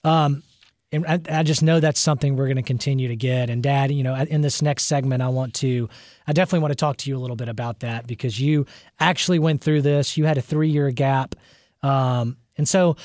Um, 0.04 0.44
and 0.92 1.06
I, 1.06 1.20
I 1.30 1.44
just 1.44 1.64
know 1.64 1.80
that's 1.80 2.00
something 2.00 2.36
we're 2.36 2.48
going 2.48 2.58
to 2.58 2.64
continue 2.64 3.08
to 3.08 3.16
get. 3.16 3.50
And 3.50 3.64
Dad, 3.64 3.92
you 3.92 4.04
know, 4.04 4.16
in 4.16 4.42
this 4.42 4.62
next 4.62 4.84
segment, 4.86 5.22
I 5.22 5.30
want 5.30 5.54
to, 5.56 5.88
I 6.28 6.34
definitely 6.34 6.60
want 6.60 6.72
to 6.72 6.76
talk 6.76 6.98
to 6.98 7.10
you 7.10 7.18
a 7.18 7.20
little 7.20 7.38
bit 7.38 7.48
about 7.48 7.80
that 7.80 8.08
because 8.08 8.40
you 8.40 8.66
actually 9.00 9.40
went 9.40 9.62
through 9.62 9.84
this. 9.84 10.18
You 10.18 10.26
had 10.26 10.38
a 10.38 10.42
three 10.42 10.70
year 10.70 10.92
gap, 10.92 11.36
um, 11.84 12.38
and 12.58 12.67
so 12.67 12.96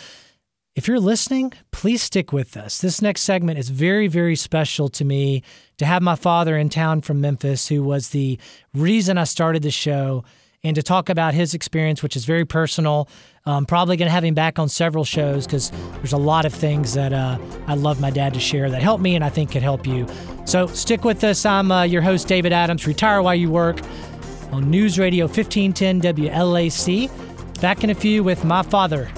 if 0.76 0.86
you're 0.86 1.00
listening, 1.00 1.54
please 1.70 2.02
stick 2.02 2.34
with 2.34 2.54
us. 2.54 2.82
This 2.82 3.00
next 3.00 3.22
segment 3.22 3.58
is 3.58 3.70
very, 3.70 4.08
very 4.08 4.36
special 4.36 4.90
to 4.90 5.06
me 5.06 5.42
to 5.78 5.86
have 5.86 6.02
my 6.02 6.16
father 6.16 6.58
in 6.58 6.68
town 6.68 7.00
from 7.00 7.22
Memphis, 7.22 7.66
who 7.68 7.82
was 7.82 8.10
the 8.10 8.38
reason 8.74 9.16
I 9.16 9.24
started 9.24 9.62
the 9.62 9.70
show, 9.70 10.22
and 10.62 10.74
to 10.76 10.82
talk 10.82 11.08
about 11.08 11.32
his 11.32 11.54
experience, 11.54 12.02
which 12.02 12.14
is 12.14 12.26
very 12.26 12.44
personal. 12.44 13.08
I'm 13.46 13.64
probably 13.64 13.96
going 13.96 14.08
to 14.08 14.12
have 14.12 14.24
him 14.24 14.34
back 14.34 14.58
on 14.58 14.68
several 14.68 15.04
shows 15.04 15.46
because 15.46 15.70
there's 15.94 16.12
a 16.12 16.18
lot 16.18 16.44
of 16.44 16.52
things 16.52 16.92
that 16.94 17.12
uh, 17.12 17.38
I 17.66 17.74
love 17.74 17.98
my 18.00 18.10
dad 18.10 18.34
to 18.34 18.40
share 18.40 18.68
that 18.68 18.82
help 18.82 19.00
me 19.00 19.14
and 19.14 19.24
I 19.24 19.28
think 19.30 19.52
could 19.52 19.62
help 19.62 19.86
you. 19.86 20.06
So 20.44 20.66
stick 20.66 21.04
with 21.04 21.24
us. 21.24 21.46
I'm 21.46 21.70
uh, 21.70 21.84
your 21.84 22.02
host, 22.02 22.28
David 22.28 22.52
Adams. 22.52 22.86
Retire 22.86 23.22
while 23.22 23.34
you 23.34 23.50
work 23.50 23.80
on 24.50 24.68
News 24.68 24.98
Radio 24.98 25.26
1510 25.26 26.02
WLAC. 26.02 27.25
Back 27.60 27.82
in 27.82 27.90
a 27.90 27.94
few 27.94 28.22
with 28.22 28.44
my 28.44 28.62
father. 28.62 29.10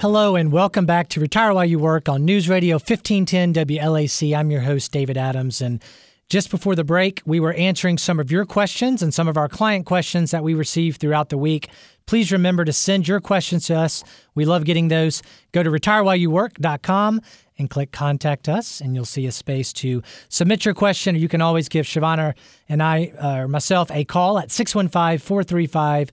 Hello 0.00 0.34
and 0.34 0.50
welcome 0.50 0.86
back 0.86 1.08
to 1.10 1.20
Retire 1.20 1.52
While 1.52 1.66
You 1.66 1.78
Work 1.78 2.08
on 2.08 2.24
News 2.24 2.48
Radio 2.48 2.76
1510 2.76 3.52
WLAC. 3.52 4.36
I'm 4.36 4.50
your 4.50 4.62
host, 4.62 4.92
David 4.92 5.16
Adams. 5.16 5.60
And 5.60 5.82
just 6.30 6.48
before 6.48 6.76
the 6.76 6.84
break, 6.84 7.20
we 7.26 7.40
were 7.40 7.52
answering 7.54 7.98
some 7.98 8.20
of 8.20 8.30
your 8.30 8.46
questions 8.46 9.02
and 9.02 9.12
some 9.12 9.26
of 9.26 9.36
our 9.36 9.48
client 9.48 9.84
questions 9.84 10.30
that 10.30 10.44
we 10.44 10.54
received 10.54 11.00
throughout 11.00 11.28
the 11.28 11.36
week. 11.36 11.68
Please 12.06 12.30
remember 12.30 12.64
to 12.64 12.72
send 12.72 13.06
your 13.06 13.20
questions 13.20 13.66
to 13.66 13.74
us. 13.76 14.04
We 14.36 14.44
love 14.44 14.64
getting 14.64 14.88
those. 14.88 15.22
Go 15.52 15.64
to 15.64 15.70
retirewhileyouwork.com 15.70 17.20
and 17.58 17.68
click 17.68 17.90
contact 17.90 18.48
us, 18.48 18.80
and 18.80 18.94
you'll 18.94 19.04
see 19.04 19.26
a 19.26 19.32
space 19.32 19.72
to 19.74 20.02
submit 20.28 20.64
your 20.64 20.72
question. 20.72 21.16
You 21.16 21.28
can 21.28 21.42
always 21.42 21.68
give 21.68 21.84
Siobhan 21.84 22.34
and 22.68 22.82
I, 22.82 23.12
uh, 23.20 23.42
or 23.42 23.48
myself, 23.48 23.90
a 23.90 24.04
call 24.04 24.38
at 24.38 24.52
615 24.52 25.18
435 25.18 26.10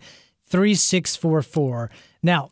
3644. 0.48 1.92
Now, 2.24 2.52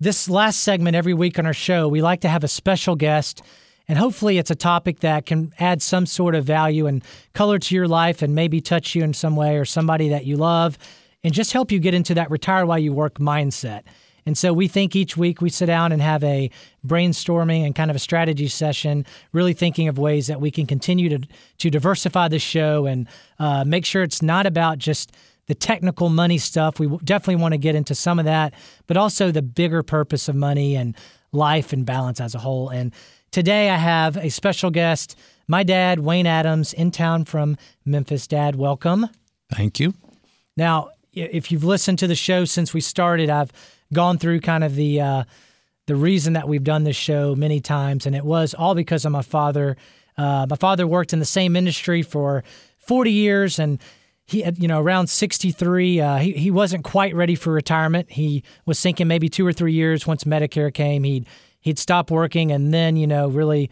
this 0.00 0.28
last 0.28 0.60
segment 0.60 0.96
every 0.96 1.14
week 1.14 1.38
on 1.38 1.44
our 1.44 1.52
show, 1.52 1.86
we 1.86 2.00
like 2.00 2.22
to 2.22 2.28
have 2.28 2.44
a 2.44 2.48
special 2.48 2.96
guest, 2.96 3.42
and 3.88 3.98
hopefully 3.98 4.38
it's 4.38 4.50
a 4.50 4.54
topic 4.54 5.00
that 5.00 5.26
can 5.26 5.52
add 5.58 5.80
some 5.80 6.06
sort 6.06 6.34
of 6.34 6.44
value 6.44 6.86
and 6.86 7.02
color 7.32 7.58
to 7.58 7.74
your 7.74 7.88
life 7.88 8.22
and 8.22 8.34
maybe 8.34 8.60
touch 8.60 8.94
you 8.94 9.02
in 9.02 9.14
some 9.14 9.34
way 9.34 9.56
or 9.56 9.64
somebody 9.64 10.10
that 10.10 10.26
you 10.26 10.36
love 10.36 10.78
and 11.24 11.32
just 11.32 11.52
help 11.52 11.72
you 11.72 11.78
get 11.78 11.94
into 11.94 12.14
that 12.14 12.30
retire 12.30 12.66
while 12.66 12.78
you 12.78 12.92
work 12.92 13.14
mindset. 13.14 13.82
And 14.26 14.36
so 14.36 14.52
we 14.52 14.68
think 14.68 14.94
each 14.94 15.16
week 15.16 15.40
we 15.40 15.48
sit 15.48 15.66
down 15.66 15.90
and 15.90 16.02
have 16.02 16.22
a 16.22 16.50
brainstorming 16.86 17.64
and 17.64 17.74
kind 17.74 17.90
of 17.90 17.96
a 17.96 17.98
strategy 17.98 18.46
session, 18.46 19.06
really 19.32 19.54
thinking 19.54 19.88
of 19.88 19.96
ways 19.96 20.26
that 20.26 20.38
we 20.38 20.50
can 20.50 20.66
continue 20.66 21.08
to 21.08 21.26
to 21.56 21.70
diversify 21.70 22.28
the 22.28 22.38
show 22.38 22.84
and 22.84 23.08
uh, 23.38 23.64
make 23.64 23.86
sure 23.86 24.02
it's 24.02 24.20
not 24.20 24.44
about 24.44 24.76
just 24.76 25.12
the 25.46 25.54
technical 25.54 26.10
money 26.10 26.36
stuff. 26.36 26.78
We 26.78 26.94
definitely 27.04 27.40
want 27.40 27.52
to 27.52 27.58
get 27.58 27.74
into 27.74 27.94
some 27.94 28.18
of 28.18 28.26
that, 28.26 28.52
but 28.86 28.98
also 28.98 29.30
the 29.30 29.40
bigger 29.40 29.82
purpose 29.82 30.28
of 30.28 30.36
money 30.36 30.76
and 30.76 30.94
life 31.32 31.72
and 31.72 31.86
balance 31.86 32.20
as 32.20 32.34
a 32.34 32.38
whole. 32.38 32.68
And 32.68 32.92
today 33.30 33.70
I 33.70 33.76
have 33.76 34.16
a 34.16 34.28
special 34.28 34.70
guest, 34.70 35.16
my 35.46 35.62
dad, 35.62 36.00
Wayne 36.00 36.26
Adams, 36.26 36.72
in 36.72 36.90
town 36.90 37.24
from 37.24 37.56
Memphis. 37.84 38.26
Dad, 38.26 38.56
welcome. 38.56 39.08
Thank 39.52 39.80
you. 39.80 39.94
Now, 40.56 40.90
if 41.12 41.50
you've 41.50 41.64
listened 41.64 41.98
to 42.00 42.06
the 42.06 42.14
show 42.14 42.44
since 42.44 42.74
we 42.74 42.80
started, 42.80 43.30
I've 43.30 43.52
gone 43.92 44.18
through 44.18 44.40
kind 44.40 44.64
of 44.64 44.74
the 44.74 45.00
uh, 45.00 45.24
the 45.86 45.96
reason 45.96 46.34
that 46.34 46.46
we've 46.46 46.64
done 46.64 46.84
this 46.84 46.96
show 46.96 47.34
many 47.34 47.60
times, 47.60 48.06
and 48.06 48.14
it 48.14 48.24
was 48.24 48.54
all 48.54 48.74
because 48.74 49.04
of 49.04 49.12
my 49.12 49.22
father. 49.22 49.76
Uh, 50.18 50.46
my 50.48 50.56
father 50.56 50.86
worked 50.86 51.12
in 51.12 51.18
the 51.18 51.24
same 51.24 51.56
industry 51.56 52.02
for 52.02 52.44
40 52.78 53.10
years, 53.10 53.58
and 53.58 53.78
he 54.26 54.42
had, 54.42 54.58
you 54.58 54.68
know, 54.68 54.80
around 54.80 55.06
63, 55.06 56.00
uh, 56.00 56.16
he, 56.18 56.32
he 56.32 56.50
wasn't 56.50 56.84
quite 56.84 57.14
ready 57.14 57.34
for 57.34 57.52
retirement. 57.52 58.10
He 58.10 58.44
was 58.66 58.78
thinking 58.80 59.08
maybe 59.08 59.30
two 59.30 59.46
or 59.46 59.54
three 59.54 59.72
years 59.72 60.06
once 60.06 60.24
Medicare 60.24 60.72
came, 60.72 61.04
he'd, 61.04 61.26
he'd 61.68 61.78
stop 61.78 62.10
working 62.10 62.52
and 62.52 62.74
then, 62.74 62.96
you 62.96 63.06
know, 63.06 63.28
really 63.28 63.70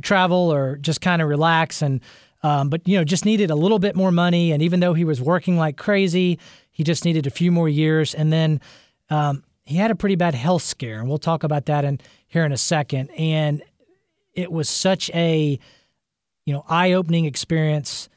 travel 0.00 0.52
or 0.52 0.76
just 0.76 1.00
kind 1.00 1.22
of 1.22 1.28
relax. 1.28 1.82
And, 1.82 2.00
um, 2.42 2.68
but, 2.68 2.86
you 2.88 2.96
know, 2.96 3.04
just 3.04 3.24
needed 3.24 3.50
a 3.50 3.54
little 3.54 3.78
bit 3.78 3.94
more 3.94 4.10
money. 4.10 4.52
And 4.52 4.62
even 4.62 4.80
though 4.80 4.94
he 4.94 5.04
was 5.04 5.20
working 5.20 5.56
like 5.56 5.76
crazy, 5.76 6.38
He 6.72 6.84
just 6.84 7.04
needed 7.04 7.26
a 7.26 7.30
few 7.30 7.52
more 7.52 7.68
years, 7.68 8.14
and 8.14 8.32
then 8.32 8.60
um, 9.10 9.44
he 9.64 9.76
had 9.76 9.90
a 9.90 9.94
pretty 9.94 10.16
bad 10.16 10.34
health 10.34 10.62
scare, 10.62 10.98
and 10.98 11.08
we'll 11.08 11.18
talk 11.18 11.44
about 11.44 11.66
that 11.66 11.84
in 11.84 12.00
here 12.26 12.46
in 12.46 12.52
a 12.52 12.56
second. 12.56 13.10
And 13.10 13.62
it 14.32 14.50
was 14.50 14.70
such 14.70 15.10
a 15.10 15.58
you 16.46 16.52
know 16.54 16.64
eye-opening 16.68 17.26
experience, 17.26 18.08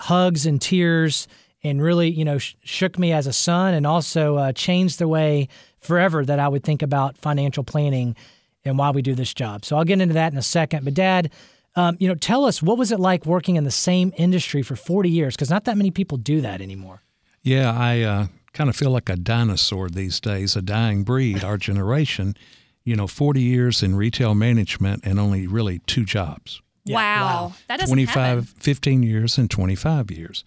hugs 0.00 0.46
and 0.46 0.60
tears, 0.60 1.28
and 1.64 1.82
really 1.82 2.10
you 2.10 2.24
know 2.24 2.38
sh- 2.38 2.54
shook 2.62 2.98
me 2.98 3.12
as 3.12 3.26
a 3.26 3.32
son, 3.32 3.74
and 3.74 3.86
also 3.86 4.36
uh, 4.36 4.52
changed 4.52 4.98
the 4.98 5.08
way 5.08 5.48
forever 5.80 6.24
that 6.24 6.38
I 6.38 6.48
would 6.48 6.64
think 6.64 6.82
about 6.82 7.18
financial 7.18 7.64
planning 7.64 8.16
and 8.64 8.78
why 8.78 8.90
we 8.90 9.02
do 9.02 9.14
this 9.14 9.34
job. 9.34 9.64
So 9.64 9.76
I'll 9.76 9.84
get 9.84 10.00
into 10.00 10.14
that 10.14 10.32
in 10.32 10.38
a 10.38 10.42
second. 10.42 10.84
But 10.84 10.94
Dad. 10.94 11.30
Um, 11.74 11.96
you 11.98 12.06
know, 12.06 12.14
tell 12.14 12.44
us 12.44 12.62
what 12.62 12.76
was 12.76 12.92
it 12.92 13.00
like 13.00 13.24
working 13.24 13.56
in 13.56 13.64
the 13.64 13.70
same 13.70 14.12
industry 14.18 14.60
for 14.60 14.76
40 14.76 15.08
years? 15.08 15.34
Because 15.34 15.48
not 15.48 15.64
that 15.64 15.78
many 15.78 15.90
people 15.90 16.18
do 16.18 16.42
that 16.42 16.60
anymore. 16.60 17.00
Yeah, 17.42 17.72
I 17.72 18.02
uh, 18.02 18.26
kind 18.52 18.70
of 18.70 18.76
feel 18.76 18.90
like 18.90 19.08
a 19.08 19.16
dinosaur 19.16 19.88
these 19.88 20.20
days, 20.20 20.56
a 20.56 20.62
dying 20.62 21.02
breed, 21.02 21.42
our 21.42 21.56
generation. 21.56 22.36
You 22.84 22.96
know, 22.96 23.06
40 23.06 23.40
years 23.40 23.82
in 23.82 23.94
retail 23.96 24.34
management 24.34 25.04
and 25.04 25.18
only 25.18 25.46
really 25.46 25.78
two 25.80 26.04
jobs. 26.04 26.60
Yeah, 26.84 26.96
wow. 26.96 27.24
wow. 27.24 27.52
That 27.68 27.80
doesn't 27.80 27.94
25, 27.94 28.14
happen. 28.14 28.44
15 28.44 29.02
years 29.02 29.38
and 29.38 29.50
25 29.50 30.10
years. 30.10 30.44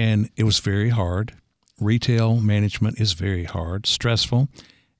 And 0.00 0.30
it 0.36 0.44
was 0.44 0.58
very 0.60 0.88
hard. 0.88 1.32
Retail 1.78 2.36
management 2.40 3.00
is 3.00 3.12
very 3.12 3.44
hard, 3.44 3.86
stressful, 3.86 4.48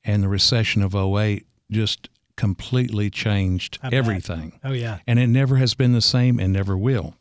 and 0.05 0.23
the 0.23 0.29
recession 0.29 0.83
of 0.83 0.95
08 0.95 1.47
just 1.71 2.09
completely 2.37 3.11
changed 3.11 3.79
everything. 3.93 4.59
Oh, 4.65 4.73
yeah. 4.73 4.99
And 5.07 5.19
it 5.19 5.27
never 5.29 5.57
has 5.57 5.75
been 5.75 5.93
the 5.93 6.01
same 6.01 6.39
and 6.39 6.53
never 6.53 6.77
will. 6.77 7.15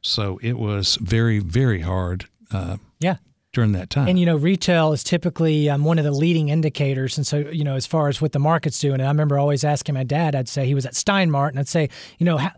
So 0.00 0.38
it 0.42 0.58
was 0.58 0.96
very, 1.00 1.38
very 1.38 1.80
hard 1.80 2.24
uh, 2.50 2.78
Yeah. 3.00 3.16
during 3.52 3.72
that 3.72 3.88
time. 3.90 4.08
And 4.08 4.18
you 4.18 4.26
know, 4.26 4.36
retail 4.36 4.92
is 4.92 5.04
typically 5.04 5.70
um, 5.70 5.84
one 5.84 5.98
of 5.98 6.04
the 6.04 6.10
leading 6.10 6.48
indicators. 6.48 7.16
And 7.18 7.26
so, 7.26 7.38
you 7.38 7.64
know, 7.64 7.76
as 7.76 7.86
far 7.86 8.08
as 8.08 8.20
what 8.20 8.32
the 8.32 8.38
market's 8.38 8.78
doing, 8.78 8.94
and 8.94 9.02
I 9.04 9.08
remember 9.08 9.38
always 9.38 9.62
asking 9.64 9.94
my 9.94 10.04
dad. 10.04 10.34
I'd 10.34 10.48
say 10.48 10.66
he 10.66 10.74
was 10.74 10.86
at 10.86 10.94
Stein 10.96 11.30
Mart, 11.30 11.52
and 11.52 11.60
I'd 11.60 11.68
say, 11.68 11.88
you 12.18 12.26
know, 12.26 12.38
how, 12.38 12.52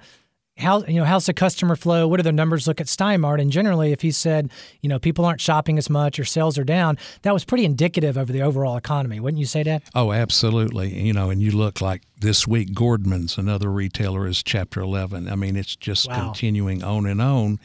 how 0.56 0.84
you 0.84 0.94
know 0.94 1.04
how's 1.04 1.26
the 1.26 1.34
customer 1.34 1.74
flow? 1.76 2.06
What 2.06 2.18
do 2.18 2.22
the 2.22 2.30
numbers 2.32 2.68
look 2.68 2.80
at 2.80 2.88
Stein 2.88 3.20
Mart? 3.22 3.40
And 3.40 3.50
generally, 3.50 3.92
if 3.92 4.02
he 4.02 4.10
said, 4.12 4.50
you 4.82 4.88
know, 4.88 4.98
people 4.98 5.24
aren't 5.24 5.40
shopping 5.40 5.78
as 5.78 5.90
much 5.90 6.18
or 6.18 6.24
sales 6.24 6.56
are 6.58 6.64
down, 6.64 6.96
that 7.22 7.34
was 7.34 7.44
pretty 7.44 7.64
indicative 7.64 8.16
of 8.16 8.28
the 8.28 8.40
overall 8.42 8.76
economy, 8.76 9.18
wouldn't 9.18 9.40
you 9.40 9.46
say, 9.46 9.64
Dad? 9.64 9.82
Oh, 9.94 10.12
absolutely. 10.12 10.94
You 11.00 11.12
know, 11.12 11.30
and 11.30 11.42
you 11.42 11.50
look 11.50 11.80
like 11.80 12.02
this 12.20 12.46
week, 12.46 12.70
Gordman's, 12.72 13.36
another 13.36 13.70
retailer, 13.70 14.26
is 14.28 14.42
Chapter 14.42 14.80
11. 14.80 15.28
I 15.28 15.34
mean, 15.34 15.56
it's 15.56 15.74
just 15.76 16.08
Wow. 16.08 16.26
continuing 16.26 16.84
on 16.84 17.06
and 17.06 17.20
on 17.20 17.58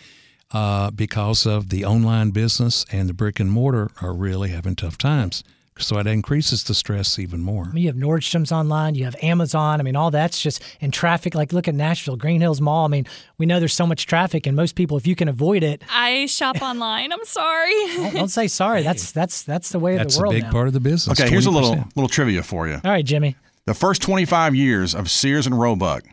uh, 0.52 0.90
because 0.90 1.46
of 1.46 1.70
the 1.70 1.86
online 1.86 2.32
business 2.32 2.86
and 2.92 3.08
the 3.08 3.14
brick 3.14 3.40
and 3.40 3.52
mortar 3.52 3.92
are 4.02 4.14
really 4.14 4.50
having 4.50 4.76
tough 4.76 4.98
times. 4.98 5.44
So 5.82 5.98
it 5.98 6.08
increases 6.08 6.64
the 6.64 6.74
stress 6.74 7.18
even 7.20 7.42
more. 7.42 7.66
I 7.66 7.72
mean, 7.72 7.84
you 7.84 7.90
have 7.90 7.96
Nordstrom's 7.96 8.52
online, 8.52 8.96
you 8.96 9.06
have 9.06 9.16
Amazon. 9.22 9.80
I 9.80 9.84
mean, 9.84 9.96
all 9.96 10.12
that's 10.12 10.42
just 10.42 10.62
in 10.82 10.92
traffic. 10.92 11.36
Like, 11.36 11.54
look 11.54 11.68
at 11.68 11.76
Nashville, 11.76 12.16
Green 12.18 12.42
Hills 12.42 12.60
Mall. 12.62 12.86
I 12.86 12.90
mean, 12.90 13.06
we 13.38 13.46
know 13.46 13.60
there's 13.60 13.74
so 13.74 13.88
much 13.88 14.06
traffic, 14.06 14.46
and 14.46 14.56
most 14.56 14.76
people, 14.76 14.98
if 14.98 15.08
you 15.08 15.16
can 15.16 15.28
avoid 15.28 15.64
it, 15.64 15.82
I 15.90 16.26
shop 16.26 16.62
online. 16.62 17.12
I'm 17.12 17.24
sorry. 17.26 17.72
don't, 17.96 18.14
don't 18.14 18.28
say 18.30 18.48
sorry. 18.48 18.84
That's 18.84 19.12
that's 19.12 19.44
that's 19.44 19.70
the 19.70 19.80
way 19.80 19.96
of 19.98 20.00
the 20.00 20.02
world. 20.02 20.08
That's 20.08 20.16
the 20.16 20.20
a 20.20 20.24
world 20.24 20.34
big 20.36 20.44
now. 20.44 20.52
part 20.52 20.68
of 20.68 20.74
the 20.74 20.80
business. 20.80 21.20
Okay, 21.20 21.30
here's 21.30 21.46
a 21.46 21.52
little 21.52 21.76
20%. 21.76 21.96
little 21.96 22.10
trivia 22.10 22.44
for 22.44 22.68
you. 22.68 22.76
All 22.84 22.92
right, 22.92 23.06
Jimmy. 23.06 23.36
The 23.66 23.74
first 23.74 24.02
25 24.02 24.56
years 24.56 24.96
of 24.96 25.10
Sears 25.12 25.46
and 25.46 25.60
Roebuck, 25.60 26.04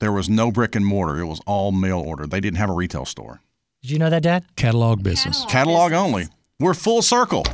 there 0.00 0.12
was 0.12 0.28
no 0.28 0.50
brick 0.52 0.74
and 0.76 0.84
mortar. 0.84 1.18
It 1.18 1.24
was 1.26 1.40
all 1.46 1.72
mail 1.72 1.98
order. 1.98 2.26
They 2.26 2.40
didn't 2.40 2.58
have 2.58 2.68
a 2.70 2.74
retail 2.74 3.04
store. 3.06 3.40
Did 3.82 3.90
you 3.92 3.98
know 3.98 4.10
that, 4.10 4.22
Dad? 4.22 4.44
catalog 4.56 5.02
business. 5.02 5.44
Catalog 5.48 5.92
only. 5.92 6.26
We're 6.60 6.74
full 6.74 7.02
circle. 7.02 7.44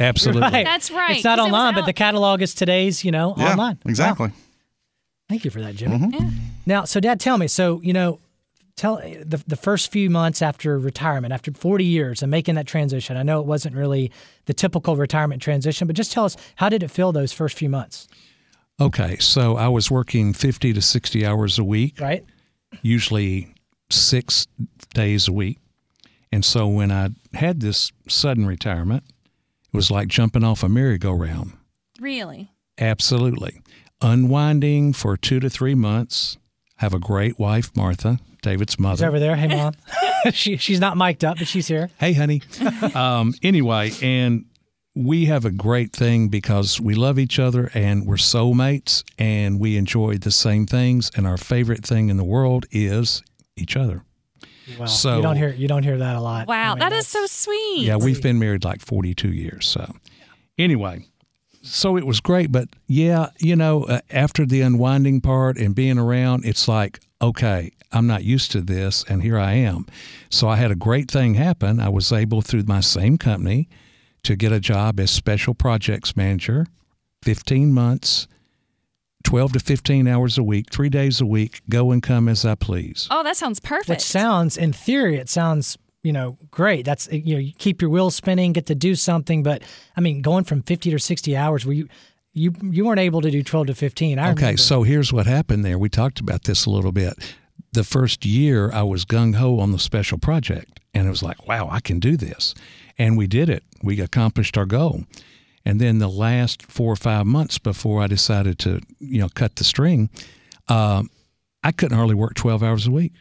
Absolutely. 0.00 0.42
Right. 0.42 0.64
That's 0.64 0.90
right, 0.90 1.16
It's 1.16 1.24
not 1.24 1.38
'cause 1.38 1.46
it 1.48 1.52
online, 1.52 1.74
but 1.74 1.86
the 1.86 1.92
catalog 1.92 2.42
is 2.42 2.54
today's, 2.54 3.04
you 3.04 3.10
know, 3.12 3.34
Yeah, 3.36 3.52
online. 3.52 3.78
exactly. 3.86 4.28
Wow. 4.28 4.34
Thank 5.28 5.44
you 5.44 5.50
for 5.50 5.60
that, 5.60 5.76
Jimmy. 5.76 5.98
Mm-hmm. 5.98 6.28
Now, 6.66 6.84
so 6.84 6.98
Dad, 7.00 7.20
tell 7.20 7.38
me. 7.38 7.46
So, 7.46 7.80
you 7.82 7.92
know, 7.92 8.18
tell 8.76 8.96
the 8.96 9.42
the 9.46 9.56
first 9.56 9.92
few 9.92 10.08
months 10.10 10.40
after 10.42 10.78
retirement, 10.78 11.32
after 11.32 11.52
40 11.52 11.84
years 11.84 12.22
and 12.22 12.30
making 12.30 12.54
that 12.56 12.66
transition. 12.66 13.16
I 13.16 13.22
know 13.22 13.40
it 13.40 13.46
wasn't 13.46 13.76
really 13.76 14.10
the 14.46 14.54
typical 14.54 14.96
retirement 14.96 15.42
transition, 15.42 15.86
but 15.86 15.94
just 15.96 16.10
tell 16.12 16.24
us 16.24 16.36
how 16.56 16.68
did 16.68 16.82
it 16.82 16.90
feel 16.90 17.12
those 17.12 17.32
first 17.32 17.56
few 17.58 17.68
months, 17.68 18.08
Okay, 18.80 19.18
so 19.18 19.56
I 19.56 19.68
was 19.68 19.90
working 19.90 20.32
50 20.32 20.72
to 20.72 20.80
60 20.80 21.26
hours 21.26 21.58
a 21.58 21.64
week. 21.64 22.00
right? 22.00 22.24
usually 22.82 23.52
six 23.90 24.46
days 24.94 25.28
a 25.28 25.32
week. 25.32 25.58
And 26.32 26.44
so 26.44 26.66
when 26.68 26.90
I 26.92 27.10
had 27.34 27.60
this 27.60 27.90
sudden 28.08 28.46
retirement, 28.46 29.02
it 29.72 29.76
was 29.76 29.90
like 29.90 30.08
jumping 30.08 30.42
off 30.42 30.62
a 30.62 30.68
merry-go-round. 30.68 31.52
Really? 32.00 32.50
Absolutely. 32.78 33.60
Unwinding 34.00 34.92
for 34.92 35.16
two 35.16 35.38
to 35.40 35.48
three 35.48 35.74
months. 35.74 36.38
Have 36.76 36.94
a 36.94 36.98
great 36.98 37.38
wife, 37.38 37.70
Martha, 37.76 38.18
David's 38.42 38.78
mother. 38.78 38.96
She's 38.96 39.02
mother. 39.02 39.08
over 39.08 39.20
there. 39.20 39.36
Hey, 39.36 39.48
mom. 39.48 39.74
she, 40.32 40.56
she's 40.56 40.80
not 40.80 40.96
mic'd 40.96 41.24
up, 41.24 41.38
but 41.38 41.46
she's 41.46 41.68
here. 41.68 41.90
Hey, 41.98 42.14
honey. 42.14 42.42
um, 42.94 43.34
anyway, 43.42 43.92
and 44.02 44.46
we 44.94 45.26
have 45.26 45.44
a 45.44 45.50
great 45.50 45.92
thing 45.92 46.28
because 46.28 46.80
we 46.80 46.94
love 46.94 47.18
each 47.18 47.38
other 47.38 47.70
and 47.74 48.06
we're 48.06 48.16
soulmates 48.16 49.04
and 49.18 49.60
we 49.60 49.76
enjoy 49.76 50.16
the 50.16 50.30
same 50.30 50.66
things. 50.66 51.10
And 51.14 51.26
our 51.26 51.36
favorite 51.36 51.84
thing 51.84 52.08
in 52.08 52.16
the 52.16 52.24
world 52.24 52.66
is 52.70 53.22
each 53.56 53.76
other. 53.76 54.02
Wow. 54.78 54.86
So- 54.86 55.16
you 55.16 55.22
don't 55.22 55.36
hear 55.36 55.52
you 55.52 55.68
don't 55.68 55.82
hear 55.82 55.98
that 55.98 56.16
a 56.16 56.20
lot. 56.20 56.46
Wow, 56.48 56.72
I 56.72 56.74
mean, 56.74 56.78
that 56.80 56.92
is 56.92 57.10
that's- 57.12 57.30
so 57.30 57.50
sweet. 57.50 57.86
Yeah, 57.86 57.96
we've 57.96 58.22
been 58.22 58.38
married 58.38 58.64
like 58.64 58.80
42 58.80 59.32
years. 59.32 59.66
So, 59.68 59.94
anyway, 60.58 61.04
so 61.62 61.96
it 61.96 62.06
was 62.06 62.20
great. 62.20 62.52
But 62.52 62.68
yeah, 62.86 63.28
you 63.38 63.56
know, 63.56 63.84
uh, 63.84 64.00
after 64.10 64.46
the 64.46 64.60
unwinding 64.60 65.20
part 65.20 65.56
and 65.58 65.74
being 65.74 65.98
around, 65.98 66.44
it's 66.44 66.68
like, 66.68 67.00
okay, 67.20 67.70
I'm 67.92 68.06
not 68.06 68.22
used 68.24 68.52
to 68.52 68.60
this, 68.60 69.04
and 69.08 69.22
here 69.22 69.38
I 69.38 69.52
am. 69.54 69.86
So, 70.30 70.48
I 70.48 70.56
had 70.56 70.70
a 70.70 70.76
great 70.76 71.10
thing 71.10 71.34
happen. 71.34 71.80
I 71.80 71.88
was 71.88 72.12
able, 72.12 72.40
through 72.40 72.62
my 72.66 72.80
same 72.80 73.18
company, 73.18 73.68
to 74.22 74.36
get 74.36 74.52
a 74.52 74.60
job 74.60 75.00
as 75.00 75.10
special 75.10 75.54
projects 75.54 76.16
manager, 76.16 76.66
15 77.22 77.72
months. 77.72 78.28
12 79.24 79.52
to 79.54 79.60
15 79.60 80.08
hours 80.08 80.38
a 80.38 80.42
week, 80.42 80.70
three 80.70 80.88
days 80.88 81.20
a 81.20 81.26
week, 81.26 81.60
go 81.68 81.90
and 81.90 82.02
come 82.02 82.28
as 82.28 82.44
I 82.44 82.54
please. 82.54 83.06
Oh, 83.10 83.22
that 83.22 83.36
sounds 83.36 83.60
perfect. 83.60 83.88
Which 83.88 84.00
sounds, 84.02 84.56
in 84.56 84.72
theory, 84.72 85.16
it 85.16 85.28
sounds 85.28 85.76
you 86.02 86.12
know 86.12 86.38
great. 86.50 86.84
That's 86.86 87.08
you 87.12 87.34
know 87.34 87.40
you 87.40 87.52
keep 87.58 87.82
your 87.82 87.90
wheels 87.90 88.14
spinning, 88.14 88.52
get 88.52 88.66
to 88.66 88.74
do 88.74 88.94
something. 88.94 89.42
But 89.42 89.62
I 89.96 90.00
mean, 90.00 90.22
going 90.22 90.44
from 90.44 90.62
fifty 90.62 90.90
to 90.90 90.98
sixty 90.98 91.36
hours, 91.36 91.66
where 91.66 91.74
you 91.74 91.88
you 92.32 92.54
you 92.62 92.84
weren't 92.86 93.00
able 93.00 93.20
to 93.20 93.30
do 93.30 93.42
twelve 93.42 93.66
to 93.66 93.74
fifteen. 93.74 94.18
I 94.18 94.30
Okay, 94.30 94.40
remember. 94.42 94.56
so 94.62 94.82
here's 94.82 95.12
what 95.12 95.26
happened 95.26 95.64
there. 95.64 95.78
We 95.78 95.88
talked 95.90 96.18
about 96.20 96.44
this 96.44 96.64
a 96.66 96.70
little 96.70 96.92
bit. 96.92 97.14
The 97.72 97.84
first 97.84 98.24
year, 98.24 98.72
I 98.72 98.82
was 98.82 99.04
gung 99.04 99.34
ho 99.36 99.60
on 99.60 99.72
the 99.72 99.78
special 99.78 100.16
project, 100.18 100.80
and 100.94 101.06
it 101.06 101.10
was 101.10 101.22
like, 101.22 101.46
wow, 101.46 101.68
I 101.70 101.80
can 101.80 102.00
do 102.00 102.16
this. 102.16 102.54
And 102.98 103.16
we 103.18 103.26
did 103.26 103.48
it. 103.50 103.62
We 103.82 104.00
accomplished 104.00 104.56
our 104.58 104.66
goal. 104.66 105.04
And 105.64 105.80
then 105.80 105.98
the 105.98 106.08
last 106.08 106.62
four 106.62 106.92
or 106.92 106.96
five 106.96 107.26
months 107.26 107.58
before 107.58 108.02
I 108.02 108.06
decided 108.06 108.58
to, 108.60 108.80
you 108.98 109.20
know, 109.20 109.28
cut 109.28 109.56
the 109.56 109.64
string, 109.64 110.08
um, 110.68 111.10
I 111.62 111.72
couldn't 111.72 111.96
hardly 111.96 112.14
work 112.14 112.34
12 112.34 112.62
hours 112.62 112.86
a 112.86 112.90
week. 112.90 113.12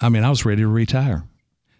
I 0.00 0.10
mean, 0.10 0.24
I 0.24 0.30
was 0.30 0.44
ready 0.44 0.62
to 0.62 0.68
retire. 0.68 1.24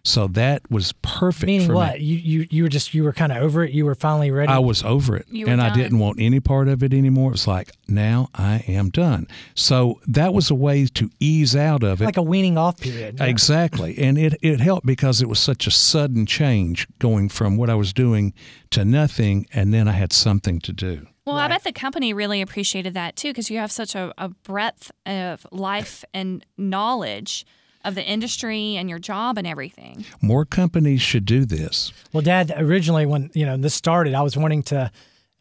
So 0.07 0.29
that 0.29 0.63
was 0.71 0.93
perfect 1.03 1.47
meaning 1.49 1.67
for 1.67 1.73
me. 1.73 1.77
what? 1.77 2.01
You 2.01 2.17
you 2.17 2.47
you 2.49 2.63
were 2.63 2.69
just 2.69 2.95
you 2.95 3.03
were 3.03 3.13
kind 3.13 3.33
of 3.33 3.39
over 3.39 3.65
it. 3.65 3.73
You 3.73 3.85
were 3.85 3.97
finally 3.97 4.31
ready. 4.31 4.53
I 4.53 4.59
was 4.59 4.85
over 4.85 5.17
it, 5.17 5.27
You 5.29 5.47
were 5.47 5.53
and 5.53 5.61
I 5.61 5.75
didn't 5.75 5.99
want 5.99 6.21
any 6.21 6.39
part 6.39 6.69
of 6.69 6.83
it 6.85 6.95
anymore. 6.95 7.33
It's 7.33 7.47
like 7.49 7.73
now 7.89 8.29
I 8.35 8.65
am 8.69 8.91
done. 8.91 9.27
So 9.57 10.01
that 10.07 10.33
was 10.33 10.49
a 10.51 10.55
way 10.55 10.87
to 10.87 11.11
ease 11.19 11.57
out 11.57 11.83
of 11.83 12.01
it. 12.01 12.05
like 12.05 12.17
a 12.17 12.23
weaning 12.23 12.57
off 12.57 12.79
period. 12.79 13.17
Yeah. 13.19 13.27
Exactly, 13.27 13.99
and 13.99 14.17
it 14.17 14.35
it 14.43 14.61
helped 14.61 14.87
because 14.87 15.21
it 15.21 15.29
was 15.29 15.41
such 15.41 15.67
a 15.67 15.71
sudden 15.73 16.25
change 16.25 16.87
going 17.01 17.29
from 17.29 17.57
what 17.57 17.69
I 17.69 17.75
was 17.75 17.93
doing 17.93 18.33
to 18.71 18.85
nothing, 18.85 19.47
and 19.53 19.75
then 19.75 19.89
I 19.89 19.93
had 19.93 20.13
something 20.13 20.61
to 20.61 20.73
do. 20.73 21.07
Well, 21.25 21.37
I 21.39 21.49
bet 21.49 21.65
the 21.65 21.73
company 21.73 22.13
really 22.13 22.41
appreciated 22.41 22.95
that 22.95 23.17
too 23.17 23.31
because 23.31 23.51
you 23.51 23.59
have 23.59 23.73
such 23.73 23.97
a, 23.97 24.15
a 24.17 24.29
breadth 24.29 24.93
of 25.05 25.45
life 25.51 26.05
and 26.15 26.47
knowledge 26.57 27.45
of 27.87 27.95
the 27.95 28.05
industry 28.05 28.77
and 28.77 28.91
your 28.91 28.99
job 28.99 29.39
and 29.39 29.47
everything. 29.47 30.05
More 30.21 30.45
companies 30.45 31.01
should 31.01 31.25
do 31.25 31.45
this. 31.45 31.93
Well, 32.13 32.23
Dad, 32.23 32.53
originally 32.57 33.07
when 33.07 33.31
you 33.33 33.47
know 33.47 33.57
this 33.57 33.75
started, 33.75 34.15
I 34.15 34.23
was 34.23 34.37
wanting 34.37 34.63
to 34.65 34.91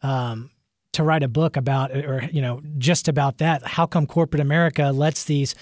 um, 0.02 0.50
to 0.92 1.02
write 1.02 1.22
a 1.22 1.28
book 1.28 1.56
about 1.56 1.90
or 1.90 2.28
you 2.32 2.40
know 2.40 2.62
just 2.78 3.08
about 3.08 3.38
that. 3.38 3.66
How 3.66 3.86
come 3.86 4.06
corporate 4.06 4.40
America 4.40 4.92
lets 4.92 5.24
these 5.24 5.54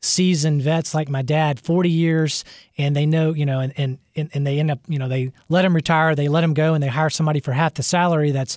seasoned 0.00 0.62
vets 0.62 0.94
like 0.94 1.08
my 1.08 1.22
dad, 1.22 1.58
forty 1.58 1.90
years, 1.90 2.44
and 2.78 2.94
they 2.94 3.04
know 3.04 3.34
you 3.34 3.44
know, 3.44 3.60
and 3.60 3.72
and 3.76 3.98
and 4.14 4.30
and 4.32 4.46
they 4.46 4.60
end 4.60 4.70
up 4.70 4.80
you 4.86 4.98
know 4.98 5.08
they 5.08 5.32
let 5.48 5.62
them 5.62 5.74
retire, 5.74 6.14
they 6.14 6.28
let 6.28 6.42
them 6.42 6.54
go, 6.54 6.74
and 6.74 6.82
they 6.82 6.88
hire 6.88 7.10
somebody 7.10 7.40
for 7.40 7.52
half 7.52 7.74
the 7.74 7.82
salary 7.82 8.30
that's 8.30 8.56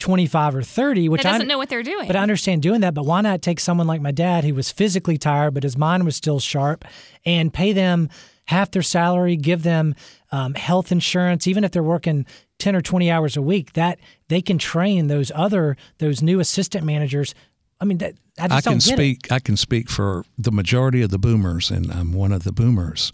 twenty 0.00 0.26
five 0.26 0.56
or 0.56 0.62
thirty, 0.62 1.08
which 1.08 1.22
That 1.22 1.28
I 1.28 1.32
doesn't 1.32 1.48
know 1.48 1.58
what 1.58 1.68
they're 1.68 1.84
doing. 1.84 2.08
But 2.08 2.16
I 2.16 2.22
understand 2.22 2.62
doing 2.62 2.80
that. 2.80 2.94
But 2.94 3.04
why 3.04 3.20
not 3.20 3.42
take 3.42 3.60
someone 3.60 3.86
like 3.86 4.00
my 4.00 4.10
dad, 4.10 4.42
who 4.42 4.54
was 4.54 4.72
physically 4.72 5.16
tired, 5.16 5.54
but 5.54 5.62
his 5.62 5.78
mind 5.78 6.04
was 6.04 6.16
still 6.16 6.40
sharp, 6.40 6.84
and 7.24 7.52
pay 7.52 7.72
them 7.72 8.08
half 8.46 8.72
their 8.72 8.82
salary, 8.82 9.36
give 9.36 9.62
them 9.62 9.94
um, 10.32 10.54
health 10.54 10.90
insurance, 10.90 11.46
even 11.46 11.62
if 11.62 11.70
they're 11.70 11.84
working 11.84 12.26
10 12.58 12.74
or 12.74 12.80
20 12.80 13.08
hours 13.08 13.36
a 13.36 13.42
week, 13.42 13.74
that 13.74 14.00
they 14.28 14.42
can 14.42 14.58
train 14.58 15.06
those 15.06 15.30
other, 15.34 15.76
those 15.98 16.20
new 16.20 16.40
assistant 16.40 16.84
managers. 16.84 17.32
I 17.80 17.84
mean, 17.84 17.98
that, 17.98 18.14
I 18.38 18.48
just 18.48 18.52
I 18.52 18.60
don't 18.60 18.80
can 18.80 18.88
get 18.88 18.96
speak. 18.98 19.26
it. 19.26 19.32
I 19.32 19.38
can 19.38 19.56
speak 19.56 19.88
for 19.88 20.24
the 20.36 20.50
majority 20.50 21.00
of 21.02 21.10
the 21.10 21.18
boomers, 21.18 21.70
and 21.70 21.92
I'm 21.92 22.12
one 22.12 22.32
of 22.32 22.42
the 22.42 22.52
boomers. 22.52 23.12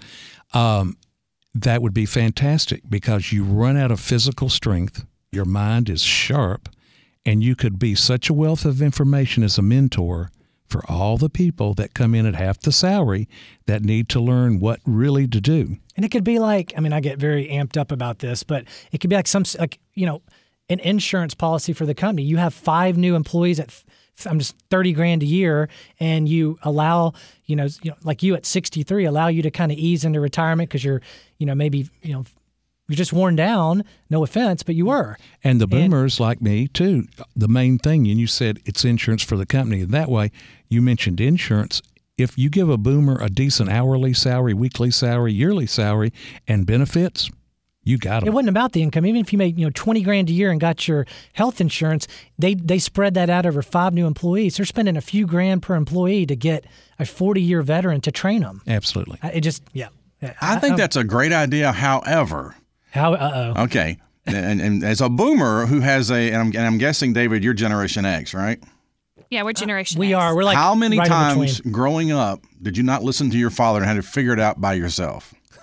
Um, 0.54 0.96
that 1.54 1.82
would 1.82 1.94
be 1.94 2.06
fantastic 2.06 2.82
because 2.88 3.32
you 3.32 3.44
run 3.44 3.76
out 3.76 3.90
of 3.90 4.00
physical 4.00 4.48
strength. 4.48 5.04
Your 5.32 5.44
mind 5.44 5.88
is 5.90 6.02
sharp, 6.02 6.68
and 7.26 7.42
you 7.42 7.56
could 7.56 7.78
be 7.78 7.94
such 7.94 8.30
a 8.30 8.34
wealth 8.34 8.64
of 8.64 8.80
information 8.80 9.42
as 9.42 9.58
a 9.58 9.62
mentor 9.62 10.30
for 10.68 10.82
all 10.90 11.16
the 11.16 11.28
people 11.28 11.74
that 11.74 11.94
come 11.94 12.14
in 12.14 12.24
at 12.24 12.34
half 12.34 12.60
the 12.60 12.72
salary 12.72 13.28
that 13.66 13.82
need 13.82 14.08
to 14.08 14.20
learn 14.20 14.60
what 14.60 14.80
really 14.84 15.26
to 15.26 15.40
do. 15.40 15.76
And 15.96 16.04
it 16.04 16.10
could 16.10 16.24
be 16.24 16.38
like, 16.38 16.72
I 16.76 16.80
mean, 16.80 16.92
I 16.92 17.00
get 17.00 17.18
very 17.18 17.48
amped 17.48 17.76
up 17.76 17.92
about 17.92 18.20
this, 18.20 18.42
but 18.42 18.64
it 18.92 18.98
could 18.98 19.10
be 19.10 19.16
like 19.16 19.28
some, 19.28 19.44
like, 19.58 19.78
you 19.94 20.06
know, 20.06 20.22
an 20.68 20.80
insurance 20.80 21.34
policy 21.34 21.72
for 21.72 21.86
the 21.86 21.94
company. 21.94 22.22
You 22.22 22.38
have 22.38 22.54
five 22.54 22.96
new 22.96 23.14
employees 23.14 23.60
at, 23.60 23.84
I'm 24.24 24.38
just 24.38 24.56
30 24.70 24.92
grand 24.92 25.22
a 25.22 25.26
year, 25.26 25.68
and 26.00 26.28
you 26.28 26.58
allow, 26.62 27.12
you 27.44 27.54
know, 27.54 27.68
you 27.82 27.90
know 27.90 27.96
like 28.02 28.22
you 28.22 28.34
at 28.34 28.46
63, 28.46 29.04
allow 29.04 29.28
you 29.28 29.42
to 29.42 29.50
kind 29.50 29.70
of 29.70 29.78
ease 29.78 30.04
into 30.04 30.20
retirement 30.20 30.68
because 30.68 30.84
you're, 30.84 31.02
you 31.38 31.46
know, 31.46 31.54
maybe, 31.54 31.88
you 32.02 32.14
know, 32.14 32.24
you're 32.88 32.96
just 32.96 33.12
worn 33.12 33.36
down. 33.36 33.84
No 34.10 34.22
offense, 34.22 34.62
but 34.62 34.74
you 34.74 34.86
were. 34.86 35.16
And 35.42 35.60
the 35.60 35.66
boomers 35.66 36.20
like 36.20 36.40
me 36.40 36.68
too. 36.68 37.06
The 37.34 37.48
main 37.48 37.78
thing, 37.78 38.06
and 38.06 38.20
you 38.20 38.26
said 38.26 38.60
it's 38.64 38.84
insurance 38.84 39.22
for 39.22 39.36
the 39.36 39.46
company. 39.46 39.82
That 39.82 40.08
way, 40.08 40.30
you 40.68 40.80
mentioned 40.82 41.20
insurance. 41.20 41.82
If 42.16 42.38
you 42.38 42.48
give 42.48 42.70
a 42.70 42.78
boomer 42.78 43.18
a 43.20 43.28
decent 43.28 43.70
hourly 43.70 44.14
salary, 44.14 44.54
weekly 44.54 44.90
salary, 44.90 45.32
yearly 45.32 45.66
salary, 45.66 46.12
and 46.48 46.64
benefits, 46.64 47.30
you 47.82 47.98
got 47.98 48.20
them. 48.20 48.22
It 48.22 48.26
them. 48.26 48.34
wasn't 48.34 48.50
about 48.50 48.72
the 48.72 48.82
income. 48.82 49.04
Even 49.04 49.20
if 49.20 49.32
you 49.32 49.38
made, 49.38 49.58
you 49.58 49.66
know, 49.66 49.72
20 49.74 50.02
grand 50.02 50.30
a 50.30 50.32
year 50.32 50.50
and 50.50 50.60
got 50.60 50.88
your 50.88 51.06
health 51.34 51.60
insurance, 51.60 52.08
they 52.38 52.54
they 52.54 52.78
spread 52.78 53.14
that 53.14 53.28
out 53.28 53.46
over 53.46 53.62
five 53.62 53.94
new 53.94 54.06
employees. 54.06 54.56
They're 54.56 54.66
spending 54.66 54.96
a 54.96 55.00
few 55.00 55.26
grand 55.26 55.62
per 55.62 55.74
employee 55.74 56.24
to 56.26 56.36
get 56.36 56.64
a 56.98 57.04
40 57.04 57.42
year 57.42 57.62
veteran 57.62 58.00
to 58.02 58.12
train 58.12 58.42
them. 58.42 58.62
Absolutely. 58.66 59.18
It 59.22 59.40
just, 59.40 59.62
yeah. 59.72 59.88
I 60.40 60.56
think 60.56 60.72
um, 60.72 60.78
that's 60.78 60.96
a 60.96 61.04
great 61.04 61.32
idea. 61.32 61.72
However, 61.72 62.56
How, 62.90 63.14
uh 63.14 63.54
oh. 63.56 63.62
okay, 63.64 63.98
and, 64.26 64.60
and 64.60 64.84
as 64.84 65.00
a 65.00 65.08
boomer 65.08 65.66
who 65.66 65.80
has 65.80 66.10
a, 66.10 66.30
and 66.30 66.36
I'm, 66.36 66.46
and 66.48 66.58
I'm 66.58 66.78
guessing 66.78 67.12
David, 67.12 67.44
you're 67.44 67.54
Generation 67.54 68.04
X, 68.04 68.34
right? 68.34 68.62
Yeah, 69.30 69.42
we're 69.42 69.52
Generation 69.52 69.98
We 69.98 70.14
X. 70.14 70.22
are. 70.22 70.36
We're 70.36 70.44
like 70.44 70.56
How 70.56 70.74
many 70.74 70.98
right 70.98 71.08
times 71.08 71.56
between. 71.58 71.72
growing 71.72 72.12
up 72.12 72.40
did 72.62 72.76
you 72.76 72.82
not 72.84 73.02
listen 73.02 73.30
to 73.30 73.36
your 73.38 73.50
father 73.50 73.78
and 73.80 73.86
had 73.86 73.94
to 73.94 74.02
figure 74.02 74.32
it 74.32 74.40
out 74.40 74.60
by 74.60 74.74
yourself? 74.74 75.34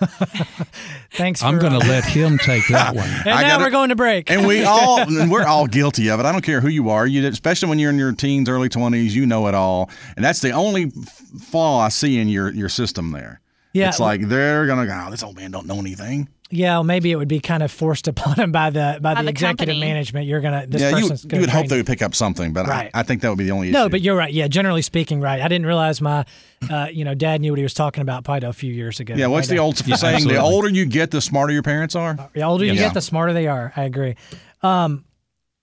Thanks. 1.12 1.40
For, 1.40 1.46
I'm 1.46 1.58
going 1.58 1.72
uh, 1.72 1.80
to 1.80 1.88
let 1.88 2.04
him 2.04 2.36
take 2.38 2.66
that 2.68 2.94
one. 2.96 3.08
And 3.08 3.28
I 3.28 3.42
now 3.42 3.48
gotta- 3.48 3.64
we're 3.64 3.70
going 3.70 3.88
to 3.90 3.96
break. 3.96 4.30
And 4.30 4.46
we 4.46 4.64
all, 4.66 5.00
and 5.00 5.30
we're 5.30 5.46
all 5.46 5.66
guilty 5.66 6.10
of 6.10 6.20
it. 6.20 6.26
I 6.26 6.32
don't 6.32 6.42
care 6.44 6.60
who 6.60 6.68
you 6.68 6.90
are. 6.90 7.06
You, 7.06 7.26
especially 7.26 7.68
when 7.68 7.78
you're 7.78 7.90
in 7.90 7.98
your 7.98 8.12
teens, 8.12 8.48
early 8.48 8.68
twenties, 8.68 9.14
you 9.14 9.24
know 9.26 9.46
it 9.46 9.54
all. 9.54 9.90
And 10.16 10.24
that's 10.24 10.40
the 10.40 10.50
only 10.50 10.90
flaw 10.90 11.80
I 11.80 11.88
see 11.88 12.18
in 12.18 12.28
your 12.28 12.50
your 12.50 12.68
system 12.68 13.12
there. 13.12 13.40
Yeah. 13.74 13.88
it's 13.88 14.00
like 14.00 14.22
they're 14.28 14.66
gonna 14.66 14.86
go. 14.86 15.04
Oh, 15.06 15.10
this 15.10 15.22
old 15.22 15.36
man 15.36 15.50
don't 15.50 15.66
know 15.66 15.78
anything. 15.78 16.28
yeah, 16.50 16.74
well, 16.76 16.84
maybe 16.84 17.10
it 17.10 17.16
would 17.16 17.26
be 17.28 17.40
kind 17.40 17.62
of 17.62 17.72
forced 17.72 18.06
upon 18.08 18.36
him 18.36 18.52
by 18.52 18.70
the 18.70 18.98
by, 19.02 19.14
By 19.14 19.20
the, 19.20 19.24
the 19.24 19.30
executive 19.30 19.66
company. 19.74 19.80
management. 19.80 20.26
You're 20.26 20.40
gonna. 20.40 20.66
This 20.66 20.80
yeah, 20.80 20.90
you, 20.90 20.94
person's 21.02 21.24
you 21.24 21.30
gonna 21.30 21.40
would 21.42 21.50
hope 21.50 21.66
they 21.66 21.76
would 21.78 21.86
pick 21.86 22.00
up 22.00 22.14
something, 22.14 22.52
but 22.52 22.66
Right. 22.68 22.90
I, 22.94 23.00
I 23.00 23.02
think 23.02 23.20
that 23.22 23.28
would 23.30 23.38
be 23.38 23.44
the 23.44 23.50
only 23.50 23.68
issue. 23.70 23.76
No, 23.78 23.88
but 23.88 24.00
you're 24.00 24.14
right. 24.16 24.32
Yeah, 24.32 24.46
generally 24.48 24.82
speaking, 24.82 25.20
right. 25.20 25.40
I 25.42 25.48
didn't 25.48 25.66
realize 25.66 26.00
my, 26.00 26.24
uh, 26.70 26.86
you 26.92 27.04
know, 27.04 27.14
dad 27.14 27.40
knew 27.40 27.50
what 27.50 27.58
he 27.58 27.64
was 27.64 27.74
talking 27.74 28.02
about 28.02 28.22
probably 28.24 28.48
a 28.48 28.52
few 28.52 28.72
years 28.72 29.00
ago. 29.00 29.14
yeah, 29.16 29.26
what's 29.26 29.48
Right 29.48 29.56
the 29.56 29.60
now. 29.60 29.62
old 29.64 29.76
saying? 29.78 29.92
absolutely. 30.14 30.34
The 30.34 30.40
older 30.42 30.68
you 30.68 30.86
get, 30.86 31.10
the 31.10 31.20
smarter 31.20 31.52
your 31.52 31.62
parents 31.64 31.96
are. 31.96 32.16
The 32.32 32.42
older 32.42 32.64
you 32.64 32.74
Yeah. 32.74 32.82
get, 32.84 32.94
the 32.94 33.00
smarter 33.02 33.32
they 33.32 33.48
are. 33.48 33.72
I 33.74 33.82
agree. 33.84 34.14
Um, 34.62 35.04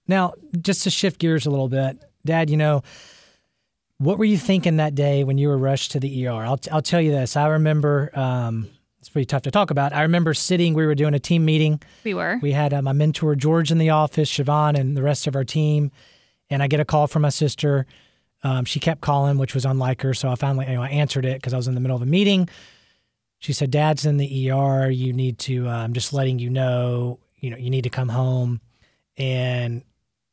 now, 0.08 0.34
just 0.62 0.84
to 0.84 0.90
shift 0.90 1.20
gears 1.20 1.46
a 1.46 1.50
little 1.50 1.70
bit, 1.70 1.98
Dad, 2.26 2.50
you 2.50 2.58
know, 2.58 2.84
what 4.02 4.18
were 4.18 4.26
you 4.26 4.38
thinking 4.38 4.78
that 4.78 4.96
day 4.96 5.24
when 5.24 5.38
you 5.38 5.48
were 5.48 5.58
rushed 5.58 5.92
to 5.92 6.00
the 6.00 6.28
ER? 6.28 6.32
I'll, 6.32 6.60
I'll 6.72 6.82
tell 6.82 7.00
you 7.00 7.12
this. 7.12 7.38
I 7.38 7.48
remember, 7.48 8.10
um, 8.18 8.68
it's 9.00 9.10
pretty 9.10 9.28
tough 9.28 9.44
to 9.44 9.52
talk 9.52 9.70
about. 9.70 9.94
I 9.94 10.02
remember 10.02 10.34
sitting, 10.34 10.74
we 10.74 10.88
were 10.88 10.96
doing 10.96 11.14
a 11.14 11.20
team 11.20 11.46
meeting. 11.46 11.80
We 12.04 12.16
were. 12.16 12.40
We 12.42 12.52
had 12.52 12.74
uh, 12.74 12.82
my 12.82 12.94
mentor, 12.94 13.36
George, 13.36 13.72
in 13.72 13.78
the 13.78 13.92
office, 13.92 14.32
Siobhan, 14.32 14.76
and 14.76 14.98
the 14.98 15.04
rest 15.04 15.28
of 15.28 15.36
our 15.36 15.44
team. 15.44 15.92
And 16.50 16.64
I 16.64 16.68
get 16.68 16.80
a 16.80 16.86
call 16.86 17.06
from 17.06 17.22
my 17.22 17.30
sister. 17.30 17.86
Um, 18.44 18.66
she 18.66 18.80
kept 18.80 19.02
calling, 19.02 19.38
which 19.38 19.54
was 19.54 19.66
unlike 19.66 20.02
her. 20.02 20.16
So 20.16 20.30
I 20.30 20.36
finally 20.36 20.66
you 20.68 20.74
know, 20.74 20.82
I 20.82 20.90
answered 20.90 21.26
it 21.26 21.36
because 21.36 21.54
I 21.54 21.58
was 21.58 21.68
in 21.68 21.76
the 21.76 21.80
middle 21.80 21.96
of 21.96 22.02
a 22.02 22.08
meeting. 22.08 22.50
She 23.38 23.54
said, 23.54 23.70
"Dad's 23.70 24.06
in 24.06 24.18
the 24.18 24.52
ER. 24.52 24.90
You 24.90 25.14
need 25.14 25.38
to. 25.40 25.68
Uh, 25.68 25.78
I'm 25.78 25.94
just 25.94 26.12
letting 26.12 26.40
you 26.40 26.50
know. 26.50 27.20
You 27.40 27.52
know, 27.52 27.58
you 27.58 27.70
need 27.70 27.84
to 27.84 27.90
come 27.90 28.10
home." 28.10 28.62
And 29.18 29.84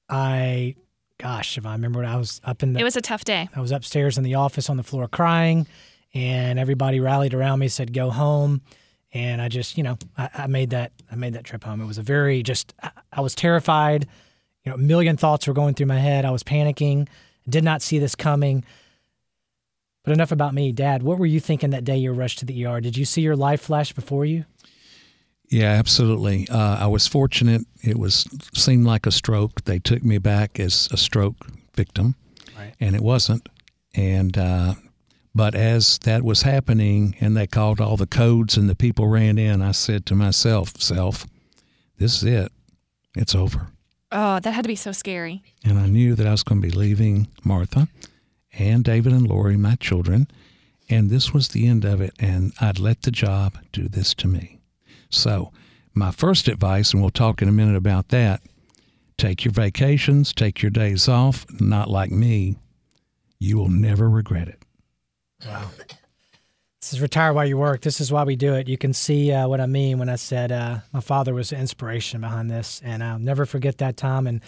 I, 0.08 0.76
gosh, 1.18 1.58
if 1.58 1.66
I 1.66 1.72
remember, 1.72 2.00
when 2.00 2.08
I 2.08 2.16
was 2.16 2.40
up 2.44 2.62
in 2.62 2.72
the. 2.72 2.80
It 2.80 2.84
was 2.84 2.96
a 2.96 3.00
tough 3.00 3.24
day. 3.24 3.48
I 3.54 3.60
was 3.60 3.72
upstairs 3.72 4.18
in 4.18 4.24
the 4.24 4.36
office 4.36 4.70
on 4.70 4.76
the 4.76 4.82
floor 4.82 5.08
crying, 5.08 5.66
and 6.14 6.58
everybody 6.58 7.00
rallied 7.00 7.34
around 7.34 7.58
me, 7.58 7.68
said, 7.68 7.92
"Go 7.92 8.10
home." 8.10 8.62
And 9.12 9.40
I 9.40 9.48
just, 9.48 9.78
you 9.78 9.82
know, 9.82 9.96
I, 10.16 10.30
I 10.34 10.46
made 10.46 10.70
that. 10.70 10.92
I 11.10 11.16
made 11.16 11.34
that 11.34 11.44
trip 11.44 11.64
home. 11.64 11.80
It 11.80 11.86
was 11.86 11.98
a 11.98 12.02
very 12.02 12.42
just. 12.42 12.74
I, 12.82 12.90
I 13.12 13.20
was 13.20 13.34
terrified. 13.34 14.06
You 14.64 14.70
know, 14.70 14.76
a 14.76 14.78
million 14.78 15.16
thoughts 15.16 15.46
were 15.46 15.54
going 15.54 15.74
through 15.74 15.86
my 15.86 15.98
head. 15.98 16.24
I 16.24 16.30
was 16.30 16.42
panicking. 16.42 17.08
Did 17.48 17.64
not 17.64 17.82
see 17.82 17.98
this 17.98 18.14
coming. 18.14 18.64
But 20.04 20.12
enough 20.12 20.32
about 20.32 20.54
me, 20.54 20.72
Dad. 20.72 21.02
What 21.02 21.18
were 21.18 21.26
you 21.26 21.40
thinking 21.40 21.70
that 21.70 21.84
day 21.84 21.96
you 21.96 22.12
rushed 22.12 22.38
to 22.38 22.46
the 22.46 22.64
ER? 22.66 22.80
Did 22.80 22.96
you 22.96 23.04
see 23.04 23.20
your 23.20 23.36
life 23.36 23.60
flash 23.60 23.92
before 23.92 24.24
you? 24.24 24.44
Yeah, 25.50 25.72
absolutely. 25.72 26.46
Uh, 26.48 26.76
I 26.84 26.86
was 26.86 27.06
fortunate. 27.06 27.62
It 27.82 27.98
was 27.98 28.26
seemed 28.54 28.84
like 28.86 29.06
a 29.06 29.10
stroke. 29.10 29.64
They 29.64 29.78
took 29.78 30.04
me 30.04 30.18
back 30.18 30.60
as 30.60 30.88
a 30.92 30.96
stroke 30.96 31.36
victim, 31.74 32.14
Right. 32.56 32.74
and 32.80 32.94
it 32.94 33.00
wasn't. 33.02 33.48
And 33.94 34.36
uh, 34.36 34.74
but 35.34 35.54
as 35.54 35.98
that 36.00 36.22
was 36.22 36.42
happening, 36.42 37.16
and 37.20 37.36
they 37.36 37.46
called 37.46 37.80
all 37.80 37.96
the 37.96 38.06
codes, 38.06 38.56
and 38.58 38.68
the 38.68 38.74
people 38.74 39.08
ran 39.08 39.38
in, 39.38 39.62
I 39.62 39.72
said 39.72 40.04
to 40.06 40.14
myself, 40.14 40.72
"Self, 40.80 41.26
this 41.96 42.16
is 42.18 42.24
it. 42.24 42.52
It's 43.16 43.34
over." 43.34 43.68
Oh, 44.12 44.40
that 44.40 44.52
had 44.52 44.62
to 44.64 44.68
be 44.68 44.76
so 44.76 44.92
scary. 44.92 45.42
And 45.64 45.78
I 45.78 45.86
knew 45.86 46.14
that 46.14 46.26
I 46.26 46.30
was 46.30 46.42
going 46.42 46.60
to 46.62 46.66
be 46.68 46.74
leaving 46.74 47.28
Martha 47.44 47.88
and 48.58 48.82
David 48.82 49.12
and 49.12 49.26
Lori, 49.28 49.56
my 49.56 49.74
children, 49.76 50.28
and 50.88 51.10
this 51.10 51.32
was 51.34 51.48
the 51.48 51.66
end 51.66 51.84
of 51.84 52.00
it. 52.00 52.12
And 52.18 52.52
I'd 52.60 52.78
let 52.78 53.02
the 53.02 53.10
job 53.10 53.58
do 53.72 53.86
this 53.88 54.14
to 54.14 54.28
me. 54.28 54.57
So, 55.10 55.52
my 55.94 56.10
first 56.10 56.48
advice, 56.48 56.92
and 56.92 57.02
we'll 57.02 57.10
talk 57.10 57.42
in 57.42 57.48
a 57.48 57.52
minute 57.52 57.76
about 57.76 58.08
that 58.08 58.40
take 59.16 59.44
your 59.44 59.52
vacations, 59.52 60.32
take 60.32 60.62
your 60.62 60.70
days 60.70 61.08
off, 61.08 61.44
not 61.60 61.90
like 61.90 62.12
me. 62.12 62.56
You 63.40 63.58
will 63.58 63.68
never 63.68 64.08
regret 64.08 64.46
it. 64.48 64.62
Wow. 65.44 65.70
This 66.80 66.92
is 66.92 67.00
retire 67.00 67.32
while 67.32 67.46
you 67.46 67.58
work. 67.58 67.80
This 67.80 68.00
is 68.00 68.12
why 68.12 68.22
we 68.22 68.36
do 68.36 68.54
it. 68.54 68.68
You 68.68 68.78
can 68.78 68.92
see 68.92 69.32
uh, 69.32 69.48
what 69.48 69.60
I 69.60 69.66
mean 69.66 69.98
when 69.98 70.08
I 70.08 70.14
said 70.14 70.52
uh, 70.52 70.78
my 70.92 71.00
father 71.00 71.34
was 71.34 71.50
the 71.50 71.58
inspiration 71.58 72.20
behind 72.20 72.48
this, 72.50 72.80
and 72.84 73.02
I'll 73.02 73.18
never 73.18 73.44
forget 73.44 73.78
that 73.78 73.96
time. 73.96 74.28
And 74.28 74.40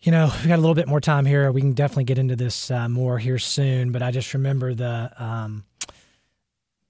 you 0.00 0.10
know, 0.10 0.32
we 0.42 0.48
got 0.48 0.56
a 0.56 0.60
little 0.60 0.74
bit 0.74 0.88
more 0.88 1.00
time 1.00 1.24
here. 1.24 1.52
We 1.52 1.60
can 1.60 1.74
definitely 1.74 2.04
get 2.04 2.18
into 2.18 2.34
this 2.34 2.70
uh, 2.70 2.88
more 2.88 3.18
here 3.18 3.38
soon. 3.38 3.92
But 3.92 4.02
I 4.02 4.10
just 4.10 4.34
remember 4.34 4.74
the 4.74 5.12
um, 5.16 5.64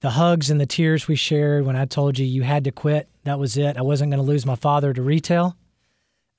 the 0.03 0.09
hugs 0.11 0.49
and 0.49 0.59
the 0.59 0.65
tears 0.65 1.07
we 1.07 1.15
shared 1.15 1.65
when 1.65 1.77
I 1.77 1.85
told 1.85 2.19
you 2.19 2.25
you 2.25 2.43
had 2.43 2.65
to 2.65 2.71
quit. 2.71 3.07
That 3.23 3.39
was 3.39 3.55
it. 3.55 3.77
I 3.77 3.81
wasn't 3.81 4.11
going 4.11 4.21
to 4.21 4.29
lose 4.29 4.45
my 4.45 4.55
father 4.55 4.93
to 4.93 5.01
retail. 5.01 5.55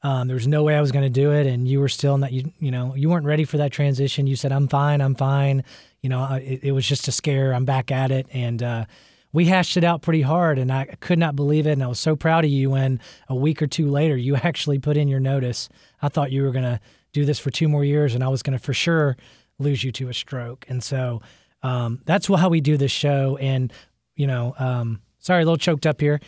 Um, 0.02 0.28
there 0.28 0.34
was 0.34 0.46
no 0.46 0.62
way 0.62 0.76
I 0.76 0.82
was 0.82 0.92
going 0.92 1.06
to 1.06 1.08
do 1.08 1.32
it, 1.32 1.46
and 1.46 1.66
you 1.66 1.80
were 1.80 1.88
still 1.88 2.18
not. 2.18 2.30
You 2.30 2.52
you 2.58 2.70
know 2.70 2.94
you 2.94 3.08
weren't 3.08 3.24
ready 3.24 3.44
for 3.44 3.56
that 3.56 3.72
transition. 3.72 4.26
You 4.26 4.36
said 4.36 4.52
I'm 4.52 4.68
fine, 4.68 5.00
I'm 5.00 5.14
fine. 5.14 5.64
You 6.02 6.10
know 6.10 6.20
I- 6.20 6.40
it, 6.40 6.64
it 6.64 6.72
was 6.72 6.86
just 6.86 7.08
a 7.08 7.12
scare. 7.12 7.54
I'm 7.54 7.64
back 7.64 7.90
at 7.90 8.10
it, 8.10 8.26
and 8.34 8.62
uh, 8.62 8.84
we 9.32 9.46
hashed 9.46 9.78
it 9.78 9.82
out 9.82 10.02
pretty 10.02 10.20
hard. 10.20 10.58
And 10.58 10.70
I 10.70 10.84
could 11.00 11.18
not 11.18 11.34
believe 11.34 11.66
it. 11.66 11.72
And 11.72 11.82
I 11.82 11.86
was 11.86 11.98
so 11.98 12.16
proud 12.16 12.44
of 12.44 12.50
you 12.50 12.68
when 12.68 13.00
a 13.30 13.34
week 13.34 13.62
or 13.62 13.66
two 13.66 13.88
later 13.88 14.14
you 14.14 14.36
actually 14.50 14.78
put 14.78 14.98
in 14.98 15.08
your 15.08 15.20
notice. 15.20 15.70
I 16.02 16.10
thought 16.10 16.30
you 16.32 16.42
were 16.42 16.52
going 16.52 16.64
to 16.64 16.80
do 17.14 17.24
this 17.24 17.38
for 17.38 17.48
two 17.50 17.68
more 17.68 17.82
years, 17.84 18.14
and 18.14 18.22
I 18.22 18.28
was 18.28 18.42
going 18.42 18.58
to 18.58 18.62
for 18.62 18.74
sure 18.74 19.16
lose 19.58 19.82
you 19.84 19.90
to 19.92 20.10
a 20.10 20.14
stroke. 20.14 20.66
And 20.68 20.84
so 20.84 21.22
um, 21.64 22.00
that's 22.04 22.28
how 22.28 22.48
we 22.48 22.60
do 22.60 22.76
this 22.76 22.92
show. 22.92 23.36
And 23.38 23.72
you 24.14 24.28
know, 24.28 24.54
um, 24.58 25.00
sorry, 25.18 25.42
a 25.42 25.44
little 25.44 25.56
choked 25.56 25.86
up 25.86 26.00
here, 26.00 26.20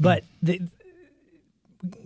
but 0.00 0.24
the, 0.42 0.60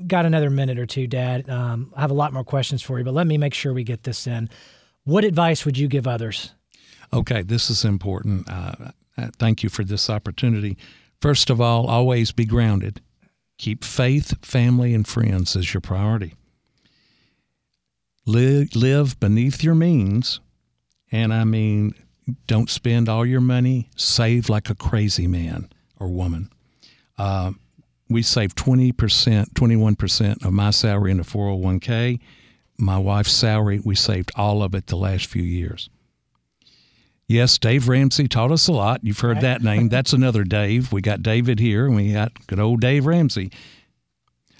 got 0.07 0.26
another 0.26 0.51
minute 0.51 0.78
or 0.78 0.86
two, 0.86 1.07
Dad. 1.07 1.49
Um, 1.49 1.93
I 1.95 2.01
have 2.01 2.11
a 2.11 2.14
lot 2.14 2.32
more 2.32 2.45
questions 2.45 2.82
for 2.82 2.99
you, 2.99 3.05
but 3.05 3.14
let 3.14 3.26
me 3.26 3.39
make 3.39 3.55
sure 3.55 3.72
we 3.72 3.84
get 3.84 4.03
this 4.03 4.26
in. 4.26 4.49
What 5.05 5.24
advice 5.24 5.64
would 5.64 5.78
you 5.78 5.86
give 5.86 6.09
others? 6.09 6.53
Okay, 7.12 7.43
this 7.43 7.70
is 7.70 7.84
important. 7.84 8.49
Uh, 8.51 8.91
uh, 9.16 9.28
thank 9.39 9.62
you 9.62 9.68
for 9.68 9.84
this 9.84 10.11
opportunity. 10.11 10.76
First 11.20 11.51
of 11.51 11.61
all, 11.61 11.86
always 11.86 12.32
be 12.32 12.45
grounded. 12.45 13.01
Keep 13.59 13.84
faith, 13.84 14.45
family, 14.45 14.95
and 14.95 15.07
friends 15.07 15.57
as 15.57 15.72
your 15.74 15.80
priority. 15.80 16.34
Live, 18.26 18.76
live 18.76 19.18
beneath 19.18 19.64
your 19.64 19.74
means, 19.74 20.41
and 21.11 21.32
I 21.32 21.45
mean 21.45 21.95
don't 22.47 22.70
spend 22.70 23.09
all 23.09 23.24
your 23.24 23.41
money. 23.41 23.91
Save 23.97 24.49
like 24.49 24.70
a 24.70 24.74
crazy 24.74 25.26
man 25.26 25.68
or 25.99 26.09
woman. 26.09 26.51
Uh, 27.16 27.53
we 28.09 28.22
saved 28.22 28.57
20%, 28.57 28.93
21% 29.53 30.45
of 30.45 30.53
my 30.53 30.70
salary 30.70 31.11
in 31.11 31.18
the 31.18 31.22
401k. 31.22 32.20
My 32.79 32.99
wife's 32.99 33.33
salary, 33.33 33.81
we 33.85 33.95
saved 33.95 34.31
all 34.37 34.62
of 34.62 34.74
it 34.74 34.87
the 34.87 34.97
last 34.97 35.26
few 35.26 35.43
years. 35.43 35.91
Yes, 37.26 37.59
Dave 37.59 37.89
Ramsey 37.89 38.26
taught 38.26 38.51
us 38.51 38.68
a 38.68 38.72
lot. 38.72 39.05
You've 39.05 39.20
heard 39.20 39.43
that 39.43 39.62
name. 39.62 39.89
That's 39.91 40.14
another 40.14 40.45
Dave. 40.45 40.93
We 40.93 41.03
got 41.03 41.22
David 41.22 41.61
here, 41.61 41.85
and 41.87 41.95
we 41.95 42.14
got 42.14 42.47
good 42.47 42.59
old 42.59 42.81
Dave 42.81 43.05
Ramsey. 43.05 43.53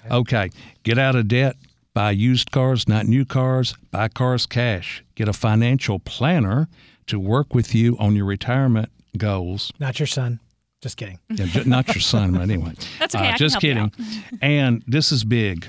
Okay, 0.09 0.51
get 0.83 0.99
out 0.99 1.15
of 1.15 1.27
debt, 1.27 1.55
buy 1.93 2.11
used 2.11 2.51
cars, 2.51 2.87
not 2.87 3.07
new 3.07 3.25
cars, 3.25 3.75
buy 3.89 4.07
cars 4.07 4.45
cash. 4.45 5.03
Get 5.15 5.27
a 5.27 5.33
financial 5.33 5.99
planner 5.99 6.69
to 7.09 7.19
work 7.19 7.53
with 7.53 7.75
you 7.75 7.95
on 7.99 8.15
your 8.15 8.25
retirement 8.25 8.89
goals. 9.17 9.71
Not 9.79 9.99
your 9.99 10.07
son. 10.07 10.39
Just 10.81 10.97
kidding. 10.97 11.19
Yeah, 11.29 11.45
ju- 11.45 11.63
not 11.65 11.87
your 11.87 12.01
son, 12.01 12.31
but 12.31 12.41
anyway. 12.41 12.73
That's 12.99 13.13
okay, 13.15 13.25
I 13.25 13.27
Uh, 13.27 13.31
can 13.31 13.37
just 13.37 13.53
help 13.55 13.63
you 13.63 13.69
kidding. 13.73 13.83
out. 13.83 14.39
and 14.41 14.83
this 14.87 15.11
is 15.11 15.23
big. 15.23 15.67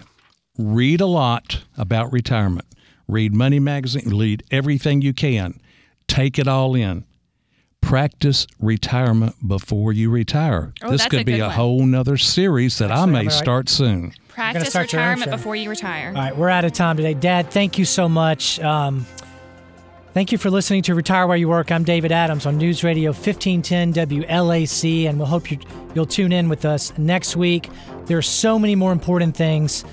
Read 0.58 1.00
a 1.00 1.06
lot 1.06 1.62
about 1.76 2.12
retirement. 2.12 2.66
Read 3.08 3.34
Money 3.34 3.58
Magazine. 3.58 4.08
Read 4.16 4.44
everything 4.50 5.02
you 5.02 5.12
can. 5.12 5.60
Take 6.06 6.38
it 6.38 6.46
all 6.46 6.74
in. 6.74 7.04
Practice 7.80 8.46
retirement 8.60 9.34
before 9.48 9.92
you 9.92 10.10
retire. 10.10 10.72
Oh, 10.82 10.90
this 10.90 11.06
could 11.06 11.22
a 11.22 11.24
be 11.24 11.40
a 11.40 11.46
one. 11.46 11.50
whole 11.56 11.86
nother 11.86 12.16
series 12.18 12.78
that 12.78 12.90
I 12.92 12.94
Actually, 12.94 13.12
may 13.12 13.18
I'm 13.20 13.26
all 13.26 13.30
right. 13.30 13.38
start 13.38 13.68
soon. 13.68 14.12
Practice 14.28 14.68
start 14.68 14.92
retirement 14.92 15.30
before 15.30 15.56
you 15.56 15.70
retire. 15.70 16.08
All 16.08 16.22
right, 16.22 16.36
we're 16.36 16.50
out 16.50 16.64
of 16.64 16.72
time 16.72 16.96
today. 16.98 17.14
Dad, 17.14 17.50
thank 17.50 17.78
you 17.78 17.84
so 17.84 18.08
much. 18.08 18.60
Um, 18.60 19.06
thank 20.12 20.32
you 20.32 20.38
for 20.38 20.50
listening 20.50 20.82
to 20.82 20.94
Retire 20.94 21.26
Where 21.26 21.36
You 21.36 21.48
Work. 21.48 21.70
I'm 21.70 21.84
David 21.84 22.12
Adams 22.12 22.46
on 22.46 22.58
News 22.58 22.82
Radio 22.82 23.10
1510 23.12 23.94
WLAC, 23.94 25.08
and 25.08 25.18
we'll 25.18 25.28
hope 25.28 25.50
you, 25.50 25.58
you'll 25.94 26.06
tune 26.06 26.32
in 26.32 26.48
with 26.48 26.64
us 26.64 26.96
next 26.98 27.36
week. 27.36 27.68
There 28.06 28.18
are 28.18 28.22
so 28.22 28.58
many 28.58 28.74
more 28.74 28.92
important 28.92 29.36
things 29.36 29.84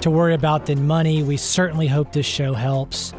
to 0.00 0.10
worry 0.10 0.34
about 0.34 0.66
than 0.66 0.86
money. 0.86 1.22
We 1.22 1.36
certainly 1.36 1.86
hope 1.86 2.12
this 2.12 2.26
show 2.26 2.52
helps. 2.54 3.14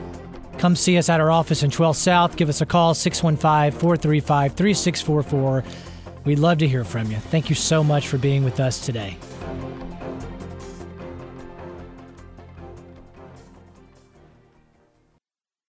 Come 0.58 0.76
see 0.76 0.98
us 0.98 1.10
at 1.10 1.20
our 1.20 1.32
office 1.32 1.64
in 1.64 1.72
12 1.72 1.98
South. 1.98 2.38
Give 2.38 2.50
us 2.50 2.62
a 2.62 2.66
call, 2.66 2.94
615 2.94 3.80
435 3.80 4.54
3644. 4.54 5.64
We'd 6.24 6.40
love 6.40 6.60
to 6.60 6.68
hear 6.68 6.84
from 6.84 7.12
you. 7.12 7.18
Thank 7.18 7.50
you 7.50 7.56
so 7.56 7.84
much 7.84 8.08
for 8.08 8.18
being 8.18 8.44
with 8.44 8.60
us 8.60 8.84
today. 8.84 9.18